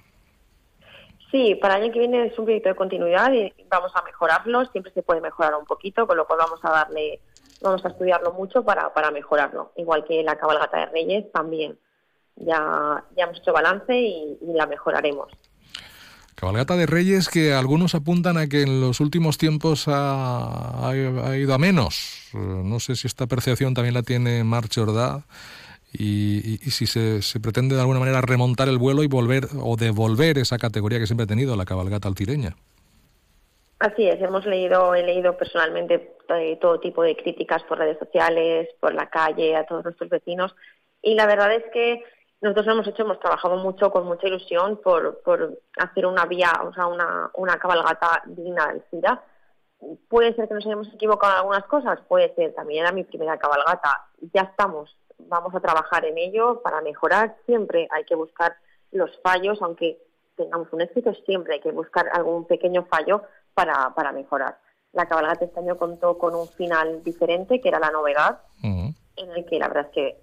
Sí, 1.31 1.55
para 1.55 1.77
el 1.77 1.85
año 1.85 1.93
que 1.93 1.99
viene 1.99 2.27
es 2.27 2.39
un 2.39 2.45
proyecto 2.45 2.69
de 2.69 2.75
continuidad 2.75 3.33
y 3.33 3.53
vamos 3.71 3.93
a 3.95 4.03
mejorarlo. 4.03 4.65
Siempre 4.67 4.93
se 4.93 5.03
puede 5.03 5.21
mejorar 5.21 5.55
un 5.55 5.65
poquito, 5.65 6.07
con 6.07 6.17
lo 6.17 6.27
cual 6.27 6.41
vamos 6.43 6.61
a 6.63 6.71
darle, 6.71 7.21
vamos 7.63 7.85
a 7.85 7.89
estudiarlo 7.89 8.33
mucho 8.33 8.63
para, 8.65 8.93
para 8.93 9.11
mejorarlo. 9.11 9.73
Igual 9.77 10.05
que 10.05 10.23
la 10.23 10.37
cabalgata 10.37 10.79
de 10.79 10.87
Reyes 10.87 11.33
también. 11.33 11.79
Ya, 12.37 13.05
ya 13.17 13.25
hemos 13.25 13.39
hecho 13.39 13.53
balance 13.53 13.95
y, 13.95 14.39
y 14.41 14.53
la 14.55 14.67
mejoraremos. 14.67 15.31
Cabalgata 16.35 16.77
de 16.77 16.87
Reyes 16.87 17.29
que 17.29 17.53
algunos 17.53 17.95
apuntan 17.95 18.37
a 18.37 18.49
que 18.49 18.63
en 18.63 18.81
los 18.81 19.01
últimos 19.01 19.39
tiempos 19.39 19.87
ha, 19.87 20.87
ha- 20.87 20.91
ha 20.91 21.37
ido 21.37 21.55
a 21.55 21.59
menos. 21.59 22.31
Eh, 22.35 22.39
No 22.39 22.81
sé 22.81 22.97
si 22.97 23.07
esta 23.07 23.27
percepción 23.27 23.75
también 23.75 23.95
la 23.95 24.03
tiene 24.03 24.43
Mar 24.43 24.69
Chordá 24.69 25.23
y, 25.93 26.39
y- 26.55 26.59
y 26.65 26.71
si 26.71 26.87
se, 26.87 27.23
se 27.23 27.39
pretende 27.39 27.75
de 27.75 27.83
alguna 27.83 28.01
manera 28.01 28.23
remontar 28.23 28.69
el 28.69 28.79
vuelo 28.79 29.03
y 29.03 29.09
volver 29.09 29.47
o 29.63 29.77
devolver 29.77 30.39
esa 30.39 30.59
categoría 30.59 30.99
que 30.99 31.07
siempre 31.07 31.25
ha 31.25 31.29
tenido 31.29 31.55
la 31.55 31.65
cabalgata 31.67 32.09
altireña. 32.09 32.57
Así 33.79 34.07
es, 34.09 34.21
hemos 34.23 34.47
leído, 34.47 34.95
he 34.95 35.03
leído 35.05 35.37
personalmente 35.37 36.17
eh, 36.35 36.59
todo 36.61 36.81
tipo 36.81 37.03
de 37.03 37.17
críticas 37.17 37.63
por 37.65 37.79
redes 37.79 37.99
sociales, 37.99 38.69
por 38.81 38.95
la 38.95 39.09
calle, 39.09 39.57
a 39.57 39.67
todos 39.67 39.85
nuestros 39.85 40.11
vecinos. 40.11 40.55
Y 41.03 41.15
la 41.15 41.27
verdad 41.27 41.53
es 41.53 41.65
que 41.73 42.05
nosotros 42.41 42.67
lo 42.67 42.73
hemos 42.73 42.89
hecho, 42.89 43.03
hemos 43.03 43.21
trabajado 43.21 43.57
mucho, 43.57 43.91
con 43.91 44.05
mucha 44.05 44.27
ilusión, 44.27 44.81
por, 44.83 45.23
por 45.23 45.61
hacer 45.79 46.07
una 46.07 46.27
vía, 46.27 46.51
o 46.65 46.75
sea, 46.75 46.89
una, 46.89 47.31
una 47.35 47.59
cabalgata 47.59 48.23
digna 48.27 48.67
de 48.67 48.73
Alcira. 48.73 49.23
Puede 50.09 50.35
ser 50.35 50.49
que 50.49 50.55
nos 50.55 50.67
hayamos 50.67 50.93
equivocado 50.93 51.33
en 51.33 51.39
algunas 51.39 51.65
cosas, 51.65 52.01
puede 52.09 52.35
ser, 52.35 52.53
también 52.55 52.85
era 52.85 52.93
mi 52.93 53.05
primera 53.05 53.39
cabalgata. 53.39 54.07
Ya 54.33 54.43
estamos, 54.43 54.97
vamos 55.19 55.55
a 55.55 55.61
trabajar 55.61 56.05
en 56.05 56.19
ello 56.19 56.63
para 56.63 56.81
mejorar. 56.81 57.37
Siempre 57.47 57.89
hay 57.91 58.05
que 58.05 58.15
buscar 58.17 58.57
los 58.91 59.11
fallos, 59.23 59.61
aunque 59.63 60.01
tengamos 60.37 60.73
un 60.73 60.81
éxito, 60.81 61.15
siempre 61.27 61.55
hay 61.55 61.61
que 61.61 61.73
buscar 61.73 62.09
algún 62.13 62.47
pequeño 62.47 62.87
fallo 62.87 63.23
para, 63.55 63.95
para 63.95 64.13
mejorar. 64.13 64.59
La 64.93 65.07
cabalgata 65.07 65.45
este 65.47 65.59
año 65.61 65.77
contó 65.79 66.19
con 66.19 66.35
un 66.35 66.47
final 66.49 67.03
diferente, 67.03 67.61
que 67.61 67.69
era 67.69 67.79
la 67.79 67.91
novedad, 67.91 68.41
en 69.17 69.31
el 69.35 69.45
que 69.47 69.59
la 69.59 69.69
verdad 69.69 69.87
es 69.87 69.93
que, 69.93 70.17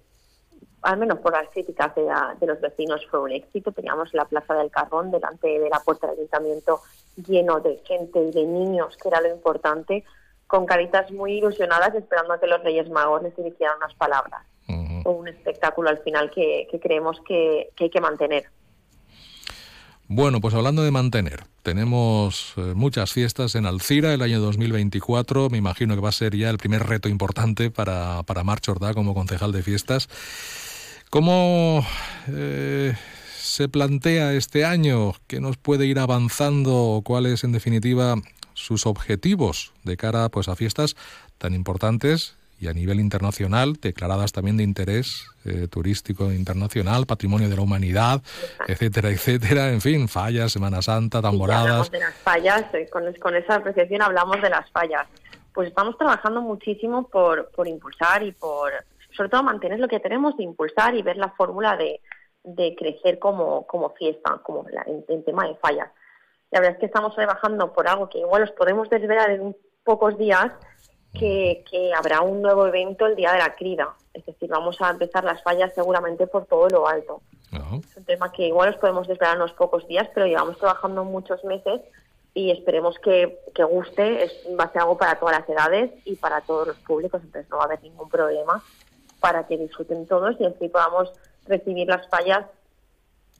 al 0.82 0.96
menos 0.98 1.18
por 1.18 1.32
las 1.32 1.48
críticas 1.50 1.94
de, 1.94 2.04
la- 2.04 2.36
de 2.38 2.46
los 2.46 2.60
vecinos, 2.60 3.04
fue 3.10 3.20
un 3.20 3.32
éxito. 3.32 3.72
Teníamos 3.72 4.14
la 4.14 4.24
Plaza 4.26 4.54
del 4.54 4.70
Carrón 4.70 5.10
delante 5.10 5.46
de 5.58 5.68
la 5.68 5.80
puerta 5.80 6.06
del 6.06 6.18
ayuntamiento 6.18 6.80
lleno 7.26 7.60
de 7.60 7.78
gente 7.84 8.20
y 8.22 8.30
de 8.30 8.44
niños, 8.44 8.96
que 8.96 9.08
era 9.08 9.20
lo 9.20 9.28
importante, 9.28 10.04
con 10.46 10.66
caritas 10.66 11.10
muy 11.12 11.38
ilusionadas 11.38 11.94
esperando 11.94 12.32
a 12.34 12.40
que 12.40 12.46
los 12.46 12.62
Reyes 12.62 12.88
Magos 12.90 13.22
les 13.22 13.36
dirigieran 13.36 13.76
unas 13.76 13.94
palabras. 13.94 14.42
Fue 15.02 15.12
un 15.12 15.28
espectáculo 15.28 15.88
al 15.90 15.98
final 15.98 16.30
que, 16.30 16.66
que 16.70 16.78
creemos 16.80 17.20
que, 17.26 17.70
que 17.76 17.84
hay 17.84 17.90
que 17.90 18.00
mantener. 18.00 18.44
Bueno, 20.12 20.40
pues 20.40 20.54
hablando 20.54 20.82
de 20.82 20.90
mantener, 20.90 21.44
tenemos 21.62 22.54
eh, 22.56 22.72
muchas 22.74 23.12
fiestas 23.12 23.54
en 23.54 23.64
Alcira 23.64 24.12
el 24.12 24.22
año 24.22 24.40
2024. 24.40 25.50
Me 25.50 25.58
imagino 25.58 25.94
que 25.94 26.00
va 26.00 26.08
a 26.08 26.12
ser 26.12 26.36
ya 26.36 26.50
el 26.50 26.58
primer 26.58 26.84
reto 26.84 27.08
importante 27.08 27.70
para, 27.70 28.24
para 28.24 28.42
Mar 28.42 28.60
Chordá 28.60 28.92
como 28.92 29.14
concejal 29.14 29.52
de 29.52 29.62
fiestas. 29.62 30.08
¿Cómo 31.10 31.86
eh, 32.26 32.96
se 33.38 33.68
plantea 33.68 34.32
este 34.32 34.64
año? 34.64 35.12
¿Qué 35.28 35.40
nos 35.40 35.58
puede 35.58 35.86
ir 35.86 36.00
avanzando? 36.00 37.02
¿Cuáles, 37.04 37.44
en 37.44 37.52
definitiva, 37.52 38.16
sus 38.52 38.86
objetivos 38.86 39.72
de 39.84 39.96
cara 39.96 40.28
pues, 40.28 40.48
a 40.48 40.56
fiestas 40.56 40.96
tan 41.38 41.54
importantes 41.54 42.34
y 42.60 42.68
a 42.68 42.74
nivel 42.74 43.00
internacional, 43.00 43.74
declaradas 43.80 44.32
también 44.32 44.58
de 44.58 44.62
interés 44.62 45.26
eh, 45.46 45.66
turístico 45.68 46.30
internacional, 46.30 47.06
patrimonio 47.06 47.48
de 47.48 47.56
la 47.56 47.62
humanidad, 47.62 48.20
etcétera, 48.68 49.08
etcétera. 49.10 49.70
En 49.70 49.80
fin, 49.80 50.08
fallas, 50.08 50.52
Semana 50.52 50.82
Santa, 50.82 51.22
tamboradas. 51.22 51.62
hablamos 51.64 51.90
de 51.90 52.00
las 52.00 52.14
fallas, 52.16 52.74
eh, 52.74 52.88
con, 52.90 53.10
con 53.14 53.34
esa 53.34 53.56
apreciación 53.56 54.02
hablamos 54.02 54.42
de 54.42 54.50
las 54.50 54.70
fallas. 54.70 55.08
Pues 55.54 55.68
estamos 55.68 55.96
trabajando 55.96 56.42
muchísimo 56.42 57.08
por, 57.08 57.50
por 57.50 57.66
impulsar 57.66 58.22
y 58.22 58.32
por, 58.32 58.70
sobre 59.16 59.30
todo, 59.30 59.42
mantener 59.42 59.80
lo 59.80 59.88
que 59.88 59.98
tenemos 59.98 60.36
de 60.36 60.44
impulsar 60.44 60.94
y 60.94 61.02
ver 61.02 61.16
la 61.16 61.30
fórmula 61.30 61.78
de, 61.78 62.02
de 62.44 62.76
crecer 62.78 63.18
como, 63.18 63.66
como 63.66 63.90
fiesta, 63.94 64.38
como 64.44 64.66
la, 64.70 64.82
en, 64.82 65.02
en 65.08 65.24
tema 65.24 65.48
de 65.48 65.54
fallas. 65.56 65.88
La 66.50 66.60
verdad 66.60 66.74
es 66.74 66.80
que 66.80 66.86
estamos 66.86 67.14
trabajando 67.14 67.72
por 67.72 67.88
algo 67.88 68.10
que 68.10 68.18
igual 68.18 68.42
os 68.42 68.50
podemos 68.50 68.90
desvelar 68.90 69.30
en 69.30 69.56
pocos 69.84 70.18
días, 70.18 70.52
que, 71.12 71.64
que, 71.70 71.92
habrá 71.92 72.20
un 72.20 72.42
nuevo 72.42 72.66
evento 72.66 73.06
el 73.06 73.16
día 73.16 73.32
de 73.32 73.38
la 73.38 73.54
crida. 73.54 73.94
Es 74.14 74.24
decir, 74.26 74.48
vamos 74.48 74.80
a 74.80 74.90
empezar 74.90 75.24
las 75.24 75.42
fallas 75.42 75.72
seguramente 75.74 76.26
por 76.26 76.46
todo 76.46 76.68
lo 76.68 76.88
alto. 76.88 77.20
Es 77.52 77.96
un 77.96 78.04
tema 78.04 78.30
que 78.30 78.46
igual 78.46 78.70
os 78.70 78.76
podemos 78.76 79.08
desvelar 79.08 79.36
unos 79.36 79.52
pocos 79.52 79.86
días, 79.88 80.08
pero 80.14 80.26
llevamos 80.26 80.58
trabajando 80.58 81.04
muchos 81.04 81.42
meses 81.44 81.80
y 82.32 82.52
esperemos 82.52 82.96
que, 83.00 83.40
que 83.54 83.64
guste. 83.64 84.24
Es, 84.24 84.32
va 84.58 84.64
a 84.64 84.72
ser 84.72 84.82
algo 84.82 84.96
para 84.96 85.18
todas 85.18 85.38
las 85.38 85.48
edades 85.48 85.90
y 86.04 86.14
para 86.14 86.40
todos 86.42 86.68
los 86.68 86.76
públicos, 86.78 87.20
entonces 87.24 87.50
no 87.50 87.56
va 87.56 87.64
a 87.64 87.66
haber 87.66 87.82
ningún 87.82 88.08
problema 88.08 88.62
para 89.18 89.46
que 89.46 89.58
disfruten 89.58 90.06
todos 90.06 90.36
y 90.40 90.44
así 90.44 90.68
podamos 90.68 91.12
recibir 91.46 91.88
las 91.88 92.08
fallas 92.08 92.46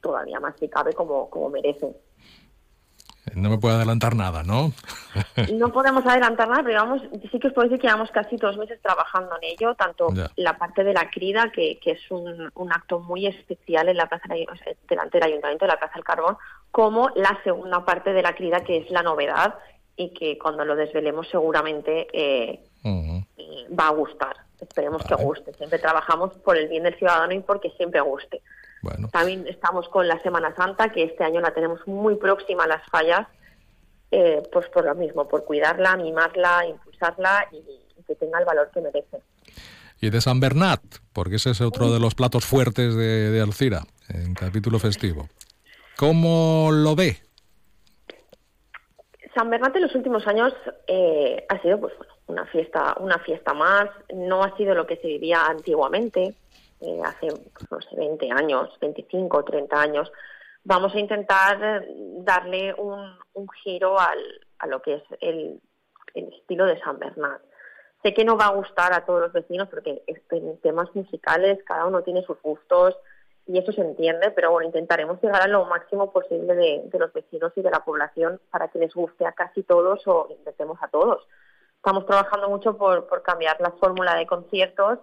todavía 0.01 0.41
más 0.41 0.55
si 0.59 0.68
cabe 0.68 0.93
como, 0.93 1.31
como 1.31 1.49
merecen. 1.49 1.97
No 3.35 3.51
me 3.51 3.59
puede 3.59 3.76
adelantar 3.76 4.14
nada, 4.14 4.43
¿no? 4.43 4.72
no 5.55 5.72
podemos 5.72 6.05
adelantar 6.07 6.49
nada, 6.49 6.62
pero 6.62 6.81
vamos, 6.83 7.03
sí 7.31 7.39
que 7.39 7.49
os 7.49 7.55
puedo 7.55 7.68
decir 7.68 7.81
que 7.81 7.87
llevamos 7.87 8.11
casi 8.11 8.37
dos 8.37 8.57
meses 8.57 8.81
trabajando 8.83 9.37
en 9.41 9.51
ello, 9.51 9.74
tanto 9.74 10.09
Ya. 10.14 10.31
la 10.37 10.59
parte 10.59 10.85
de 10.85 10.93
la 10.95 11.11
crida, 11.11 11.51
que, 11.53 11.78
que 11.81 11.93
es 11.93 12.11
un, 12.11 12.51
un 12.55 12.72
acto 12.72 13.01
muy 13.01 13.26
especial 13.26 13.89
en 13.89 13.97
la 13.97 14.07
plaza 14.09 14.26
sea, 14.28 14.74
delante 14.89 15.18
del 15.18 15.28
ayuntamiento 15.28 15.64
de 15.64 15.72
la 15.72 15.78
Plaza 15.78 15.95
del 15.95 16.05
Carbón, 16.05 16.37
como 16.70 17.11
la 17.16 17.39
segunda 17.45 17.85
parte 17.85 18.12
de 18.12 18.22
la 18.22 18.35
crida, 18.35 18.61
que 18.61 18.78
es 18.78 18.91
la 18.91 19.03
novedad 19.03 19.55
y 19.97 20.11
que 20.14 20.39
cuando 20.39 20.64
lo 20.64 20.76
desvelemos 20.76 21.28
seguramente 21.28 22.07
eh, 22.12 22.61
eh, 22.85 23.66
va 23.78 23.89
a 23.89 23.93
gustar. 23.93 24.37
Esperemos 24.61 25.03
que 25.05 25.14
guste. 25.14 25.53
Siempre 25.55 25.78
trabajamos 25.78 26.33
por 26.45 26.57
el 26.57 26.68
bien 26.68 26.83
del 26.85 26.95
ciudadano 26.97 27.33
y 27.33 27.41
porque 27.41 27.70
siempre 27.70 28.01
guste. 28.01 28.43
También 29.12 29.47
estamos 29.47 29.89
con 29.89 30.09
la 30.09 30.20
Semana 30.22 30.55
Santa, 30.55 30.91
que 30.91 31.03
este 31.03 31.24
año 31.24 31.41
la 31.41 31.53
tenemos 31.53 31.87
muy 31.87 32.16
próxima 32.16 32.64
a 32.64 32.66
las 32.66 32.89
fallas, 32.89 33.26
eh, 34.11 34.43
pues 34.53 34.68
por 34.68 34.85
lo 34.85 34.95
mismo, 34.95 35.28
por 35.28 35.45
cuidarla, 35.45 35.97
mimarla, 35.97 36.66
impulsarla 36.66 37.49
y, 37.53 37.57
y 37.57 38.03
que 38.03 38.14
tenga 38.14 38.39
el 38.39 38.45
valor 38.45 38.70
que 38.72 38.81
merece. 38.81 39.20
Y 40.01 40.09
de 40.11 40.20
San 40.20 40.41
Bernat, 40.41 40.81
porque 41.12 41.37
ese 41.37 41.51
es 41.51 41.61
otro 41.61 41.93
de 41.93 42.01
los 42.01 42.14
platos 42.14 42.47
fuertes 42.47 42.95
de, 42.95 43.31
de 43.31 43.41
Alcira, 43.41 43.83
en 44.09 44.35
capítulo 44.35 44.78
festivo. 44.78 45.28
¿Cómo 45.97 46.70
lo 46.72 46.97
ve? 46.97 47.18
San 49.35 49.51
Bernat 49.51 49.76
en 49.76 49.83
los 49.83 49.95
últimos 49.95 50.26
años 50.26 50.53
eh, 50.87 51.45
ha 51.49 51.61
sido 51.61 51.78
pues 51.78 51.95
bueno, 51.99 52.14
una 52.26 52.47
fiesta, 52.47 52.97
una 52.99 53.18
fiesta 53.18 53.53
más. 53.53 53.91
No 54.14 54.43
ha 54.43 54.57
sido 54.57 54.74
lo 54.74 54.87
que 54.87 54.97
se 54.97 55.07
vivía 55.07 55.45
antiguamente, 55.47 56.35
eh, 56.81 57.01
hace 57.05 57.28
no 57.28 57.81
sé, 57.81 57.97
20 57.97 58.31
años, 58.33 58.70
25, 58.81 59.45
30 59.45 59.81
años. 59.81 60.12
Vamos 60.64 60.95
a 60.95 60.99
intentar 60.99 61.62
eh, 61.62 61.95
darle 62.22 62.74
un, 62.74 63.49
giro 63.62 63.99
al, 63.99 64.18
a 64.59 64.66
lo 64.66 64.81
que 64.81 64.95
es 64.95 65.03
el, 65.20 65.61
estilo 66.14 66.66
de 66.66 66.81
San 66.81 66.99
Bernat. 66.99 67.41
Sé 68.03 68.14
que 68.14 68.24
no 68.24 68.37
va 68.37 68.47
a 68.47 68.55
gustar 68.55 68.93
a 68.93 69.05
todos 69.05 69.20
los 69.20 69.33
vecinos 69.33 69.68
porque 69.68 70.03
en 70.07 70.61
temas 70.61 70.95
musicales 70.95 71.62
cada 71.64 71.85
uno 71.85 72.03
tiene 72.03 72.22
sus 72.22 72.41
gustos 72.43 72.97
y 73.47 73.59
eso 73.59 73.72
se 73.72 73.83
entiende, 73.83 74.31
pero 74.31 74.51
bueno, 74.51 74.66
intentaremos 74.66 75.20
llegar 75.22 75.43
a 75.43 75.49
lo 75.49 75.66
máximo 75.66 76.11
posible 76.11 76.55
de, 76.55 76.99
los 76.99 77.12
vecinos 77.12 77.53
y 77.57 77.62
de 77.62 77.70
la 77.70 77.85
población 77.85 78.41
para 78.51 78.68
que 78.68 78.78
les 78.78 78.95
guste 78.95 79.26
a 79.26 79.33
casi 79.33 79.62
todos 79.62 80.07
o 80.07 80.28
intentemos 80.31 80.78
a 80.83 80.89
todos. 80.89 81.26
Estamos 81.76 82.07
trabajando 82.07 82.49
mucho 82.49 82.76
por 82.76 83.22
cambiar 83.22 83.61
la 83.61 83.70
fórmula 83.72 84.14
de 84.14 84.26
conciertos 84.26 84.99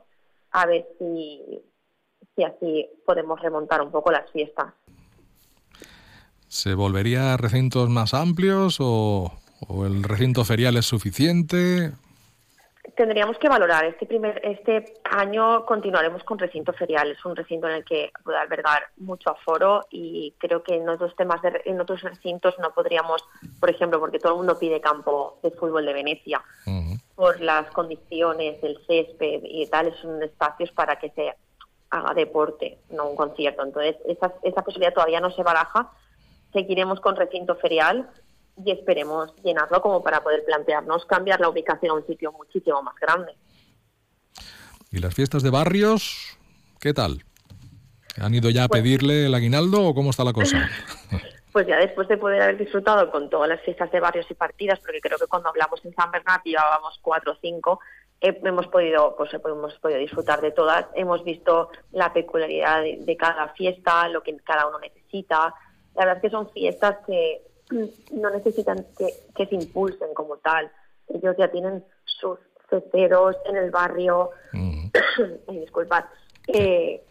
a 0.62 0.66
ver 0.66 0.88
si, 0.98 1.62
si 2.36 2.44
así 2.44 2.90
podemos 3.06 3.40
remontar 3.42 3.82
un 3.82 3.92
poco 3.92 4.12
las 4.12 4.30
fiestas. 4.32 4.74
¿Se 6.48 6.74
volvería 6.74 7.34
a 7.34 7.38
recintos 7.38 7.90
más 7.90 8.14
amplios 8.14 8.78
o, 8.80 9.32
o 9.68 9.86
el 9.86 10.04
recinto 10.04 10.46
ferial 10.46 10.78
es 10.78 10.86
suficiente? 10.86 11.92
Tendríamos 12.96 13.38
que 13.38 13.50
valorar. 13.50 13.86
Este 13.86 14.06
primer 14.06 14.42
este 14.44 14.94
año 15.04 15.66
continuaremos 15.66 16.24
con 16.24 16.40
recinto 16.40 16.74
ferial. 16.74 17.12
Es 17.12 17.24
un 17.26 17.36
recinto 17.36 17.68
en 17.68 17.76
el 17.76 17.86
que 17.86 18.12
puede 18.24 18.38
albergar 18.38 18.88
mucho 18.98 19.30
aforo 19.30 19.86
y 19.92 20.34
creo 20.40 20.64
que 20.64 20.76
en 20.76 20.88
otros 20.88 21.16
temas 21.16 21.42
de, 21.42 21.62
en 21.66 21.80
otros 21.80 22.02
recintos 22.02 22.56
no 22.60 22.74
podríamos, 22.74 23.24
por 23.60 23.70
ejemplo, 23.70 24.00
porque 24.00 24.20
todo 24.20 24.32
el 24.32 24.38
mundo 24.38 24.58
pide 24.58 24.82
campo 24.82 25.38
de 25.44 25.52
fútbol 25.52 25.86
de 25.86 25.94
Venecia 25.94 26.42
por 27.18 27.42
las 27.42 27.68
condiciones 27.72 28.62
del 28.62 28.78
césped 28.86 29.42
y 29.44 29.66
tal, 29.66 29.92
son 30.04 30.22
espacios 30.22 30.72
para 30.72 31.00
que 31.00 31.10
se 31.10 31.34
haga 31.90 32.14
deporte, 32.14 32.78
no 32.92 33.10
un 33.10 33.16
concierto. 33.16 33.64
Entonces, 33.64 33.96
esa, 34.08 34.36
esa 34.44 34.62
posibilidad 34.62 34.94
todavía 34.94 35.20
no 35.20 35.32
se 35.32 35.42
baraja. 35.42 35.92
Seguiremos 36.54 37.00
con 37.00 37.16
recinto 37.16 37.56
ferial 37.56 38.08
y 38.64 38.70
esperemos 38.70 39.34
llenarlo 39.44 39.82
como 39.82 40.04
para 40.04 40.22
poder 40.22 40.46
plantearnos 40.46 41.06
cambiar 41.08 41.40
la 41.42 41.50
ubicación 41.50 41.90
a 41.90 41.96
un 41.96 42.06
sitio 42.06 42.32
muchísimo 42.34 42.84
más 42.84 42.94
grande. 43.02 43.34
¿Y 44.92 45.00
las 45.00 45.16
fiestas 45.16 45.42
de 45.42 45.50
barrios? 45.50 46.38
¿Qué 46.80 46.94
tal? 46.94 47.24
¿Han 48.22 48.36
ido 48.36 48.52
ya 48.52 48.66
a 48.66 48.68
Pues- 48.68 48.80
pedirle 48.84 49.26
el 49.26 49.34
aguinaldo 49.34 49.84
o 49.88 49.96
cómo 49.96 50.12
está 50.12 50.24
la 50.24 50.34
cosa? 50.34 50.70
Pues 51.58 51.66
ya 51.66 51.78
después 51.78 52.08
de 52.08 52.18
poder 52.18 52.40
haber 52.40 52.58
disfrutado 52.60 53.10
con 53.10 53.32
todas 53.32 53.50
las 53.50 53.60
fiestas 53.62 53.90
de 53.90 54.00
barrios 54.00 54.30
y 54.30 54.36
partidas, 54.36 54.80
porque 54.80 55.02
creo 55.02 55.18
que 55.18 55.26
cuando 55.26 55.50
hablamos 55.50 55.84
en 55.84 55.96
San 55.96 56.12
Bernat 56.12 56.44
llevábamos 56.44 57.00
cuatro 57.02 57.32
o 57.32 57.38
cinco, 57.42 57.80
eh, 58.22 58.40
hemos 58.44 58.68
podido 58.68 59.16
pues 59.18 59.34
hemos 59.34 59.74
podido 59.80 59.98
disfrutar 59.98 60.40
de 60.40 60.52
todas, 60.52 60.86
hemos 60.94 61.24
visto 61.24 61.72
la 61.94 62.14
peculiaridad 62.14 62.84
de, 62.84 62.98
de 63.00 63.18
cada 63.18 63.48
fiesta, 63.56 64.08
lo 64.08 64.22
que 64.22 64.38
cada 64.38 64.68
uno 64.68 64.78
necesita. 64.78 65.52
La 65.96 66.06
verdad 66.06 66.18
es 66.18 66.22
que 66.22 66.30
son 66.30 66.48
fiestas 66.52 66.98
que 67.08 67.42
no 68.12 68.30
necesitan 68.30 68.86
que, 68.96 69.12
que 69.36 69.48
se 69.48 69.56
impulsen 69.56 70.14
como 70.14 70.38
tal. 70.38 70.72
Ellos 71.08 71.36
ya 71.40 71.48
tienen 71.48 71.84
sus 72.06 72.38
cesteros 72.70 73.36
en 73.48 73.58
el 73.58 73.72
barrio. 73.72 74.30
Ay, 74.54 74.92
disculpad. 75.62 76.06
Eh, 76.50 77.04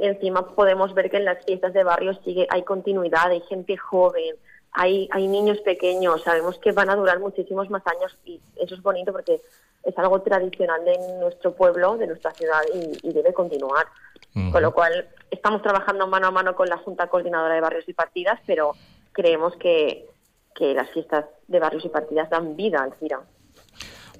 encima 0.00 0.54
podemos 0.54 0.94
ver 0.94 1.10
que 1.10 1.18
en 1.18 1.24
las 1.24 1.44
fiestas 1.44 1.72
de 1.72 1.84
barrio 1.84 2.14
sigue 2.24 2.46
hay 2.50 2.62
continuidad, 2.62 3.30
hay 3.30 3.40
gente 3.42 3.76
joven, 3.76 4.36
hay, 4.72 5.08
hay 5.12 5.28
niños 5.28 5.58
pequeños, 5.60 6.22
sabemos 6.22 6.58
que 6.58 6.72
van 6.72 6.90
a 6.90 6.96
durar 6.96 7.18
muchísimos 7.18 7.70
más 7.70 7.86
años 7.86 8.16
y 8.24 8.40
eso 8.56 8.74
es 8.74 8.82
bonito 8.82 9.12
porque 9.12 9.40
es 9.82 9.98
algo 9.98 10.20
tradicional 10.20 10.84
de 10.84 10.98
nuestro 11.20 11.54
pueblo, 11.54 11.96
de 11.96 12.06
nuestra 12.06 12.30
ciudad 12.32 12.60
y, 12.74 13.08
y 13.08 13.12
debe 13.12 13.32
continuar. 13.32 13.86
Con 14.52 14.62
lo 14.62 14.72
cual 14.72 15.08
estamos 15.28 15.60
trabajando 15.60 16.06
mano 16.06 16.28
a 16.28 16.30
mano 16.30 16.54
con 16.54 16.68
la 16.68 16.76
Junta 16.76 17.08
Coordinadora 17.08 17.54
de 17.54 17.60
Barrios 17.60 17.88
y 17.88 17.94
Partidas, 17.94 18.38
pero 18.46 18.74
creemos 19.10 19.56
que, 19.56 20.08
que 20.54 20.72
las 20.72 20.88
fiestas 20.90 21.24
de 21.48 21.58
barrios 21.58 21.84
y 21.84 21.88
partidas 21.88 22.30
dan 22.30 22.56
vida 22.56 22.82
al 22.82 22.94
CIRA. 22.94 23.20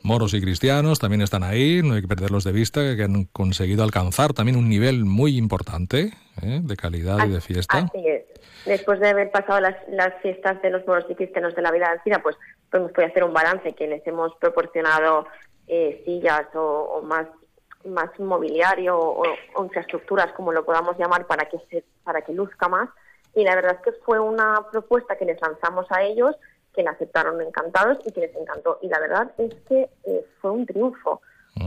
Moros 0.03 0.35
y 0.35 0.41
cristianos 0.41 0.99
también 0.99 1.23
están 1.23 1.43
ahí, 1.43 1.83
no 1.83 1.95
hay 1.95 2.03
que 2.03 2.09
perderlos 2.09 2.45
de 2.45 2.53
vista, 2.53 2.97
que 2.97 3.03
han 3.03 3.25
conseguido 3.27 3.85
alcanzar 3.85 4.33
también 4.33 4.57
un 4.57 4.69
nivel 4.69 5.05
muy 5.05 5.37
importante 5.37 6.13
¿eh? 6.43 6.61
de 6.63 6.77
calidad 6.77 7.27
y 7.27 7.31
de 7.31 7.41
fiesta. 7.41 7.79
Así 7.79 8.07
es. 8.07 8.25
Después 8.65 9.01
de 9.01 9.09
haber 9.09 9.31
pasado 9.31 9.61
las, 9.61 9.77
las 9.89 10.15
fiestas 10.23 10.61
de 10.63 10.71
los 10.71 10.87
moros 10.87 11.05
y 11.09 11.15
cristianos 11.15 11.55
de 11.55 11.63
la 11.63 11.71
vida 11.71 11.87
de 11.87 11.93
Alcira, 11.93 12.23
pues 12.23 12.37
podemos 12.71 12.93
poder 12.93 13.11
hacer 13.11 13.25
un 13.25 13.33
balance 13.33 13.73
que 13.73 13.87
les 13.87 14.07
hemos 14.07 14.35
proporcionado 14.37 15.27
eh, 15.67 16.03
sillas 16.05 16.47
o, 16.55 16.61
o 16.61 17.03
más 17.03 17.27
más 17.85 18.11
mobiliario 18.19 18.99
o, 18.99 19.23
o 19.55 19.65
infraestructuras, 19.65 20.33
como 20.33 20.53
lo 20.53 20.65
podamos 20.65 20.99
llamar, 20.99 21.27
para 21.27 21.47
que 21.47 21.59
se, 21.71 21.85
para 22.05 22.23
que 22.23 22.33
luzca 22.33 22.69
más. 22.69 22.89
Y 23.35 23.45
la 23.45 23.55
verdad 23.55 23.77
es 23.77 23.83
que 23.83 23.99
fue 24.05 24.19
una 24.19 24.67
propuesta 24.71 25.17
que 25.17 25.25
les 25.25 25.41
lanzamos 25.41 25.87
a 25.91 26.03
ellos, 26.03 26.35
que 26.75 26.83
la 26.83 26.93
aceptaron 26.93 27.41
encantados 27.43 27.99
y 28.05 28.13
que 28.13 28.21
les 28.21 28.37
encantó. 28.37 28.79
Y 28.83 28.89
la 28.89 29.01
verdad 29.01 29.31
es 29.39 29.55
que 29.69 29.91
eh, 30.05 30.27
fue 30.41 30.51
un 30.53 30.67
triunfo, 30.67 31.21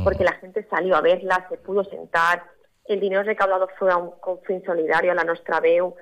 porque 0.04 0.24
la 0.24 0.34
gente 0.34 0.66
salió 0.70 0.96
a 0.96 1.02
verla, 1.02 1.46
se 1.50 1.58
pudo 1.58 1.84
sentar, 1.84 2.44
el 2.86 3.00
dinero 3.00 3.24
recaudado 3.24 3.68
fue 3.78 3.92
a 3.92 3.98
un 3.98 4.12
con 4.20 4.42
fin 4.42 4.64
solidario 4.66 5.12
a 5.12 5.16
la 5.16 5.24
Nostra 5.24 5.60
Veu, 5.60 5.96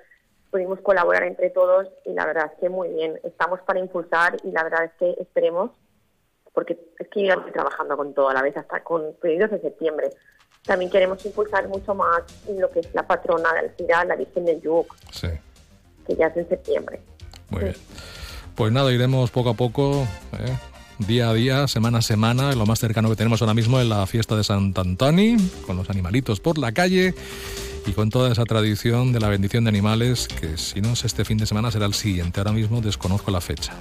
pudimos 0.49 0.79
colaborar 0.81 1.23
entre 1.23 1.49
todos 1.49 1.87
y 2.05 2.13
la 2.13 2.25
verdad 2.25 2.51
es 2.53 2.59
que 2.59 2.69
muy 2.69 2.89
bien. 2.89 3.19
Estamos 3.23 3.59
para 3.61 3.79
impulsar 3.79 4.37
y 4.43 4.51
la 4.51 4.63
verdad 4.63 4.85
es 4.85 4.91
que 4.99 5.21
esperemos, 5.21 5.71
porque 6.53 6.77
es 6.99 7.07
que 7.07 7.25
yo 7.25 7.33
estoy 7.33 7.51
trabajando 7.51 7.95
con 7.97 8.13
todo 8.13 8.29
a 8.29 8.33
la 8.33 8.41
vez, 8.41 8.55
hasta 8.57 8.83
con 8.83 9.13
pedidos 9.21 9.51
de 9.51 9.61
septiembre. 9.61 10.09
También 10.63 10.91
queremos 10.91 11.25
impulsar 11.25 11.67
mucho 11.67 11.95
más 11.95 12.23
lo 12.49 12.69
que 12.69 12.81
es 12.81 12.93
la 12.93 13.03
patrona 13.07 13.51
de 13.53 13.59
Alcira, 13.59 14.03
la 14.05 14.15
Virgen 14.15 14.45
del 14.45 14.61
Yuc, 14.61 14.93
Sí. 15.11 15.27
que 16.05 16.15
ya 16.15 16.27
es 16.27 16.37
en 16.37 16.49
septiembre. 16.49 17.01
Muy 17.49 17.63
bien. 17.63 17.75
Pues 18.55 18.71
nada, 18.71 18.91
iremos 18.91 19.31
poco 19.31 19.49
a 19.49 19.53
poco 19.53 20.07
¿eh? 20.33 20.57
día 20.99 21.29
a 21.29 21.33
día, 21.33 21.67
semana 21.67 21.99
a 21.99 22.01
semana. 22.01 22.53
Lo 22.53 22.65
más 22.65 22.79
cercano 22.79 23.09
que 23.09 23.15
tenemos 23.15 23.41
ahora 23.41 23.53
mismo 23.53 23.79
es 23.79 23.87
la 23.87 24.05
fiesta 24.07 24.35
de 24.35 24.43
Sant 24.43 24.77
Antoni, 24.77 25.37
con 25.65 25.77
los 25.77 25.89
animalitos 25.89 26.39
por 26.39 26.57
la 26.57 26.71
calle 26.71 27.13
y 27.85 27.91
con 27.93 28.09
toda 28.09 28.31
esa 28.31 28.43
tradición 28.43 29.11
de 29.11 29.19
la 29.19 29.27
bendición 29.27 29.63
de 29.63 29.69
animales, 29.69 30.27
que 30.27 30.57
si 30.57 30.81
no 30.81 30.93
es 30.93 31.03
este 31.03 31.25
fin 31.25 31.37
de 31.37 31.45
semana 31.45 31.71
será 31.71 31.85
el 31.85 31.93
siguiente. 31.93 32.39
Ahora 32.39 32.51
mismo 32.51 32.81
desconozco 32.81 33.31
la 33.31 33.41
fecha. 33.41 33.73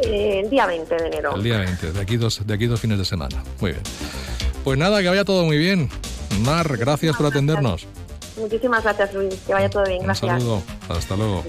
Eh, 0.00 0.42
el 0.44 0.50
día 0.50 0.66
20 0.66 0.94
de 0.94 1.06
enero. 1.06 1.34
El 1.34 1.42
día 1.42 1.58
20, 1.58 1.92
de 1.92 2.00
aquí, 2.00 2.16
dos, 2.16 2.46
de 2.46 2.54
aquí 2.54 2.66
dos 2.66 2.80
fines 2.80 2.98
de 2.98 3.04
semana. 3.04 3.42
Muy 3.60 3.72
bien. 3.72 3.82
Pues 4.62 4.78
nada, 4.78 5.02
que 5.02 5.08
vaya 5.08 5.24
todo 5.24 5.44
muy 5.44 5.58
bien. 5.58 5.88
Mar, 6.44 6.76
gracias 6.76 7.16
por 7.16 7.26
atendernos. 7.26 7.86
Muchísimas 8.38 8.84
gracias, 8.84 9.12
Luis. 9.14 9.34
Que 9.46 9.52
vaya 9.52 9.68
todo 9.68 9.84
bien. 9.84 10.02
Gracias. 10.02 10.32
Un 10.32 10.38
saludo. 10.38 10.62
Hasta 10.88 11.16
luego. 11.16 11.44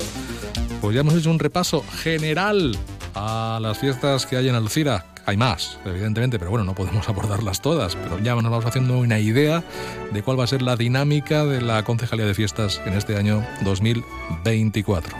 Pues 0.81 0.95
ya 0.95 1.01
hemos 1.01 1.13
hecho 1.15 1.29
un 1.29 1.39
repaso 1.39 1.83
general 2.01 2.77
a 3.13 3.59
las 3.61 3.77
fiestas 3.77 4.25
que 4.25 4.37
hay 4.37 4.47
en 4.47 4.55
Alcira. 4.55 5.05
Hay 5.25 5.37
más, 5.37 5.77
evidentemente, 5.85 6.39
pero 6.39 6.49
bueno, 6.49 6.65
no 6.65 6.73
podemos 6.73 7.07
abordarlas 7.09 7.61
todas, 7.61 7.95
pero 7.95 8.19
ya 8.19 8.33
nos 8.35 8.45
vamos 8.45 8.65
haciendo 8.65 8.97
una 8.97 9.19
idea 9.19 9.63
de 10.11 10.23
cuál 10.23 10.39
va 10.39 10.45
a 10.45 10.47
ser 10.47 10.61
la 10.61 10.75
dinámica 10.75 11.45
de 11.45 11.61
la 11.61 11.83
Concejalía 11.83 12.25
de 12.25 12.33
Fiestas 12.33 12.81
en 12.85 12.93
este 12.93 13.17
año 13.17 13.45
2024. 13.63 15.15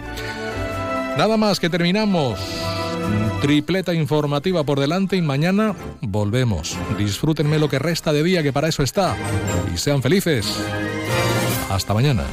Nada 1.18 1.38
más 1.38 1.60
que 1.60 1.69
terminamos. 1.69 2.40
Tripleta 3.41 3.94
informativa 3.94 4.64
por 4.64 4.80
delante 4.80 5.18
y 5.18 5.22
mañana 5.22 5.76
volvemos. 6.02 6.77
Disfrútenme 6.98 7.60
lo 7.60 7.69
que 7.69 7.80
resta 7.80 8.14
de 8.14 8.23
día, 8.23 8.44
que 8.44 8.53
para 8.53 8.68
eso 8.68 8.84
está. 8.84 9.15
Y 9.73 9.77
sean 9.77 10.02
felices. 10.02 10.60
Hasta 11.69 11.94
mañana. 11.94 12.23